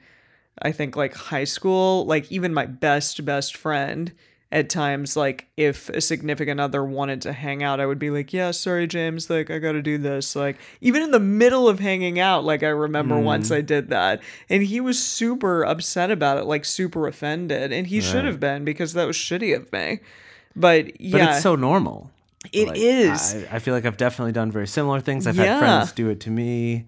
I 0.62 0.72
think 0.72 0.96
like 0.96 1.14
high 1.14 1.44
school, 1.44 2.04
like 2.04 2.30
even 2.30 2.52
my 2.52 2.66
best 2.66 3.24
best 3.24 3.56
friend 3.56 4.12
at 4.52 4.68
times 4.68 5.16
like 5.16 5.46
if 5.56 5.88
a 5.90 6.00
significant 6.00 6.60
other 6.60 6.84
wanted 6.84 7.20
to 7.22 7.32
hang 7.32 7.62
out, 7.62 7.78
I 7.80 7.86
would 7.86 7.98
be 7.98 8.10
like, 8.10 8.32
"Yeah, 8.32 8.50
sorry 8.50 8.86
James, 8.86 9.30
like 9.30 9.50
I 9.50 9.58
got 9.58 9.72
to 9.72 9.82
do 9.82 9.96
this." 9.96 10.34
Like 10.34 10.56
even 10.80 11.02
in 11.02 11.12
the 11.12 11.20
middle 11.20 11.68
of 11.68 11.78
hanging 11.78 12.18
out, 12.18 12.44
like 12.44 12.62
I 12.62 12.68
remember 12.68 13.16
hmm. 13.16 13.24
once 13.24 13.50
I 13.50 13.60
did 13.60 13.88
that, 13.90 14.20
and 14.48 14.62
he 14.62 14.80
was 14.80 15.02
super 15.02 15.62
upset 15.62 16.10
about 16.10 16.38
it, 16.38 16.44
like 16.44 16.64
super 16.64 17.06
offended, 17.06 17.72
and 17.72 17.86
he 17.86 18.00
should 18.00 18.24
have 18.24 18.40
been 18.40 18.64
because 18.64 18.92
that 18.94 19.06
was 19.06 19.16
shitty 19.16 19.56
of 19.56 19.72
me. 19.72 20.00
But 20.56 21.00
yeah, 21.00 21.10
But 21.12 21.20
it's 21.30 21.42
so 21.42 21.54
normal. 21.54 22.10
It 22.52 22.68
Like, 22.68 22.78
is. 22.78 23.34
I, 23.50 23.56
I 23.56 23.58
feel 23.58 23.74
like 23.74 23.84
I've 23.84 23.96
definitely 23.98 24.32
done 24.32 24.50
very 24.50 24.66
similar 24.66 25.00
things. 25.00 25.26
I've 25.26 25.36
Yeah. 25.36 25.44
had 25.44 25.58
friends 25.58 25.92
do 25.92 26.08
it 26.08 26.20
to 26.20 26.30
me. 26.30 26.86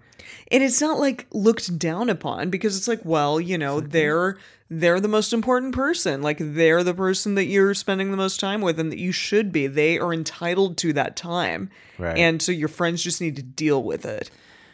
and 0.51 0.63
it's 0.63 0.81
not 0.81 0.99
like 0.99 1.27
looked 1.31 1.77
down 1.77 2.09
upon 2.09 2.49
because 2.49 2.75
it's 2.77 2.87
like 2.87 3.01
well 3.03 3.39
you 3.39 3.57
know 3.57 3.79
they're 3.79 4.37
they're 4.69 4.99
the 4.99 5.07
most 5.07 5.31
important 5.33 5.75
person 5.75 6.21
like 6.21 6.37
they're 6.39 6.83
the 6.83 6.93
person 6.93 7.35
that 7.35 7.45
you're 7.45 7.73
spending 7.73 8.09
the 8.11 8.17
most 8.17 8.39
time 8.39 8.61
with 8.61 8.79
and 8.79 8.91
that 8.91 8.97
you 8.99 9.11
should 9.11 9.51
be 9.51 9.67
they 9.67 9.99
are 9.99 10.13
entitled 10.13 10.77
to 10.77 10.91
that 10.93 11.15
time 11.15 11.69
Right. 11.99 12.17
and 12.17 12.41
so 12.41 12.51
your 12.51 12.69
friends 12.69 13.03
just 13.03 13.21
need 13.21 13.35
to 13.35 13.43
deal 13.43 13.83
with 13.83 14.05
it 14.05 14.31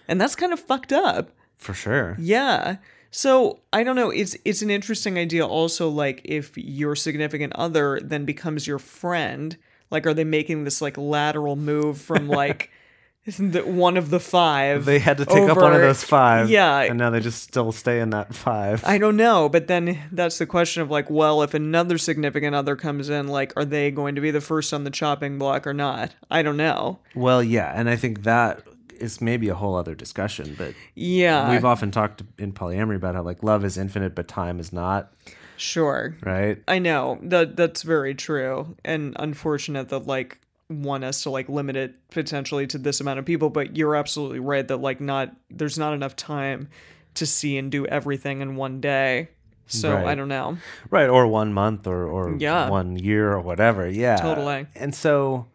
and 0.07 0.19
that's 0.21 0.35
kind 0.35 0.53
of 0.53 0.59
fucked 0.59 0.93
up 0.93 1.31
For 1.57 1.73
sure. 1.73 2.15
yeah 2.19 2.77
so 3.11 3.59
i 3.73 3.83
don't 3.83 3.95
know 3.95 4.11
it's 4.11 4.37
it's 4.45 4.61
an 4.61 4.69
interesting 4.69 5.17
idea 5.17 5.45
also 5.45 5.89
like 5.89 6.21
if 6.23 6.57
your 6.57 6.95
significant 6.95 7.53
other 7.55 7.99
then 8.03 8.23
becomes 8.25 8.67
your 8.67 8.79
friend 8.79 9.57
like 9.91 10.05
are 10.05 10.13
they 10.13 10.23
making 10.23 10.63
this 10.63 10.81
like 10.81 10.97
lateral 10.97 11.55
move 11.55 11.99
from 11.99 12.27
like 12.27 12.71
the, 13.37 13.61
one 13.61 13.97
of 13.97 14.09
the 14.09 14.19
five 14.19 14.85
They 14.85 14.97
had 14.99 15.17
to 15.17 15.25
take 15.25 15.49
up 15.49 15.57
one 15.57 15.73
of 15.73 15.81
those 15.81 16.03
five. 16.03 16.49
yeah 16.49 16.79
And 16.81 16.97
now 16.97 17.09
they 17.09 17.19
just 17.19 17.43
still 17.43 17.71
stay 17.71 17.99
in 17.99 18.09
that 18.11 18.33
five. 18.33 18.83
I 18.85 18.97
don't 18.97 19.17
know, 19.17 19.49
but 19.49 19.67
then 19.67 19.99
that's 20.11 20.37
the 20.39 20.45
question 20.45 20.81
of 20.81 20.89
like, 20.89 21.09
well, 21.09 21.41
if 21.43 21.53
another 21.53 21.97
significant 21.97 22.55
other 22.55 22.75
comes 22.75 23.09
in, 23.09 23.27
like, 23.27 23.53
are 23.55 23.65
they 23.65 23.91
going 23.91 24.15
to 24.15 24.21
be 24.21 24.31
the 24.31 24.41
first 24.41 24.73
on 24.73 24.83
the 24.83 24.89
chopping 24.89 25.37
block 25.37 25.67
or 25.67 25.73
not? 25.73 26.15
I 26.31 26.41
don't 26.41 26.57
know. 26.57 26.99
well, 27.13 27.43
yeah. 27.43 27.71
And 27.75 27.89
I 27.89 27.95
think 27.97 28.23
that 28.23 28.63
is 28.99 29.21
maybe 29.21 29.47
a 29.49 29.55
whole 29.55 29.75
other 29.75 29.95
discussion. 29.95 30.55
But 30.57 30.73
Yeah, 30.95 31.51
we've 31.51 31.65
often 31.65 31.91
talked 31.91 32.23
in 32.37 32.51
polyamory 32.51 32.95
about 32.95 33.15
how 33.15 33.21
like 33.23 33.43
love 33.43 33.63
is 33.63 33.77
infinite, 33.77 34.15
but 34.15 34.27
time 34.27 34.59
is 34.59 34.73
not. 34.73 35.13
Sure. 35.59 36.15
Right. 36.23 36.61
I 36.67 36.79
know 36.79 37.19
that 37.23 37.55
that's 37.55 37.83
very 37.83 38.15
true, 38.15 38.75
and 38.83 39.15
unfortunate 39.19 39.89
that 39.89 40.07
like 40.07 40.39
want 40.69 41.03
us 41.03 41.23
to 41.23 41.29
like 41.29 41.49
limit 41.49 41.75
it 41.75 41.95
potentially 42.11 42.67
to 42.67 42.77
this 42.77 43.01
amount 43.01 43.19
of 43.19 43.25
people. 43.25 43.49
But 43.49 43.75
you're 43.77 43.95
absolutely 43.95 44.39
right 44.39 44.67
that 44.67 44.77
like 44.77 45.01
not 45.01 45.35
there's 45.49 45.77
not 45.77 45.93
enough 45.93 46.15
time 46.15 46.69
to 47.15 47.25
see 47.25 47.57
and 47.57 47.71
do 47.71 47.85
everything 47.87 48.41
in 48.41 48.55
one 48.55 48.79
day. 48.81 49.29
So 49.71 49.95
I 49.97 50.15
don't 50.15 50.29
know. 50.29 50.57
Right. 50.89 51.07
Or 51.07 51.27
one 51.27 51.53
month 51.53 51.85
or, 51.85 52.07
or 52.07 52.35
Yeah. 52.39 52.69
one 52.69 52.97
year 52.97 53.31
or 53.31 53.39
whatever. 53.39 53.87
Yeah. 53.87 54.15
Totally. 54.15 54.65
And 54.75 54.95
so 54.95 55.45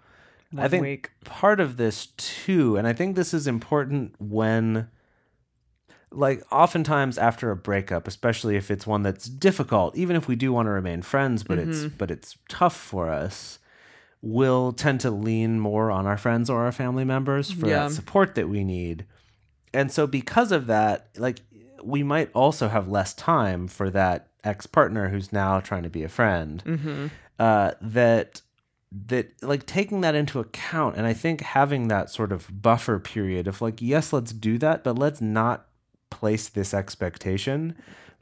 I 0.56 0.60
One 0.62 0.70
think 0.70 0.82
week. 0.82 1.10
part 1.24 1.58
of 1.58 1.76
this 1.78 2.06
too, 2.16 2.76
and 2.76 2.86
I 2.86 2.92
think 2.92 3.16
this 3.16 3.34
is 3.34 3.48
important 3.48 4.14
when 4.20 4.86
like 6.16 6.42
oftentimes 6.52 7.18
after 7.18 7.50
a 7.50 7.56
breakup, 7.56 8.06
especially 8.08 8.56
if 8.56 8.70
it's 8.70 8.86
one 8.86 9.02
that's 9.02 9.26
difficult, 9.26 9.96
even 9.96 10.14
if 10.16 10.28
we 10.28 10.36
do 10.36 10.52
want 10.52 10.66
to 10.66 10.70
remain 10.70 11.02
friends, 11.02 11.42
but 11.42 11.58
it's 11.58 11.78
Mm-hmm. 11.80 11.96
but 11.98 12.10
it's 12.10 12.36
tough 12.48 12.76
for 12.76 13.10
us, 13.10 13.58
we'll 14.22 14.72
tend 14.72 15.00
to 15.00 15.10
lean 15.10 15.58
more 15.60 15.90
on 15.90 16.06
our 16.06 16.16
friends 16.16 16.48
or 16.48 16.64
our 16.64 16.72
family 16.72 17.04
members 17.04 17.50
for 17.50 17.66
Yeah. 17.68 17.88
that 17.88 17.92
support 17.92 18.34
that 18.36 18.48
we 18.48 18.64
need. 18.64 19.04
And 19.72 19.90
so 19.90 20.06
because 20.06 20.52
of 20.52 20.66
that, 20.68 21.08
like 21.18 21.40
we 21.82 22.02
might 22.02 22.30
also 22.32 22.68
have 22.68 22.88
less 22.88 23.12
time 23.12 23.66
for 23.68 23.90
that 23.90 24.28
ex-partner 24.44 25.08
who's 25.08 25.32
now 25.32 25.60
trying 25.60 25.82
to 25.82 25.90
be 25.90 26.02
a 26.04 26.08
friend. 26.08 26.62
Mm-hmm. 26.64 27.06
Uh, 27.38 27.72
that 27.82 28.40
that 29.06 29.32
like 29.42 29.66
taking 29.66 30.02
that 30.02 30.14
into 30.14 30.38
account 30.38 30.94
and 30.96 31.04
i 31.04 31.12
think 31.12 31.40
having 31.40 31.88
that 31.88 32.08
sort 32.08 32.30
of 32.30 32.62
buffer 32.62 33.00
period 33.00 33.48
of 33.48 33.60
like 33.60 33.82
yes 33.82 34.12
let's 34.12 34.32
do 34.32 34.56
that 34.56 34.84
but 34.84 34.96
let's 34.96 35.20
not 35.20 35.66
place 36.18 36.48
this 36.48 36.72
expectation 36.72 37.74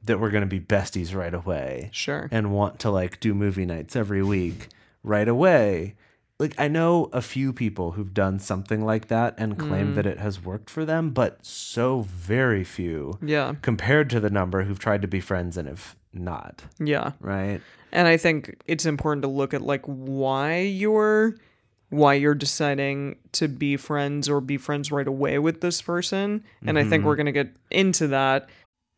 that 0.05 0.18
we're 0.18 0.31
going 0.31 0.42
to 0.48 0.59
be 0.59 0.61
besties 0.61 1.14
right 1.14 1.35
away 1.35 1.88
Sure. 1.92 2.28
and 2.33 2.52
want 2.52 2.78
to 2.81 2.90
like 2.90 3.20
do 3.20 3.35
movie 3.35 3.66
nights 3.66 3.94
every 3.94 4.22
week 4.22 4.68
right 5.05 5.28
away 5.28 5.94
like 6.38 6.55
i 6.59 6.66
know 6.66 7.09
a 7.12 7.20
few 7.22 7.52
people 7.52 7.92
who've 7.92 8.14
done 8.14 8.38
something 8.38 8.85
like 8.85 9.07
that 9.09 9.35
and 9.38 9.59
claim 9.59 9.92
mm. 9.92 9.94
that 9.96 10.07
it 10.07 10.18
has 10.18 10.42
worked 10.42 10.70
for 10.70 10.85
them 10.85 11.11
but 11.11 11.38
so 11.44 12.00
very 12.00 12.64
few 12.64 13.18
Yeah. 13.22 13.55
compared 13.62 14.11
to 14.11 14.20
the 14.20 14.31
number 14.31 14.62
who've 14.64 14.78
tried 14.78 15.02
to 15.02 15.09
be 15.09 15.20
friends 15.20 15.57
and 15.57 15.68
have 15.68 15.94
not 16.12 16.64
Yeah. 16.81 17.12
right 17.20 17.61
And 17.92 18.09
I 18.09 18.16
think 18.16 18.57
it's 18.66 18.87
important 18.87 19.22
to 19.22 19.28
look 19.28 19.52
at 19.55 19.62
like 19.62 19.85
why 19.87 20.61
you're 20.61 21.37
why 21.92 22.14
you're 22.14 22.35
deciding 22.35 23.16
to 23.33 23.48
be 23.48 23.76
friends 23.76 24.26
or 24.28 24.40
be 24.40 24.57
friends 24.57 24.90
right 24.90 25.07
away 25.07 25.38
with 25.38 25.61
this 25.61 25.83
person. 25.83 26.42
And 26.66 26.78
I 26.78 26.85
think 26.85 27.05
we're 27.05 27.16
going 27.16 27.26
to 27.26 27.33
get 27.33 27.55
into 27.70 28.09
that. 28.09 28.48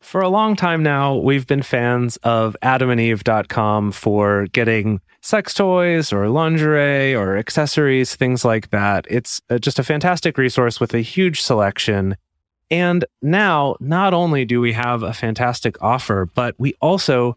For 0.00 0.20
a 0.20 0.28
long 0.28 0.54
time 0.54 0.82
now, 0.82 1.16
we've 1.16 1.46
been 1.46 1.62
fans 1.62 2.18
of 2.18 2.56
adamandeve.com 2.62 3.90
for 3.92 4.46
getting 4.52 5.00
sex 5.22 5.54
toys 5.54 6.12
or 6.12 6.28
lingerie 6.28 7.14
or 7.14 7.36
accessories, 7.36 8.14
things 8.14 8.44
like 8.44 8.70
that. 8.70 9.06
It's 9.10 9.40
uh, 9.50 9.58
just 9.58 9.78
a 9.78 9.82
fantastic 9.82 10.38
resource 10.38 10.78
with 10.78 10.94
a 10.94 11.00
huge 11.00 11.40
selection. 11.40 12.16
And 12.70 13.04
now, 13.22 13.76
not 13.80 14.14
only 14.14 14.44
do 14.44 14.60
we 14.60 14.74
have 14.74 15.02
a 15.02 15.14
fantastic 15.14 15.82
offer, 15.82 16.26
but 16.26 16.54
we 16.58 16.74
also 16.80 17.36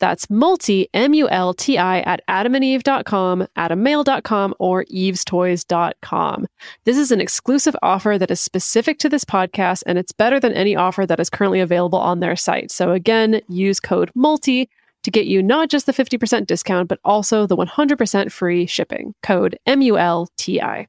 That's 0.00 0.28
multi, 0.28 0.88
M 0.92 1.14
U 1.14 1.28
L 1.28 1.54
T 1.54 1.78
I, 1.78 2.00
at 2.00 2.20
adamandeve.com, 2.28 3.46
adammale.com, 3.56 4.54
or 4.58 4.84
evestoys.com. 4.86 6.46
This 6.84 6.98
is 6.98 7.12
an 7.12 7.20
exclusive 7.20 7.76
offer 7.82 8.18
that 8.18 8.30
is 8.30 8.40
specific 8.40 8.98
to 8.98 9.08
this 9.08 9.24
podcast, 9.24 9.82
and 9.86 9.98
it's 9.98 10.12
better 10.12 10.40
than 10.40 10.52
any 10.54 10.74
offer 10.74 11.06
that 11.06 11.20
is 11.20 11.30
currently 11.30 11.60
available 11.60 11.98
on 11.98 12.20
their 12.20 12.34
site. 12.34 12.70
So 12.70 12.92
again, 12.92 13.40
use 13.48 13.78
code 13.78 14.10
MULTI 14.16 14.68
to 15.02 15.10
get 15.10 15.26
you 15.26 15.42
not 15.42 15.70
just 15.70 15.86
the 15.86 15.92
50% 15.92 16.46
discount, 16.46 16.88
but 16.88 16.98
also 17.04 17.46
the 17.46 17.56
100% 17.56 18.32
free 18.32 18.66
shipping. 18.66 19.14
Code 19.22 19.58
M 19.66 19.82
U 19.82 19.98
L 19.98 20.28
T 20.36 20.60
I. 20.60 20.88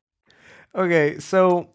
Okay, 0.74 1.20
so 1.20 1.70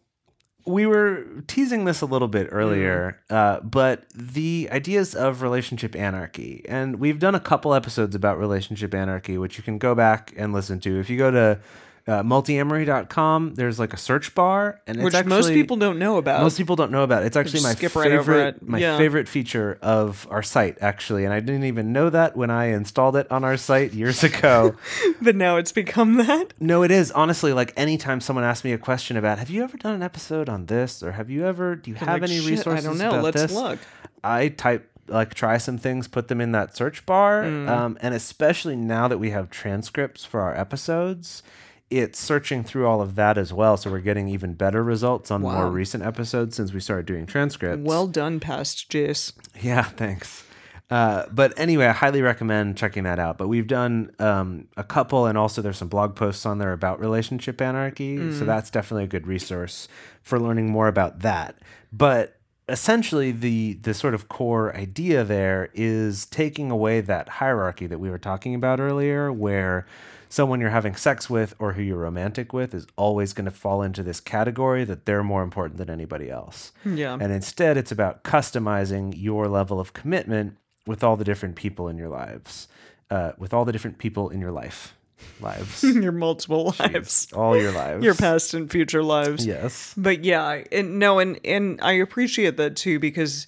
we 0.66 0.84
were 0.84 1.24
teasing 1.46 1.84
this 1.84 2.00
a 2.00 2.06
little 2.06 2.28
bit 2.28 2.48
earlier, 2.50 3.20
uh, 3.30 3.60
but 3.60 4.04
the 4.14 4.68
ideas 4.72 5.14
of 5.14 5.40
relationship 5.42 5.94
anarchy, 5.94 6.64
and 6.68 6.98
we've 6.98 7.18
done 7.20 7.34
a 7.34 7.40
couple 7.40 7.72
episodes 7.72 8.14
about 8.14 8.38
relationship 8.38 8.92
anarchy, 8.92 9.38
which 9.38 9.56
you 9.56 9.62
can 9.62 9.78
go 9.78 9.94
back 9.94 10.34
and 10.36 10.52
listen 10.52 10.80
to. 10.80 10.98
If 10.98 11.08
you 11.08 11.16
go 11.18 11.30
to 11.30 11.60
uh, 12.08 12.22
multiamory.com, 12.22 13.54
there's 13.54 13.78
like 13.78 13.92
a 13.92 13.96
search 13.96 14.34
bar, 14.34 14.80
and 14.86 14.98
it's 14.98 15.04
which 15.04 15.14
actually, 15.14 15.28
most 15.30 15.48
people 15.50 15.76
don't 15.76 15.98
know 15.98 16.18
about. 16.18 16.42
most 16.42 16.56
people 16.56 16.76
don't 16.76 16.90
know 16.92 17.02
about. 17.02 17.22
it. 17.22 17.26
It's 17.26 17.36
actually 17.36 17.62
my 17.62 17.72
skip 17.74 17.92
favorite, 17.92 18.26
right 18.44 18.54
it. 18.54 18.62
my 18.68 18.78
Yeah. 18.78 18.96
favorite 18.96 19.28
feature 19.28 19.78
of 19.82 20.26
our 20.30 20.42
site, 20.42 20.78
actually, 20.80 21.24
and 21.24 21.34
I 21.34 21.40
didn't 21.40 21.64
even 21.64 21.92
know 21.92 22.10
that 22.10 22.36
when 22.36 22.50
I 22.50 22.66
installed 22.66 23.16
it 23.16 23.30
on 23.30 23.42
our 23.44 23.56
site 23.56 23.92
years 23.92 24.22
ago. 24.22 24.74
but 25.20 25.34
now 25.36 25.56
it's 25.56 25.72
become 25.72 26.16
that. 26.18 26.54
No, 26.60 26.82
it 26.82 26.90
is 26.90 27.10
honestly 27.12 27.52
like 27.52 27.72
anytime 27.76 28.20
someone 28.20 28.44
asks 28.44 28.64
me 28.64 28.72
a 28.72 28.78
question 28.78 29.16
about, 29.16 29.38
have 29.38 29.50
you 29.50 29.62
ever 29.64 29.76
done 29.76 29.94
an 29.94 30.02
episode 30.02 30.48
on 30.48 30.66
this, 30.66 31.02
or 31.02 31.12
have 31.12 31.28
you 31.30 31.44
ever, 31.46 31.74
do 31.76 31.90
you 31.90 31.96
have 31.96 32.08
Like, 32.08 32.22
any 32.22 32.40
resources? 32.40 32.84
I 32.86 32.88
don't 32.88 32.98
know. 32.98 33.20
Let's 33.20 33.42
this? 33.42 33.52
look. 33.52 33.78
I 34.22 34.48
type 34.48 34.90
like 35.08 35.34
try 35.34 35.56
some 35.56 35.78
things, 35.78 36.08
put 36.08 36.26
them 36.26 36.40
in 36.40 36.50
that 36.52 36.76
search 36.76 37.06
bar, 37.06 37.44
Mm. 37.44 37.68
um, 37.68 37.98
and 38.00 38.12
especially 38.12 38.74
now 38.74 39.06
that 39.06 39.18
we 39.18 39.30
have 39.30 39.50
transcripts 39.50 40.24
for 40.24 40.40
our 40.40 40.56
episodes. 40.56 41.44
It's 41.88 42.18
searching 42.18 42.64
through 42.64 42.86
all 42.86 43.00
of 43.00 43.14
that 43.14 43.38
as 43.38 43.52
well, 43.52 43.76
so 43.76 43.90
we're 43.90 44.00
getting 44.00 44.28
even 44.28 44.54
better 44.54 44.82
results 44.82 45.30
on 45.30 45.42
the 45.42 45.48
more 45.48 45.70
recent 45.70 46.02
episodes 46.02 46.56
since 46.56 46.72
we 46.72 46.80
started 46.80 47.06
doing 47.06 47.26
transcripts. 47.26 47.86
Well 47.86 48.08
done, 48.08 48.40
past 48.40 48.88
Jase. 48.90 49.32
Yeah, 49.60 49.82
thanks. 49.82 50.44
Uh, 50.88 51.24
but 51.32 51.52
anyway, 51.58 51.86
I 51.86 51.92
highly 51.92 52.22
recommend 52.22 52.76
checking 52.76 53.04
that 53.04 53.18
out. 53.18 53.38
But 53.38 53.48
we've 53.48 53.66
done 53.66 54.10
um, 54.18 54.68
a 54.76 54.84
couple, 54.84 55.26
and 55.26 55.36
also 55.36 55.62
there's 55.62 55.78
some 55.78 55.88
blog 55.88 56.14
posts 56.14 56.46
on 56.46 56.58
there 56.58 56.72
about 56.72 57.00
relationship 57.00 57.60
anarchy. 57.60 58.32
So 58.32 58.44
that's 58.44 58.70
definitely 58.70 59.04
a 59.04 59.08
good 59.08 59.26
resource 59.26 59.88
for 60.22 60.38
learning 60.38 60.70
more 60.70 60.88
about 60.88 61.20
that. 61.20 61.56
But 61.92 62.36
essentially, 62.68 63.32
the 63.32 63.74
the 63.74 63.94
sort 63.94 64.14
of 64.14 64.28
core 64.28 64.76
idea 64.76 65.24
there 65.24 65.70
is 65.74 66.26
taking 66.26 66.70
away 66.70 67.00
that 67.00 67.28
hierarchy 67.28 67.86
that 67.86 67.98
we 67.98 68.10
were 68.10 68.18
talking 68.18 68.54
about 68.54 68.78
earlier, 68.80 69.32
where 69.32 69.86
someone 70.28 70.60
you're 70.60 70.70
having 70.70 70.96
sex 70.96 71.28
with 71.30 71.54
or 71.58 71.72
who 71.74 71.82
you're 71.82 71.98
romantic 71.98 72.52
with 72.52 72.74
is 72.74 72.86
always 72.96 73.32
going 73.32 73.44
to 73.44 73.50
fall 73.50 73.82
into 73.82 74.02
this 74.02 74.20
category 74.20 74.84
that 74.84 75.06
they're 75.06 75.22
more 75.22 75.42
important 75.42 75.78
than 75.78 75.88
anybody 75.90 76.30
else. 76.30 76.72
Yeah. 76.84 77.16
And 77.20 77.32
instead, 77.32 77.76
it's 77.76 77.92
about 77.92 78.24
customizing 78.24 79.14
your 79.16 79.48
level 79.48 79.78
of 79.80 79.92
commitment 79.92 80.56
with 80.86 81.02
all 81.02 81.16
the 81.16 81.24
different 81.24 81.56
people 81.56 81.88
in 81.88 81.96
your 81.98 82.08
lives, 82.08 82.68
uh, 83.10 83.32
with 83.38 83.52
all 83.52 83.64
the 83.64 83.72
different 83.72 83.98
people 83.98 84.28
in 84.30 84.38
your 84.38 84.52
life, 84.52 84.94
lives, 85.40 85.82
Your 85.84 86.12
multiple 86.12 86.74
lives. 86.78 87.26
all 87.32 87.56
your 87.56 87.72
lives, 87.72 88.04
Your 88.04 88.14
past 88.14 88.54
and 88.54 88.70
future 88.70 89.02
lives. 89.02 89.44
Yes. 89.46 89.94
But 89.96 90.24
yeah, 90.24 90.62
and 90.70 90.98
no, 90.98 91.18
and 91.18 91.40
and 91.44 91.80
I 91.82 91.92
appreciate 91.92 92.56
that 92.58 92.76
too 92.76 92.98
because 93.00 93.46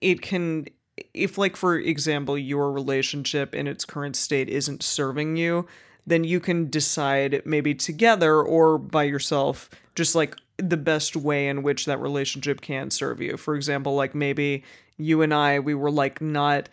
it 0.00 0.22
can, 0.22 0.66
if 1.12 1.36
like 1.36 1.56
for 1.56 1.76
example, 1.76 2.38
your 2.38 2.72
relationship 2.72 3.54
in 3.54 3.66
its 3.66 3.84
current 3.84 4.16
state 4.16 4.48
isn't 4.48 4.82
serving 4.82 5.36
you, 5.36 5.66
then 6.06 6.24
you 6.24 6.40
can 6.40 6.68
decide 6.70 7.42
maybe 7.44 7.74
together 7.74 8.42
or 8.42 8.78
by 8.78 9.04
yourself, 9.04 9.70
just 9.94 10.14
like 10.14 10.36
the 10.56 10.76
best 10.76 11.16
way 11.16 11.48
in 11.48 11.62
which 11.62 11.86
that 11.86 12.00
relationship 12.00 12.60
can 12.60 12.90
serve 12.90 13.20
you. 13.20 13.36
For 13.36 13.54
example, 13.54 13.94
like 13.94 14.14
maybe 14.14 14.64
you 14.96 15.22
and 15.22 15.32
I, 15.32 15.58
we 15.58 15.74
were 15.74 15.90
like 15.90 16.20
not 16.20 16.68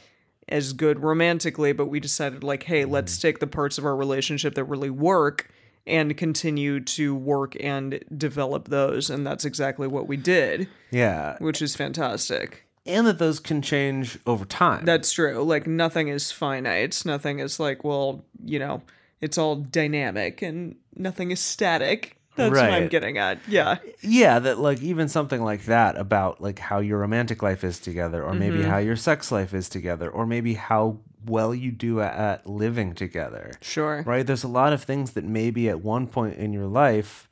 as 0.49 0.73
good 0.73 1.01
romantically, 1.01 1.73
but 1.73 1.87
we 1.87 1.99
decided 1.99 2.43
like, 2.43 2.63
hey, 2.63 2.83
mm-hmm. 2.83 2.91
let's 2.91 3.17
take 3.17 3.39
the 3.39 3.47
parts 3.47 3.77
of 3.77 3.85
our 3.85 3.95
relationship 3.95 4.55
that 4.55 4.63
really 4.65 4.89
work 4.89 5.49
and 5.85 6.17
continue 6.17 6.81
to 6.81 7.15
work 7.15 7.55
and 7.61 8.03
develop 8.15 8.67
those. 8.67 9.09
And 9.09 9.25
that's 9.25 9.45
exactly 9.45 9.87
what 9.87 10.07
we 10.07 10.17
did, 10.17 10.67
Yeah. 10.91 11.37
which 11.39 11.61
is 11.61 11.75
fantastic. 11.75 12.65
And 12.85 13.07
that 13.07 13.19
those 13.19 13.39
can 13.39 13.61
change 13.61 14.19
over 14.25 14.45
time. 14.45 14.85
That's 14.85 15.11
true. 15.11 15.43
Like 15.43 15.67
nothing 15.67 16.07
is 16.09 16.31
finite. 16.31 17.03
Nothing 17.05 17.39
is 17.39 17.59
like, 17.59 17.83
well, 17.83 18.25
you 18.43 18.59
know, 18.59 18.81
it's 19.21 19.37
all 19.37 19.55
dynamic 19.55 20.41
and 20.41 20.75
nothing 20.95 21.31
is 21.31 21.39
static. 21.39 22.13
That's 22.35 22.51
what 22.53 22.71
I'm 22.71 22.87
getting 22.87 23.17
at. 23.17 23.39
Yeah. 23.47 23.79
yeah, 24.01 24.37
that 24.37 24.59
like 24.59 24.79
even 24.83 25.07
something 25.09 25.41
like 25.43 25.65
that 25.65 25.97
about 25.97 26.39
like 26.39 26.59
how 26.59 26.79
your 26.79 26.99
romantic 26.99 27.41
life 27.41 27.63
is 27.63 27.79
together, 27.79 28.23
or 28.23 28.33
maybe 28.35 28.57
Mm-hmm. 28.59 28.69
how 28.69 28.77
your 28.77 28.95
sex 28.95 29.31
life 29.31 29.55
is 29.55 29.67
together, 29.69 30.07
or 30.07 30.27
maybe 30.27 30.53
how 30.53 30.99
well 31.25 31.55
you 31.55 31.71
do 31.71 31.99
at, 31.99 32.13
at 32.15 32.47
living 32.47 32.93
together. 32.93 33.51
Sure. 33.61 34.03
right? 34.05 34.25
There's 34.25 34.43
a 34.43 34.47
lot 34.47 34.71
of 34.71 34.83
things 34.83 35.13
that 35.13 35.23
maybe 35.25 35.67
at 35.67 35.81
one 35.81 36.05
point 36.05 36.35
in 36.37 36.53
your 36.53 36.67
life 36.67 37.27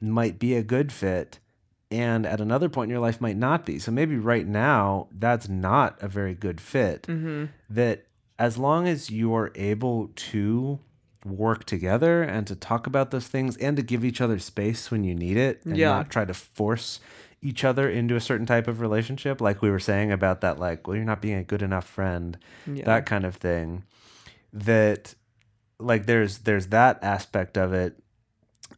might 0.00 0.40
be 0.40 0.54
a 0.56 0.62
good 0.64 0.90
fit, 0.92 1.38
and 1.92 2.26
at 2.26 2.40
another 2.40 2.68
point 2.68 2.88
in 2.88 2.90
your 2.90 3.00
life 3.00 3.20
might 3.20 3.36
not 3.36 3.64
be. 3.64 3.78
So 3.78 3.92
maybe 3.92 4.16
right 4.16 4.46
now 4.46 5.06
that's 5.16 5.48
not 5.48 5.96
a 6.02 6.08
very 6.08 6.34
good 6.34 6.60
fit. 6.60 7.06
That 7.70 8.06
as 8.40 8.58
long 8.58 8.88
as 8.88 9.08
you're 9.08 9.52
able 9.54 10.10
to 10.16 10.80
work 11.24 11.64
together 11.64 12.22
and 12.22 12.46
to 12.46 12.54
talk 12.54 12.86
about 12.86 13.10
those 13.10 13.26
things 13.26 13.56
and 13.58 13.76
to 13.76 13.82
give 13.82 14.04
each 14.04 14.20
other 14.20 14.38
space 14.38 14.90
when 14.90 15.02
you 15.04 15.14
need 15.14 15.36
it 15.36 15.64
and 15.64 15.76
Yeah. 15.76 15.88
not 15.90 16.10
try 16.10 16.24
to 16.24 16.34
force 16.34 17.00
each 17.42 17.64
other 17.64 17.88
into 17.88 18.14
a 18.16 18.20
certain 18.20 18.46
type 18.46 18.66
of 18.68 18.80
relationship 18.80 19.40
like 19.40 19.60
we 19.62 19.70
were 19.70 19.78
saying 19.80 20.10
about 20.12 20.40
that 20.40 20.58
like 20.58 20.86
well 20.86 20.96
you're 20.96 21.04
not 21.04 21.20
being 21.22 21.36
a 21.38 21.44
good 21.44 21.62
enough 21.62 21.86
friend 21.86 22.38
Yeah. 22.66 22.84
that 22.84 23.06
kind 23.06 23.24
of 23.24 23.36
thing 23.36 23.84
that 24.52 25.14
like 25.78 26.06
there's 26.06 26.38
there's 26.38 26.68
that 26.68 26.98
aspect 27.02 27.56
of 27.56 27.72
it 27.72 27.96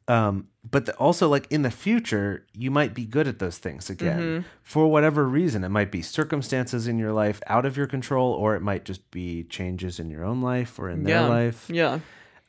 um 0.09 0.47
but 0.68 0.84
the, 0.86 0.95
also 0.97 1.26
like 1.28 1.47
in 1.51 1.62
the 1.62 1.70
future 1.70 2.45
you 2.55 2.70
might 2.70 2.93
be 2.95 3.07
good 3.07 3.26
at 3.26 3.38
those 3.38 3.59
things 3.59 3.88
again 3.88 4.18
Mm-hmm. 4.20 4.47
for 4.62 4.88
whatever 4.88 5.26
reason 5.26 5.64
it 5.64 5.68
might 5.70 5.91
be 5.91 6.03
circumstances 6.03 6.86
in 6.86 6.99
your 6.99 7.12
life 7.12 7.41
out 7.47 7.64
of 7.64 7.76
your 7.76 7.86
control 7.86 8.32
or 8.32 8.57
it 8.57 8.61
might 8.61 8.84
just 8.84 9.11
be 9.11 9.45
changes 9.45 9.99
in 9.99 10.11
your 10.11 10.24
own 10.24 10.43
life 10.43 10.78
or 10.78 10.88
in 10.91 11.05
their 11.05 11.28
life 11.28 11.66
Yeah. 11.70 12.01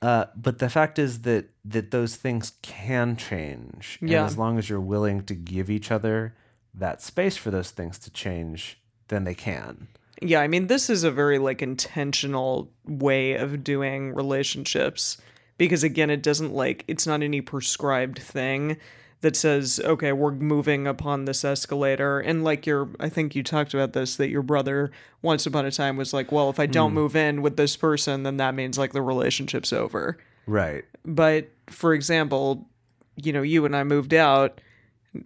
Uh, 0.02 0.26
but 0.36 0.60
the 0.60 0.70
fact 0.70 0.98
is 0.98 1.22
that 1.22 1.50
that 1.66 1.92
those 1.92 2.16
things 2.16 2.54
can 2.62 3.16
change. 3.16 4.00
And 4.02 4.12
as 4.12 4.38
long 4.38 4.58
as 4.58 4.70
you're 4.70 4.80
willing 4.80 5.24
to 5.26 5.36
give 5.36 5.70
each 5.70 5.92
other 5.92 6.36
that 6.74 7.02
space 7.02 7.38
for 7.38 7.52
those 7.52 7.70
things 7.72 8.00
to 8.00 8.10
change 8.10 8.82
then 9.12 9.26
they 9.26 9.36
can. 9.36 9.88
Yeah, 10.22 10.40
I 10.42 10.48
mean, 10.48 10.68
this 10.68 10.90
is 10.90 11.04
a 11.04 11.12
very 11.12 11.38
like 11.38 11.62
intentional 11.62 12.72
way 12.86 13.34
of 13.34 13.64
doing 13.64 14.16
relationships 14.16 15.18
because 15.58 15.84
again, 15.84 16.10
it 16.10 16.24
doesn't 16.24 16.54
like 16.54 16.84
it's 16.88 17.06
not 17.06 17.22
any 17.22 17.42
prescribed 17.42 18.18
thing 18.18 18.78
that 19.22 19.36
says, 19.36 19.80
okay, 19.84 20.12
we're 20.12 20.32
moving 20.32 20.88
upon 20.88 21.26
this 21.26 21.46
escalator. 21.46 22.20
And 22.20 22.44
like 22.44 22.66
your, 22.66 22.90
I 23.00 23.08
think 23.08 23.36
you 23.36 23.44
talked 23.44 23.74
about 23.74 23.94
this 23.94 24.16
that 24.16 24.30
your 24.30 24.42
brother 24.42 24.92
once 25.22 25.46
upon 25.46 25.66
a 25.66 25.72
time 25.72 25.96
was 25.96 26.14
like, 26.14 26.32
well, 26.32 26.50
if 26.50 26.60
I 26.60 26.66
don't 26.66 26.90
hmm. 26.92 26.96
move 26.96 27.16
in 27.16 27.42
with 27.42 27.56
this 27.56 27.78
person, 27.78 28.24
then 28.24 28.38
that 28.38 28.56
means 28.56 28.78
like 28.78 28.94
the 28.94 29.02
relationship's 29.02 29.72
over. 29.72 30.18
right 30.48 30.84
But 31.06 31.50
for 31.68 31.94
example, 31.94 32.68
you 33.16 33.32
know, 33.32 33.44
you 33.44 33.66
and 33.66 33.76
I 33.76 33.84
moved 33.84 34.14
out 34.14 34.60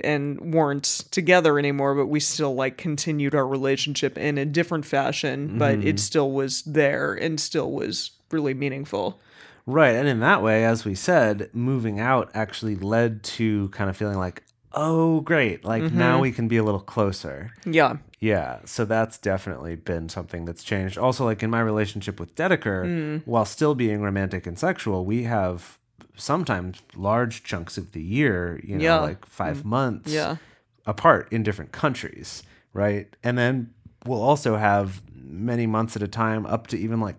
and 0.02 0.54
weren't 0.54 1.06
together 1.12 1.58
anymore, 1.58 1.96
but 1.96 2.08
we 2.08 2.20
still 2.20 2.56
like 2.56 2.78
continued 2.78 3.36
our 3.36 3.48
relationship 3.48 4.18
in 4.18 4.38
a 4.38 4.46
different 4.46 4.86
fashion, 4.86 5.58
but 5.58 5.76
it 5.76 5.80
mm-hmm. 5.80 5.98
still 5.98 6.32
was 6.32 6.64
there 6.64 7.14
and 7.14 7.40
still 7.40 7.72
was 7.72 8.12
really 8.32 8.54
meaningful. 8.54 9.22
Right. 9.66 9.96
And 9.96 10.08
in 10.08 10.20
that 10.20 10.44
way, 10.44 10.64
as 10.64 10.86
we 10.86 10.96
said, 10.96 11.50
moving 11.54 12.00
out 12.00 12.30
actually 12.34 12.76
led 12.76 13.24
to 13.24 13.70
kind 13.70 13.90
of 13.90 13.98
feeling 13.98 14.18
like, 14.18 14.44
oh, 14.74 15.22
great. 15.22 15.66
Like 15.66 15.84
now 15.84 16.14
mm-hmm. 16.14 16.22
we 16.22 16.32
can 16.32 16.48
be 16.48 16.58
a 16.58 16.64
little 16.64 16.82
closer. 16.82 17.52
Yeah. 17.66 17.98
Yeah. 18.20 18.60
So 18.66 18.86
that's 18.86 19.18
definitely 19.18 19.76
been 19.76 20.10
something 20.10 20.46
that's 20.46 20.64
changed. 20.64 20.98
Also, 20.98 21.26
like 21.26 21.42
in 21.42 21.50
my 21.50 21.62
relationship 21.62 22.20
with 22.20 22.36
Dedeker, 22.36 22.86
mm. 22.86 23.22
while 23.26 23.46
still 23.46 23.74
being 23.74 24.02
romantic 24.02 24.46
and 24.46 24.60
sexual, 24.60 25.06
we 25.06 25.24
have 25.24 25.80
sometimes 26.16 26.82
large 26.96 27.44
chunks 27.44 27.78
of 27.78 27.92
the 27.94 28.02
year, 28.02 28.60
you 28.64 28.78
know, 28.78 28.84
Yeah. 28.84 29.00
like 29.00 29.26
5 29.26 29.58
mm. 29.60 29.66
months 29.66 30.12
Yeah. 30.12 30.38
apart 30.86 31.28
in 31.32 31.44
different 31.44 31.72
countries. 31.72 32.44
Right. 32.74 33.16
And 33.24 33.38
then 33.38 33.74
we'll 34.06 34.22
also 34.22 34.58
have 34.58 35.02
many 35.14 35.66
months 35.66 35.96
at 35.96 36.04
a 36.04 36.08
time, 36.08 36.46
up 36.46 36.68
to 36.68 36.78
even 36.78 37.00
like 37.00 37.16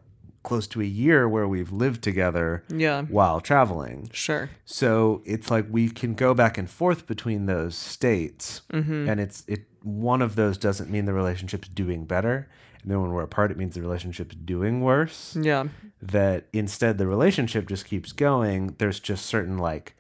close 0.47 0.67
to 0.69 0.81
a 0.81 0.85
year 1.05 1.29
where 1.29 1.47
we've 1.47 1.73
lived 1.73 2.01
together 2.03 2.63
Yeah. 2.69 3.03
while 3.03 3.41
traveling. 3.41 4.09
Sure. 4.13 4.49
So 4.65 5.23
it's 5.27 5.51
like 5.51 5.67
we 5.69 5.91
can 5.91 6.15
go 6.15 6.33
back 6.33 6.57
and 6.57 6.69
forth 6.71 7.07
between 7.07 7.45
those 7.47 7.75
states, 7.77 8.63
Mm-hmm. 8.73 9.09
and 9.11 9.21
it's 9.21 9.45
it 9.47 9.67
one 9.83 10.23
of 10.23 10.35
those 10.37 10.57
doesn't 10.59 10.91
mean 10.91 11.05
the 11.05 11.13
relationship's 11.13 11.69
doing 11.69 12.07
better, 12.07 12.49
and 12.83 12.91
then 12.91 13.01
when 13.03 13.11
we're 13.13 13.23
apart, 13.23 13.51
it 13.51 13.57
means 13.57 13.75
the 13.75 13.81
relationship's 13.83 14.35
doing 14.37 14.81
worse. 14.81 15.37
Yeah. 15.41 15.65
That 16.01 16.47
instead 16.53 16.99
the 16.99 17.07
relationship 17.07 17.69
just 17.69 17.85
keeps 17.87 18.13
going. 18.13 18.75
There's 18.79 19.01
just 19.01 19.27
certain 19.27 19.59
like 19.59 19.95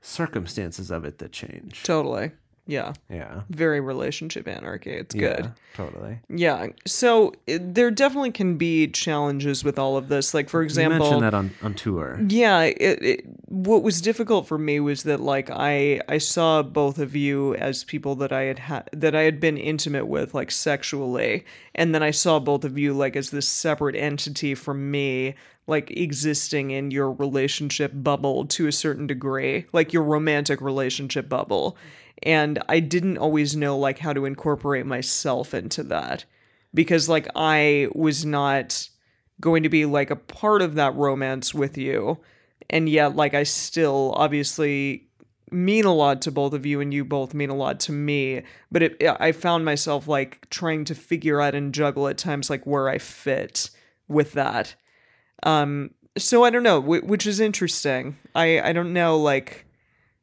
circumstances 0.00 0.90
of 0.90 1.04
it 1.04 1.18
that 1.18 1.32
change. 1.32 1.82
Totally. 1.82 2.32
Yeah. 2.66 2.92
Yeah, 3.08 3.42
Very 3.50 3.80
relationship 3.80 4.46
anarchy. 4.46 4.92
It's 4.92 5.14
Yeah, 5.14 5.20
good. 5.36 5.52
totally. 5.74 6.20
Yeah. 6.28 6.68
So 6.86 7.32
it, 7.46 7.74
there 7.74 7.90
definitely 7.90 8.30
can 8.30 8.56
be 8.58 8.86
challenges 8.86 9.64
with 9.64 9.76
all 9.78 9.96
of 9.96 10.08
this. 10.08 10.34
Like, 10.34 10.48
for 10.48 10.62
example, 10.62 10.98
You 10.98 11.00
mentioned 11.00 11.22
that 11.24 11.34
on 11.34 11.50
on 11.62 11.74
tour. 11.74 12.20
Yeah, 12.28 12.62
it, 12.62 13.02
it, 13.02 13.26
what 13.46 13.82
was 13.82 14.00
difficult 14.00 14.46
for 14.46 14.56
me 14.58 14.78
was 14.78 15.02
that 15.02 15.20
like 15.20 15.50
I 15.50 16.00
I 16.08 16.18
saw 16.18 16.62
both 16.62 16.98
of 16.98 17.16
you 17.16 17.54
as 17.56 17.82
people 17.82 18.14
that 18.16 18.30
I 18.32 18.42
had 18.42 18.58
ha- 18.60 18.84
that 18.92 19.16
I 19.16 19.22
had 19.22 19.40
been 19.40 19.56
intimate 19.56 20.06
with 20.06 20.32
like 20.34 20.50
sexually, 20.52 21.44
and 21.74 21.92
then 21.94 22.02
I 22.02 22.12
saw 22.12 22.38
both 22.38 22.64
of 22.64 22.78
you 22.78 22.92
like 22.92 23.16
as 23.16 23.30
this 23.30 23.48
separate 23.48 23.96
entity 23.96 24.54
from 24.54 24.90
me, 24.92 25.34
like 25.70 25.90
existing 25.92 26.72
in 26.72 26.90
your 26.90 27.12
relationship 27.12 27.92
bubble 27.94 28.44
to 28.44 28.66
a 28.66 28.72
certain 28.72 29.06
degree, 29.06 29.66
like 29.72 29.92
your 29.92 30.02
romantic 30.02 30.60
relationship 30.60 31.28
bubble. 31.28 31.78
And 32.24 32.62
I 32.68 32.80
didn't 32.80 33.18
always 33.18 33.56
know 33.56 33.78
like 33.78 34.00
how 34.00 34.12
to 34.12 34.26
incorporate 34.26 34.84
myself 34.84 35.54
into 35.54 35.84
that 35.84 36.24
because 36.74 37.08
like 37.08 37.28
I 37.34 37.88
was 37.94 38.26
not 38.26 38.88
going 39.40 39.62
to 39.62 39.68
be 39.68 39.86
like 39.86 40.10
a 40.10 40.16
part 40.16 40.60
of 40.60 40.74
that 40.74 40.94
romance 40.96 41.54
with 41.54 41.78
you. 41.78 42.18
And 42.68 42.88
yet 42.88 43.16
like 43.16 43.32
i 43.32 43.44
still 43.44 44.12
obviously 44.16 45.08
mean 45.50 45.84
a 45.84 45.94
lot 45.94 46.22
to 46.22 46.30
both 46.30 46.52
of 46.52 46.66
you 46.66 46.80
and 46.80 46.94
you 46.94 47.04
both 47.04 47.34
mean 47.34 47.50
a 47.50 47.56
lot 47.56 47.80
to 47.80 47.92
me. 47.92 48.42
But 48.70 48.82
it, 48.82 49.02
i 49.20 49.32
found 49.32 49.64
myself 49.64 50.08
like 50.08 50.50
trying 50.50 50.84
to 50.86 50.94
figure 50.94 51.40
out 51.40 51.54
and 51.54 51.72
juggle 51.72 52.08
at 52.08 52.18
times 52.18 52.50
like 52.50 52.66
where 52.66 52.88
i 52.88 52.98
fit 52.98 53.70
with 54.08 54.32
that 54.32 54.74
um 55.42 55.90
so 56.18 56.44
i 56.44 56.50
don't 56.50 56.62
know 56.62 56.80
which 56.80 57.26
is 57.26 57.40
interesting. 57.40 58.16
I 58.34 58.60
i 58.60 58.72
don't 58.72 58.92
know 58.92 59.18
like 59.18 59.66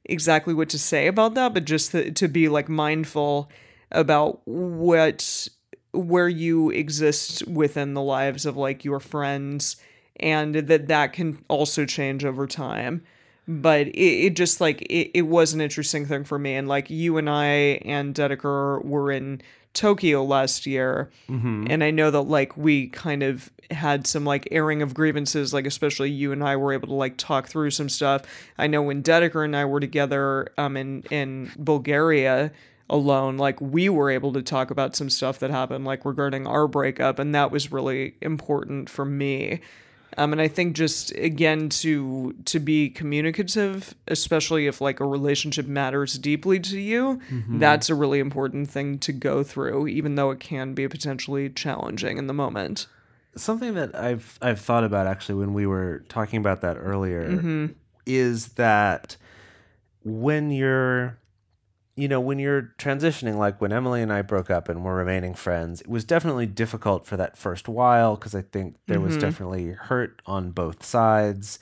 exactly 0.05 0.53
what 0.53 0.69
to 0.69 0.79
say 0.79 1.07
about 1.07 1.33
that 1.33 1.53
but 1.53 1.65
just 1.65 1.91
to, 1.91 2.11
to 2.11 2.27
be 2.27 2.47
like 2.47 2.69
mindful 2.69 3.49
about 3.91 4.41
what 4.45 5.49
where 5.93 6.29
you 6.29 6.69
exist 6.69 7.47
within 7.47 7.93
the 7.93 8.01
lives 8.01 8.45
of 8.45 8.55
like 8.55 8.85
your 8.85 8.99
friends 8.99 9.77
and 10.19 10.55
that 10.55 10.87
that 10.87 11.13
can 11.13 11.43
also 11.47 11.85
change 11.85 12.25
over 12.25 12.47
time. 12.47 13.03
But 13.47 13.87
it, 13.87 14.25
it 14.25 14.35
just 14.35 14.59
like 14.59 14.81
it, 14.83 15.11
it 15.13 15.21
was 15.23 15.53
an 15.53 15.61
interesting 15.61 16.05
thing 16.05 16.23
for 16.23 16.37
me 16.37 16.55
and 16.55 16.67
like 16.67 16.89
you 16.89 17.17
and 17.17 17.29
i 17.29 17.45
and 17.85 18.13
dedeker 18.13 18.83
were 18.83 19.09
in 19.09 19.41
tokyo 19.77 20.23
last 20.23 20.65
year. 20.65 21.09
And 21.71 21.83
i 21.83 21.91
know 21.91 22.09
that 22.11 22.21
like 22.21 22.57
we 22.57 22.87
kind 22.87 23.21
of 23.23 23.51
had 23.69 24.07
some 24.07 24.25
like 24.25 24.47
airing 24.51 24.81
of 24.81 24.93
grievances 24.93 25.53
like 25.53 25.65
especially 25.67 26.09
you 26.09 26.31
and 26.31 26.41
i 26.41 26.55
were 26.55 26.71
able 26.73 26.87
to 26.87 26.93
like 26.93 27.17
talk 27.17 27.47
through 27.47 27.69
some 27.71 27.89
stuff. 27.89 28.21
I 28.57 28.67
know 28.67 28.81
when 28.81 29.03
dedeker 29.03 29.43
and 29.45 29.55
i 29.55 29.65
were 29.65 29.79
together 29.79 30.47
um 30.57 30.75
in 30.77 31.03
in 31.11 31.51
bulgaria 31.57 32.51
alone 32.89 33.37
like 33.37 33.59
we 33.59 33.89
were 33.89 34.09
able 34.09 34.31
to 34.33 34.41
talk 34.41 34.71
about 34.71 34.95
some 34.95 35.09
stuff 35.09 35.39
that 35.39 35.51
happened 35.51 35.83
like 35.85 36.05
regarding 36.05 36.47
our 36.47 36.67
breakup 36.67 37.19
and 37.19 37.35
that 37.35 37.51
was 37.51 37.71
really 37.71 38.15
important 38.21 38.89
for 38.89 39.03
me 39.05 39.59
um, 40.17 40.31
and 40.33 40.41
I 40.41 40.47
think 40.47 40.75
just 40.75 41.11
again 41.15 41.69
to 41.69 42.33
to 42.45 42.59
be 42.59 42.89
communicative, 42.89 43.95
especially 44.07 44.67
if 44.67 44.81
like 44.81 44.99
a 44.99 45.05
relationship 45.05 45.67
matters 45.67 46.17
deeply 46.17 46.59
to 46.61 46.79
you, 46.79 47.19
that's 47.49 47.89
a 47.89 47.95
really 47.95 48.19
important 48.19 48.69
thing 48.69 48.99
to 48.99 49.13
go 49.13 49.43
through, 49.43 49.87
even 49.87 50.15
though 50.15 50.31
it 50.31 50.39
can 50.39 50.73
be 50.73 50.87
potentially 50.87 51.49
challenging 51.49 52.17
in 52.17 52.27
the 52.27 52.33
moment. 52.33 52.87
Something 53.35 53.75
that 53.75 53.95
I've 53.95 54.37
I've 54.41 54.59
thought 54.59 54.83
about 54.83 55.05
actually 55.07 55.35
when 55.35 55.53
we 55.53 55.67
were 55.67 56.03
talking 56.09 56.39
about 56.39 56.61
that 56.61 56.75
earlier 56.77 57.29
Mm-hmm. 57.29 57.65
is 58.05 58.49
that 58.53 59.15
when 60.03 60.49
you're 60.51 61.17
you 61.97 62.07
know 62.07 62.21
when 62.21 62.39
you're 62.39 62.73
transitioning 62.77 63.35
like 63.37 63.59
when 63.59 63.73
Emily 63.73 64.01
and 64.01 64.13
I 64.13 64.21
broke 64.21 64.49
up 64.49 64.69
and 64.69 64.85
we're 64.85 64.95
remaining 64.95 65.33
friends 65.33 65.81
it 65.81 65.87
was 65.89 66.05
definitely 66.05 66.45
difficult 66.45 67.05
for 67.05 67.17
that 67.17 67.37
first 67.37 67.67
while 67.67 68.15
because 68.15 68.33
I 68.35 68.43
think 68.43 68.75
there 68.87 68.99
Mm-hmm. 68.99 69.05
was 69.07 69.17
definitely 69.17 69.71
hurt 69.71 70.21
on 70.25 70.51
both 70.51 70.85
sides. 70.85 71.59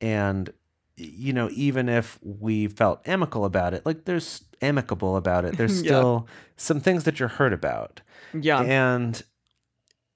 And 0.00 0.52
you 0.96 1.32
know 1.32 1.48
even 1.52 1.88
if 1.88 2.18
we 2.22 2.66
felt 2.68 3.00
amicable 3.06 3.46
about 3.46 3.72
it 3.74 3.86
like 3.86 4.04
there's 4.04 4.44
amicable 4.60 5.16
about 5.16 5.44
it 5.46 5.56
there's 5.56 5.72
Yeah. 5.82 5.86
still 5.86 6.28
some 6.56 6.78
things 6.80 7.04
that 7.04 7.18
you're 7.18 7.28
hurt 7.40 7.52
about. 7.54 8.02
Yeah, 8.34 8.60
and 8.62 9.22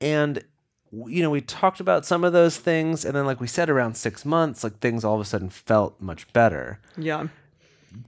and 0.01 0.45
you 0.93 1.23
know 1.23 1.31
we 1.31 1.41
talked 1.41 1.81
about 1.81 2.05
some 2.07 2.23
of 2.23 2.33
those 2.33 2.57
things 2.59 3.05
and 3.05 3.15
then 3.17 3.25
like 3.27 3.41
we 3.41 3.47
said 3.47 3.69
around 3.71 3.97
six 3.97 4.25
months 4.25 4.63
like 4.63 4.79
things 4.79 5.05
all 5.05 5.15
of 5.15 5.21
a 5.21 5.25
sudden 5.25 5.49
felt 5.51 6.01
much 6.01 6.31
better. 6.33 6.81
Yeah, 6.97 7.29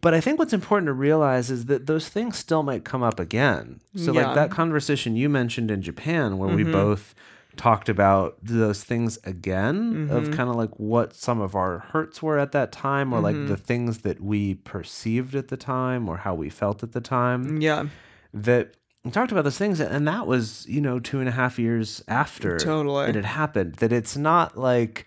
but 0.00 0.14
i 0.14 0.20
think 0.20 0.38
what's 0.38 0.52
important 0.52 0.86
to 0.86 0.92
realize 0.92 1.50
is 1.50 1.66
that 1.66 1.86
those 1.86 2.08
things 2.08 2.36
still 2.36 2.62
might 2.62 2.84
come 2.84 3.02
up 3.02 3.20
again. 3.20 3.80
So 3.94 4.12
Yeah. 4.12 4.26
like 4.26 4.34
that 4.34 4.50
conversation 4.50 5.16
you 5.16 5.28
mentioned 5.28 5.70
in 5.70 5.82
japan 5.82 6.38
where 6.38 6.54
we 6.54 6.62
mm-hmm. 6.62 6.72
both 6.72 7.14
talked 7.56 7.88
about 7.88 8.36
those 8.42 8.84
things 8.84 9.18
again 9.24 10.08
of 10.10 10.24
mm-hmm. 10.24 10.32
kind 10.32 10.50
of 10.50 10.56
like 10.56 10.78
what 10.78 11.14
some 11.14 11.40
of 11.40 11.54
our 11.54 11.78
hurts 11.78 12.22
were 12.22 12.38
at 12.38 12.52
that 12.52 12.70
time 12.70 13.12
or 13.12 13.20
like 13.20 13.34
the 13.34 13.40
mm-hmm. 13.40 13.54
things 13.54 13.98
that 13.98 14.20
we 14.20 14.54
perceived 14.54 15.34
at 15.34 15.48
the 15.48 15.56
time 15.56 16.08
or 16.08 16.18
how 16.18 16.34
we 16.34 16.50
felt 16.50 16.82
at 16.82 16.92
the 16.92 17.00
time. 17.00 17.58
Mm, 17.58 17.62
yeah, 17.62 17.86
that 18.34 18.74
we 19.04 19.10
talked 19.10 19.32
about 19.32 19.44
those 19.44 19.58
things 19.58 19.80
and 19.80 20.06
that 20.06 20.26
was 20.26 20.66
you 20.68 20.80
know 20.80 20.98
two 20.98 21.20
and 21.20 21.28
a 21.28 21.32
half 21.32 21.58
years 21.58 22.02
after 22.08 22.58
Totally. 22.58 23.08
it 23.08 23.14
had 23.14 23.24
happened. 23.24 23.76
That 23.76 23.92
it's 23.92 24.16
not 24.16 24.58
like 24.58 25.06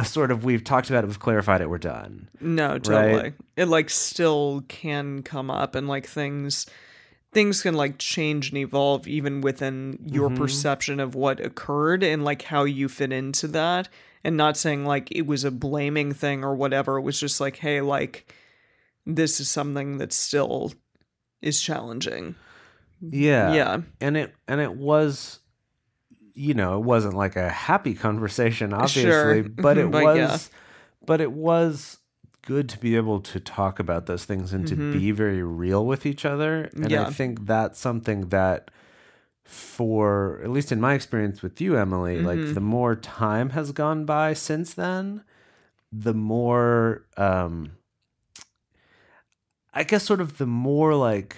a 0.00 0.04
sort 0.04 0.30
of 0.30 0.44
we've 0.44 0.64
talked 0.64 0.88
about 0.88 1.04
it 1.04 1.08
we've 1.08 1.20
clarified 1.20 1.60
it 1.60 1.68
we're 1.68 1.76
done. 1.76 2.28
No, 2.40 2.78
totally. 2.78 3.34
It 3.54 3.66
like 3.66 3.90
still 3.90 4.64
can 4.66 5.22
come 5.22 5.50
up, 5.50 5.74
and 5.74 5.86
like 5.86 6.06
things 6.06 6.66
things 7.32 7.62
can 7.62 7.74
like 7.74 7.98
change 7.98 8.48
and 8.48 8.58
evolve 8.58 9.06
even 9.06 9.42
within 9.42 9.98
your 10.04 10.30
mm-hmm. 10.30 10.38
perception 10.38 11.00
of 11.00 11.14
what 11.14 11.38
occurred 11.38 12.02
and 12.02 12.24
like 12.24 12.42
how 12.42 12.64
you 12.64 12.88
fit 12.88 13.12
into 13.12 13.46
that. 13.48 13.88
And 14.24 14.36
not 14.36 14.56
saying 14.56 14.86
like 14.86 15.10
it 15.12 15.26
was 15.26 15.44
a 15.44 15.50
blaming 15.50 16.12
thing 16.12 16.44
or 16.44 16.54
whatever. 16.54 16.96
It 16.96 17.02
was 17.02 17.20
just 17.20 17.38
like 17.40 17.56
hey 17.56 17.82
like 17.82 18.34
this 19.04 19.38
is 19.38 19.50
something 19.50 19.98
that 19.98 20.14
still 20.14 20.72
is 21.42 21.60
challenging. 21.60 22.36
Yeah. 23.02 23.52
Yeah. 23.52 23.80
and 24.00 24.16
it 24.16 24.34
and 24.48 24.62
it 24.62 24.76
was 24.76 25.39
you 26.34 26.54
know 26.54 26.76
it 26.78 26.84
wasn't 26.84 27.14
like 27.14 27.36
a 27.36 27.48
happy 27.48 27.94
conversation 27.94 28.72
obviously 28.82 29.02
Sure. 29.10 29.42
but 29.42 29.78
it 29.78 29.90
But 29.90 30.02
was 30.04 30.16
yeah. 30.18 30.38
but 31.06 31.20
it 31.20 31.32
was 31.32 31.98
good 32.42 32.68
to 32.70 32.78
be 32.78 32.96
able 32.96 33.20
to 33.20 33.38
talk 33.40 33.78
about 33.78 34.06
those 34.06 34.24
things 34.24 34.52
and 34.52 34.66
to 34.66 34.74
be 34.74 35.10
very 35.10 35.42
real 35.42 35.84
with 35.84 36.06
each 36.06 36.24
other 36.24 36.64
and 36.64 36.84
Mm-hmm. 36.84 36.90
Yeah. 36.90 37.06
i 37.06 37.10
think 37.10 37.46
that's 37.46 37.78
something 37.78 38.28
that 38.30 38.70
for 39.44 40.40
at 40.44 40.50
least 40.50 40.70
in 40.72 40.80
my 40.80 40.94
experience 40.94 41.42
with 41.42 41.60
you 41.60 41.76
emily 41.76 42.16
Mm-hmm. 42.16 42.26
like 42.26 42.54
the 42.54 42.60
more 42.60 42.94
time 42.96 43.50
has 43.50 43.72
gone 43.72 44.04
by 44.04 44.32
since 44.32 44.74
then 44.74 45.22
the 45.92 46.14
more 46.14 47.04
um 47.16 47.72
i 49.74 49.82
guess 49.84 50.04
sort 50.04 50.20
of 50.20 50.38
the 50.38 50.46
more 50.46 50.94
like 50.94 51.36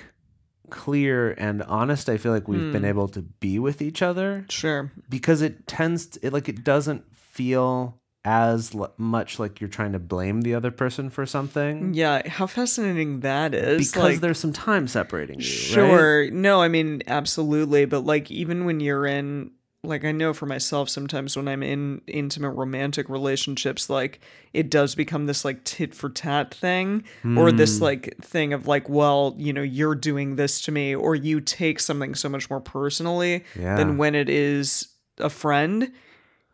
clear 0.72 1.32
and 1.38 1.62
honest 1.64 2.08
i 2.08 2.16
feel 2.16 2.32
like 2.32 2.48
we've 2.48 2.62
Hmm. 2.62 2.72
been 2.72 2.84
able 2.84 3.06
to 3.08 3.20
be 3.22 3.58
with 3.58 3.80
each 3.82 4.00
other 4.02 4.44
sure 4.48 4.90
because 5.08 5.42
it 5.42 5.66
tends 5.66 6.06
to, 6.06 6.26
it 6.26 6.32
like 6.32 6.48
it 6.48 6.64
doesn't 6.64 7.04
feel 7.14 7.98
as 8.24 8.74
l- 8.74 8.92
much 8.96 9.38
like 9.38 9.60
you're 9.60 9.68
trying 9.78 9.92
to 9.92 9.98
blame 9.98 10.42
the 10.42 10.54
other 10.54 10.70
person 10.70 11.10
for 11.10 11.26
something 11.26 11.92
yeah 11.92 12.26
how 12.28 12.46
fascinating 12.46 13.20
that 13.20 13.52
is 13.54 13.78
because 13.78 14.02
like, 14.14 14.20
there's 14.20 14.38
some 14.38 14.52
time 14.52 14.86
separating 14.88 15.38
you 15.40 15.44
right? 15.44 15.74
Sure. 15.74 16.30
No, 16.30 16.62
I 16.62 16.68
mean, 16.68 17.02
absolutely. 17.08 17.84
But 17.84 18.04
like, 18.06 18.30
even 18.30 18.64
when 18.64 18.78
you're 18.80 19.06
in, 19.06 19.50
like, 19.84 20.04
I 20.04 20.12
know 20.12 20.32
for 20.32 20.46
myself, 20.46 20.88
sometimes 20.88 21.36
when 21.36 21.48
I'm 21.48 21.62
in 21.62 22.02
intimate 22.06 22.50
romantic 22.52 23.08
relationships, 23.08 23.90
like, 23.90 24.20
it 24.52 24.70
does 24.70 24.94
become 24.94 25.26
this 25.26 25.44
like 25.44 25.64
tit 25.64 25.92
for 25.92 26.08
tat 26.08 26.54
thing 26.54 27.02
or 27.36 27.50
this 27.50 27.78
Hmm. 27.78 27.84
like 27.84 28.16
thing 28.22 28.52
of 28.52 28.68
like, 28.68 28.88
well, 28.88 29.34
you 29.38 29.52
know, 29.52 29.62
you're 29.62 29.96
doing 29.96 30.36
this 30.36 30.60
to 30.62 30.72
me, 30.72 30.94
or 30.94 31.16
you 31.16 31.40
take 31.40 31.80
something 31.80 32.14
so 32.14 32.28
much 32.28 32.48
more 32.48 32.60
personally 32.60 33.44
Yeah. 33.58 33.74
than 33.76 33.96
when 33.96 34.14
it 34.14 34.28
is 34.28 34.86
a 35.18 35.28
friend. 35.28 35.90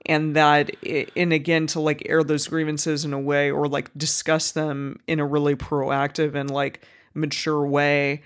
And 0.06 0.34
that, 0.34 0.70
and 1.14 1.32
again, 1.34 1.66
to 1.68 1.80
like 1.80 2.02
air 2.06 2.24
those 2.24 2.48
grievances 2.48 3.04
in 3.04 3.12
a 3.12 3.20
way 3.20 3.50
or 3.50 3.68
like 3.68 3.90
discuss 3.94 4.52
them 4.52 5.00
in 5.06 5.20
a 5.20 5.26
really 5.26 5.54
proactive 5.54 6.34
and 6.34 6.50
like 6.50 6.80
mature 7.12 7.66
way 7.66 8.22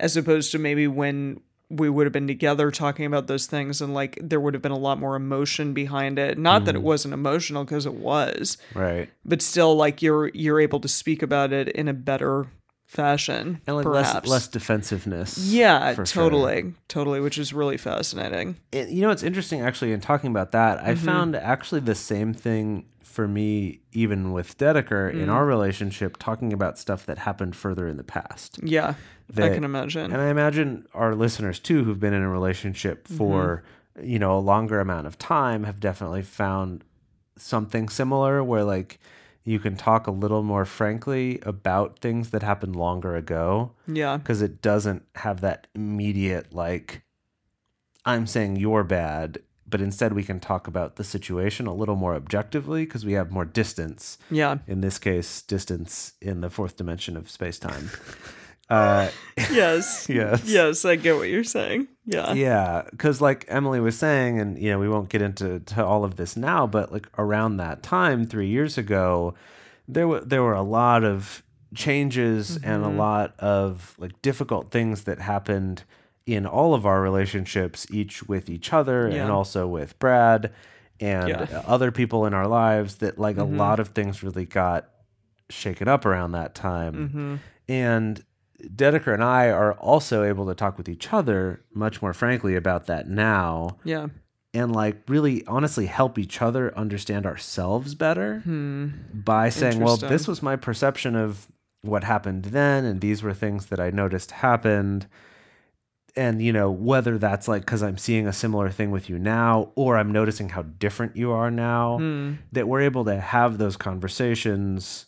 as 0.00 0.16
opposed 0.16 0.50
to 0.52 0.58
maybe 0.58 0.86
when 0.86 1.40
we 1.68 1.90
would 1.90 2.06
have 2.06 2.12
been 2.12 2.28
together 2.28 2.70
talking 2.70 3.06
about 3.06 3.26
those 3.26 3.46
things 3.46 3.80
and 3.80 3.92
like 3.92 4.18
there 4.22 4.38
would 4.38 4.54
have 4.54 4.62
been 4.62 4.70
a 4.72 4.78
lot 4.78 5.00
more 5.00 5.16
emotion 5.16 5.72
behind 5.74 6.18
it 6.18 6.38
not 6.38 6.64
that 6.64 6.74
it 6.76 6.82
wasn't 6.82 7.12
emotional 7.12 7.64
because 7.64 7.86
it 7.86 7.94
was 7.94 8.56
Right. 8.74 9.08
but 9.24 9.42
still 9.42 9.74
like 9.74 10.00
you're 10.00 10.28
you're 10.28 10.60
able 10.60 10.78
to 10.80 10.88
speak 10.88 11.22
about 11.22 11.52
it 11.52 11.68
in 11.70 11.88
a 11.88 11.92
better 11.92 12.46
fashion 12.86 13.60
And 13.66 13.76
like 13.76 13.84
perhaps 13.84 14.14
less 14.14 14.26
less 14.26 14.48
defensiveness. 14.48 15.38
yeah 15.38 15.94
for 15.94 16.06
sure. 16.06 16.22
totally 16.22 16.74
totally 16.88 17.20
which 17.20 17.36
is 17.36 17.52
really 17.52 17.76
fascinating 17.76 18.56
it, 18.70 18.88
you 18.88 19.02
know 19.02 19.10
it's 19.10 19.24
interesting 19.24 19.60
actually 19.60 19.92
in 19.92 20.00
talking 20.00 20.30
about 20.30 20.52
that 20.52 20.78
i 20.82 20.94
Mm-hmm. 20.94 21.04
found 21.04 21.36
actually 21.36 21.80
the 21.80 21.94
same 21.96 22.32
thing 22.32 22.86
for 23.16 23.26
me 23.26 23.80
even 23.92 24.20
with 24.36 24.48
dedeker 24.58 25.04
Mm. 25.12 25.22
in 25.22 25.28
our 25.36 25.44
relationship 25.54 26.10
talking 26.18 26.52
about 26.52 26.78
stuff 26.78 27.06
that 27.08 27.18
happened 27.28 27.54
further 27.56 27.86
in 27.88 27.96
the 27.96 28.04
past 28.18 28.50
yeah 28.62 28.94
i 29.46 29.48
can 29.56 29.64
imagine 29.64 30.12
and 30.12 30.20
i 30.26 30.28
imagine 30.36 30.86
our 30.94 31.12
listeners 31.24 31.58
too 31.68 31.82
who've 31.84 31.98
been 32.06 32.12
in 32.20 32.22
a 32.22 32.28
relationship 32.40 32.98
for 33.08 33.36
Mm-hmm. 33.98 34.10
you 34.12 34.18
know 34.22 34.32
a 34.36 34.44
longer 34.52 34.78
amount 34.86 35.06
of 35.10 35.14
time 35.18 35.60
have 35.64 35.80
definitely 35.80 36.22
found 36.22 36.84
something 37.38 37.88
similar 37.88 38.44
where 38.50 38.64
like 38.74 38.98
you 39.52 39.58
can 39.58 39.76
talk 39.76 40.06
a 40.06 40.10
little 40.22 40.42
more 40.52 40.64
frankly 40.66 41.38
about 41.52 41.98
things 42.00 42.30
that 42.32 42.42
happened 42.42 42.76
longer 42.76 43.12
ago 43.16 43.72
yeah 44.02 44.16
because 44.18 44.42
it 44.42 44.60
doesn't 44.60 45.02
have 45.24 45.40
that 45.40 45.66
immediate 45.74 46.46
like 46.52 46.88
i'm 48.04 48.26
saying 48.26 48.56
you're 48.56 48.84
bad 48.84 49.38
but 49.68 49.80
instead 49.80 50.12
we 50.12 50.22
can 50.22 50.40
talk 50.40 50.66
about 50.66 50.96
the 50.96 51.04
situation 51.04 51.66
a 51.66 51.74
little 51.74 51.96
more 51.96 52.14
objectively 52.14 52.84
because 52.84 53.04
we 53.04 53.12
have 53.14 53.30
more 53.30 53.44
distance. 53.44 54.18
Yeah. 54.30 54.58
In 54.66 54.80
this 54.80 54.98
case 54.98 55.42
distance 55.42 56.12
in 56.20 56.40
the 56.40 56.50
fourth 56.50 56.76
dimension 56.76 57.16
of 57.16 57.30
space-time. 57.30 57.90
Uh, 58.68 59.08
yes. 59.52 60.08
Yes. 60.08 60.42
yes 60.44 60.84
i 60.84 60.96
get 60.96 61.14
what 61.14 61.28
you're 61.28 61.44
saying. 61.44 61.86
Yeah. 62.04 62.32
Yeah 62.32 62.82
because 62.90 63.20
like 63.20 63.44
emily 63.46 63.78
was 63.78 63.96
saying 63.96 64.40
and 64.40 64.58
you 64.58 64.70
know 64.70 64.80
we 64.80 64.88
won't 64.88 65.08
get 65.08 65.22
into 65.22 65.60
to 65.60 65.84
all 65.84 66.04
of 66.04 66.16
this 66.16 66.36
now 66.36 66.66
but 66.66 66.90
like 66.90 67.06
around 67.16 67.58
that 67.58 67.84
time 67.84 68.26
three 68.26 68.48
years 68.48 68.76
ago 68.76 69.34
there 69.86 70.08
were 70.08 70.18
there 70.18 70.42
were 70.42 70.54
a 70.54 70.62
lot 70.62 71.04
of 71.04 71.44
changes 71.76 72.56
and 72.56 72.84
a 72.84 72.88
lot 72.88 73.38
of 73.38 73.94
like 73.98 74.20
difficult 74.20 74.72
things 74.72 75.04
that 75.04 75.20
happened 75.20 75.84
in 76.26 76.44
all 76.44 76.74
of 76.74 76.84
our 76.84 77.00
relationships 77.00 77.86
each 77.90 78.22
with 78.24 78.50
each 78.50 78.72
other 78.72 79.08
Yeah. 79.08 79.22
and 79.22 79.30
also 79.32 79.66
with 79.66 79.98
brad 79.98 80.52
and 81.00 81.28
Yeah. 81.28 81.62
other 81.66 81.90
people 81.92 82.26
in 82.26 82.34
our 82.34 82.46
lives 82.48 82.96
that 82.96 83.18
like 83.18 83.36
a 83.36 83.44
lot 83.44 83.78
of 83.80 83.88
things 83.88 84.22
really 84.22 84.44
got 84.44 84.88
shaken 85.50 85.86
up 85.88 86.04
around 86.04 86.32
that 86.32 86.54
time 86.54 86.94
Mm-hmm. 86.94 87.34
and 87.68 88.24
Dedeker 88.74 89.12
and 89.12 89.22
I 89.22 89.50
are 89.50 89.74
also 89.74 90.22
able 90.24 90.46
to 90.46 90.54
talk 90.54 90.78
with 90.78 90.88
each 90.88 91.12
other 91.12 91.62
much 91.74 92.00
more 92.02 92.12
frankly 92.14 92.56
about 92.56 92.86
that 92.86 93.06
now 93.08 93.76
yeah 93.84 94.06
and 94.54 94.74
like 94.74 95.02
really 95.06 95.44
honestly 95.46 95.84
help 95.86 96.18
each 96.18 96.40
other 96.40 96.76
understand 96.76 97.26
ourselves 97.26 97.94
better 97.94 98.42
by 99.12 99.50
saying, 99.50 99.80
well, 99.80 99.98
this 99.98 100.26
was 100.26 100.42
my 100.42 100.56
perception 100.56 101.14
of 101.14 101.46
what 101.82 102.04
happened 102.04 102.46
then, 102.46 102.86
and 102.86 103.02
these 103.02 103.22
were 103.22 103.34
things 103.34 103.66
that 103.66 103.78
I 103.78 103.90
noticed 103.90 104.30
happened. 104.30 105.06
And, 106.16 106.40
you 106.40 106.52
know, 106.52 106.70
whether 106.70 107.18
that's 107.18 107.46
like 107.46 107.62
because 107.62 107.82
I'm 107.82 107.98
seeing 107.98 108.26
a 108.26 108.32
similar 108.32 108.70
thing 108.70 108.90
with 108.90 109.10
you 109.10 109.18
now, 109.18 109.70
or 109.74 109.98
I'm 109.98 110.10
noticing 110.12 110.48
how 110.48 110.62
different 110.62 111.14
you 111.16 111.30
are 111.32 111.50
now, 111.50 111.98
Hmm. 111.98 112.32
that 112.52 112.66
we're 112.68 112.80
able 112.80 113.04
to 113.04 113.20
have 113.20 113.58
those 113.58 113.76
conversations 113.76 115.06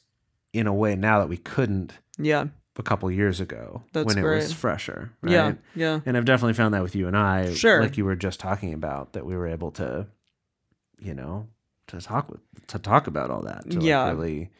in 0.52 0.66
a 0.66 0.74
way 0.74 0.96
now 0.96 1.18
that 1.20 1.28
we 1.28 1.36
couldn't 1.36 1.92
yeah 2.18 2.46
a 2.78 2.82
couple 2.82 3.10
years 3.10 3.40
ago 3.40 3.82
That's 3.92 4.06
when 4.06 4.18
it 4.18 4.22
was 4.22 4.52
fresher. 4.52 5.10
Right? 5.20 5.32
yeah 5.32 5.52
yeah 5.74 6.00
And 6.06 6.16
I've 6.16 6.24
definitely 6.24 6.54
found 6.54 6.74
that 6.74 6.82
with 6.82 6.94
you 6.94 7.06
and 7.08 7.16
I, 7.16 7.52
Sure. 7.54 7.80
like 7.82 7.96
you 7.98 8.04
were 8.04 8.14
just 8.16 8.38
talking 8.40 8.72
about, 8.72 9.12
that 9.14 9.26
we 9.26 9.36
were 9.36 9.48
able 9.48 9.72
to, 9.72 10.06
you 11.00 11.12
know, 11.14 11.48
to 11.88 12.00
talk 12.00 12.30
with, 12.30 12.40
to 12.68 12.78
talk 12.78 13.06
about 13.06 13.30
all 13.30 13.42
that, 13.42 13.68
to 13.70 13.80
Yeah. 13.80 14.04
like 14.04 14.12
really 14.16 14.50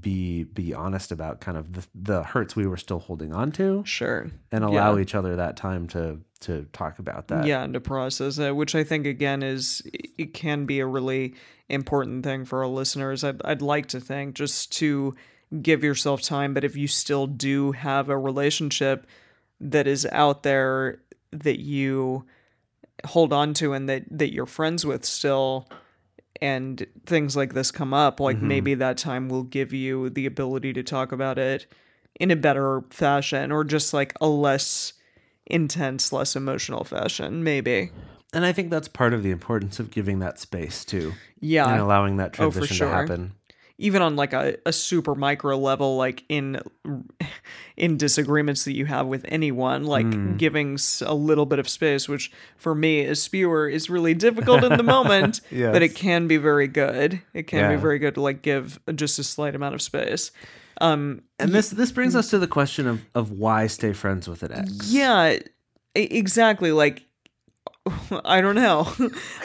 be 0.00 0.44
be 0.44 0.72
honest 0.74 1.10
about 1.10 1.40
kind 1.40 1.56
of 1.56 1.72
the, 1.72 1.86
the 1.94 2.22
hurts 2.22 2.54
we 2.54 2.66
were 2.66 2.76
still 2.76 2.98
holding 3.00 3.32
on 3.34 3.50
to, 3.52 3.82
sure 3.84 4.30
and 4.52 4.62
allow 4.64 4.94
Yeah. 4.96 5.02
each 5.02 5.14
other 5.14 5.36
that 5.36 5.56
time 5.56 5.88
to 5.88 6.20
to 6.40 6.66
talk 6.72 6.98
about 6.98 7.28
that. 7.28 7.46
yeah 7.46 7.62
and 7.62 7.74
to 7.74 7.80
process 7.80 8.38
it 8.38 8.54
which 8.56 8.74
i 8.74 8.82
think 8.82 9.04
again 9.06 9.42
is 9.42 9.82
it 10.16 10.32
can 10.32 10.64
be 10.64 10.80
a 10.80 10.86
really 10.86 11.34
important 11.68 12.24
thing 12.24 12.44
for 12.46 12.60
our 12.60 12.66
listeners 12.68 13.22
i'd, 13.24 13.42
I'd 13.44 13.60
like 13.62 13.86
to 13.88 14.00
think 14.00 14.36
just 14.36 14.72
to 14.78 15.14
give 15.62 15.84
yourself 15.84 16.22
time 16.22 16.54
but 16.54 16.64
if 16.64 16.76
you 16.76 16.86
still 16.88 17.26
do 17.26 17.72
have 17.72 18.08
a 18.08 18.16
relationship 18.16 19.06
that 19.60 19.86
is 19.86 20.06
out 20.12 20.42
there 20.42 21.00
that 21.32 21.60
you 21.60 22.24
hold 23.04 23.32
on 23.32 23.52
to 23.54 23.72
and 23.74 23.88
that 23.88 24.04
that 24.10 24.32
you're 24.32 24.46
friends 24.46 24.86
with 24.86 25.04
still 25.04 25.68
and 26.42 26.86
things 27.06 27.36
like 27.36 27.54
this 27.54 27.70
come 27.70 27.92
up 27.92 28.18
like 28.20 28.36
mm-hmm. 28.36 28.48
maybe 28.48 28.74
that 28.74 28.96
time 28.96 29.28
will 29.28 29.42
give 29.42 29.72
you 29.72 30.08
the 30.10 30.26
ability 30.26 30.72
to 30.72 30.82
talk 30.82 31.12
about 31.12 31.38
it 31.38 31.66
in 32.18 32.30
a 32.30 32.36
better 32.36 32.82
fashion 32.90 33.52
or 33.52 33.64
just 33.64 33.92
like 33.92 34.14
a 34.20 34.26
less 34.28 34.94
intense 35.46 36.12
less 36.12 36.36
emotional 36.36 36.84
fashion 36.84 37.42
maybe 37.44 37.90
And 38.32 38.44
I 38.46 38.52
think 38.52 38.70
that's 38.70 38.86
part 38.88 39.12
of 39.12 39.22
the 39.22 39.30
importance 39.32 39.80
of 39.80 39.90
giving 39.90 40.20
that 40.20 40.38
space 40.38 40.84
too, 40.84 41.14
yeah 41.40 41.68
and 41.70 41.80
allowing 41.80 42.16
that 42.18 42.30
Oh, 42.38 42.50
transition 42.50 42.76
sure. 42.76 42.88
to 42.90 42.94
happen. 42.94 43.32
Even 43.80 44.02
on 44.02 44.14
like 44.14 44.32
a, 44.32 44.56
a 44.66 44.72
super 44.72 45.14
micro 45.14 45.56
level 45.56 45.96
like 45.96 46.22
in 46.28 46.60
in 47.76 47.96
disagreements 47.96 48.64
that 48.64 48.74
you 48.74 48.84
have 48.86 49.06
with 49.06 49.24
anyone 49.28 49.84
like 49.84 50.06
Hmm. 50.06 50.36
giving 50.36 50.78
a 51.02 51.14
little 51.14 51.46
bit 51.46 51.58
of 51.58 51.68
space 51.68 52.08
which 52.08 52.30
for 52.56 52.74
me 52.74 53.04
as 53.04 53.22
spewer 53.22 53.68
is 53.68 53.88
really 53.90 54.14
difficult 54.14 54.62
in 54.62 54.76
the 54.76 54.82
moment 54.82 55.40
but 55.50 55.82
it 55.82 55.94
can 55.94 56.28
be 56.28 56.36
very 56.36 56.68
good 56.68 57.20
it 57.34 57.46
can 57.46 57.60
Yeah. 57.60 57.70
be 57.76 57.80
very 57.80 57.98
good 57.98 58.14
to 58.14 58.20
like 58.20 58.42
give 58.42 58.78
just 58.94 59.18
a 59.18 59.24
slight 59.24 59.54
amount 59.54 59.74
of 59.74 59.82
space 59.82 60.30
um 60.80 61.22
And 61.38 61.52
this 61.52 61.70
this 61.70 61.90
brings 61.92 62.14
us 62.14 62.30
to 62.30 62.38
the 62.38 62.46
question 62.48 62.86
of 62.86 63.00
of 63.14 63.30
why 63.32 63.66
stay 63.66 63.92
friends 63.92 64.28
with 64.28 64.42
an 64.42 64.52
ex. 64.52 64.92
yeah 64.92 65.38
exactly 65.94 66.72
like 66.72 67.02
I 68.24 68.40
don't 68.40 68.54
know. 68.54 68.92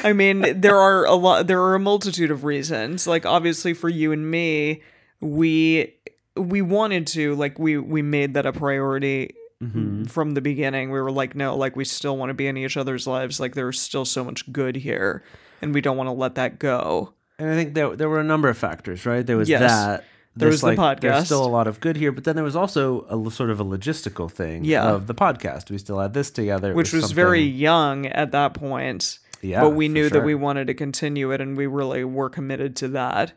I 0.04 0.14
mean, 0.14 0.60
there 0.60 0.78
are 0.78 1.06
a 1.06 1.16
lot 1.16 1.48
there 1.48 1.62
are 1.62 1.76
a 1.76 1.80
multitude 1.80 2.32
of 2.32 2.44
reasons. 2.44 3.08
Like 3.08 3.26
obviously 3.26 3.74
for 3.74 3.90
you 3.90 4.12
and 4.12 4.30
me, 4.30 4.82
we 5.20 5.96
we 6.36 6.62
wanted 6.62 7.08
to 7.08 7.36
like 7.36 7.58
we 7.58 7.78
we 7.78 8.02
made 8.02 8.34
that 8.34 8.46
a 8.46 8.54
priority 8.54 9.36
mm-hmm. 9.62 10.06
from 10.06 10.32
the 10.32 10.42
beginning. 10.42 10.92
We 10.92 11.00
were 11.00 11.12
like 11.12 11.36
no, 11.36 11.56
like 11.56 11.76
we 11.76 11.86
still 11.86 12.18
want 12.18 12.30
to 12.30 12.34
be 12.34 12.48
in 12.48 12.58
each 12.58 12.78
other's 12.78 13.08
lives. 13.08 13.40
Like 13.40 13.56
there's 13.56 13.80
still 13.80 14.06
so 14.06 14.24
much 14.24 14.52
good 14.52 14.76
here 14.76 15.24
and 15.62 15.74
we 15.74 15.82
don't 15.82 15.98
want 15.98 16.08
to 16.08 16.14
let 16.14 16.36
that 16.36 16.60
go. 16.60 17.14
And 17.40 17.50
I 17.50 17.56
think 17.56 17.74
there 17.74 17.96
there 17.96 18.10
were 18.10 18.20
a 18.20 18.24
number 18.26 18.50
of 18.50 18.58
factors, 18.58 19.06
right? 19.06 19.26
There 19.26 19.38
was 19.38 19.50
Yes. 19.50 19.62
that. 19.62 20.04
There 20.36 20.50
was 20.50 20.62
the 20.62 20.74
like, 20.74 21.00
There's 21.00 21.14
podcast. 21.24 21.26
still 21.26 21.46
a 21.46 21.48
lot 21.48 21.68
of 21.68 21.80
good 21.80 21.96
here, 21.96 22.12
but 22.12 22.24
then 22.26 22.36
there 22.36 22.44
was 22.44 22.56
also 22.56 23.06
a 23.10 23.32
sort 23.32 23.50
of 23.50 23.60
a 23.60 23.66
logistical 23.66 24.30
thing 24.30 24.66
Yeah. 24.66 24.90
of 24.90 25.08
the 25.08 25.16
podcast. 25.16 25.70
We 25.72 25.78
still 25.78 26.00
had 26.00 26.14
this 26.14 26.30
together, 26.30 26.74
Which 26.74 26.92
was 26.94 27.12
very 27.12 27.42
young 27.42 28.06
at 28.08 28.32
that 28.32 28.54
point. 28.54 29.20
Yeah, 29.42 29.62
but 29.62 29.72
we 29.72 29.88
knew 29.88 30.10
that 30.10 30.24
we 30.24 30.34
wanted 30.34 30.68
to 30.68 30.74
continue 30.74 31.32
it 31.32 31.40
and 31.40 31.56
we 31.56 31.68
really 31.68 32.04
were 32.04 32.30
committed 32.30 32.76
to 32.78 32.88
that. 32.90 33.34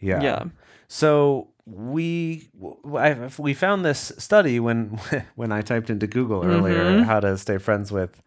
yeah. 0.00 0.22
yeah. 0.22 0.44
So 0.88 1.48
we 1.66 2.48
I, 2.94 3.28
we 3.38 3.52
found 3.52 3.84
this 3.84 4.12
study 4.18 4.60
when 4.60 4.98
when 5.34 5.52
I 5.52 5.60
typed 5.62 5.90
into 5.90 6.06
Google 6.06 6.44
earlier 6.44 7.02
how 7.02 7.20
to 7.20 7.36
stay 7.36 7.58
friends 7.58 7.90
with 7.92 8.22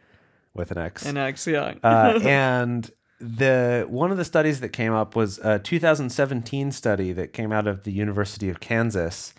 with 0.53 0.71
an 0.71 0.77
ex. 0.77 1.05
And 1.05 1.17
X, 1.17 1.47
yeah. 1.47 1.73
uh, 1.83 2.19
and 2.23 2.89
the 3.19 3.85
one 3.89 4.11
of 4.11 4.17
the 4.17 4.25
studies 4.25 4.59
that 4.61 4.69
came 4.69 4.93
up 4.93 5.15
was 5.15 5.39
a 5.39 5.59
2017 5.59 6.71
study 6.71 7.11
that 7.13 7.33
came 7.33 7.51
out 7.51 7.67
of 7.67 7.83
the 7.83 7.91
University 7.91 8.49
of 8.49 8.59
Kansas, 8.59 9.33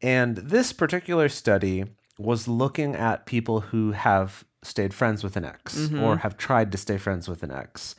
and 0.00 0.36
this 0.36 0.72
particular 0.72 1.28
study 1.28 1.84
was 2.18 2.48
looking 2.48 2.94
at 2.94 3.26
people 3.26 3.60
who 3.60 3.92
have 3.92 4.44
stayed 4.62 4.94
friends 4.94 5.22
with 5.22 5.36
an 5.36 5.44
ex 5.44 5.76
mm-hmm. 5.76 6.02
or 6.02 6.18
have 6.18 6.36
tried 6.36 6.72
to 6.72 6.78
stay 6.78 6.96
friends 6.96 7.28
with 7.28 7.42
an 7.42 7.50
ex. 7.50 7.94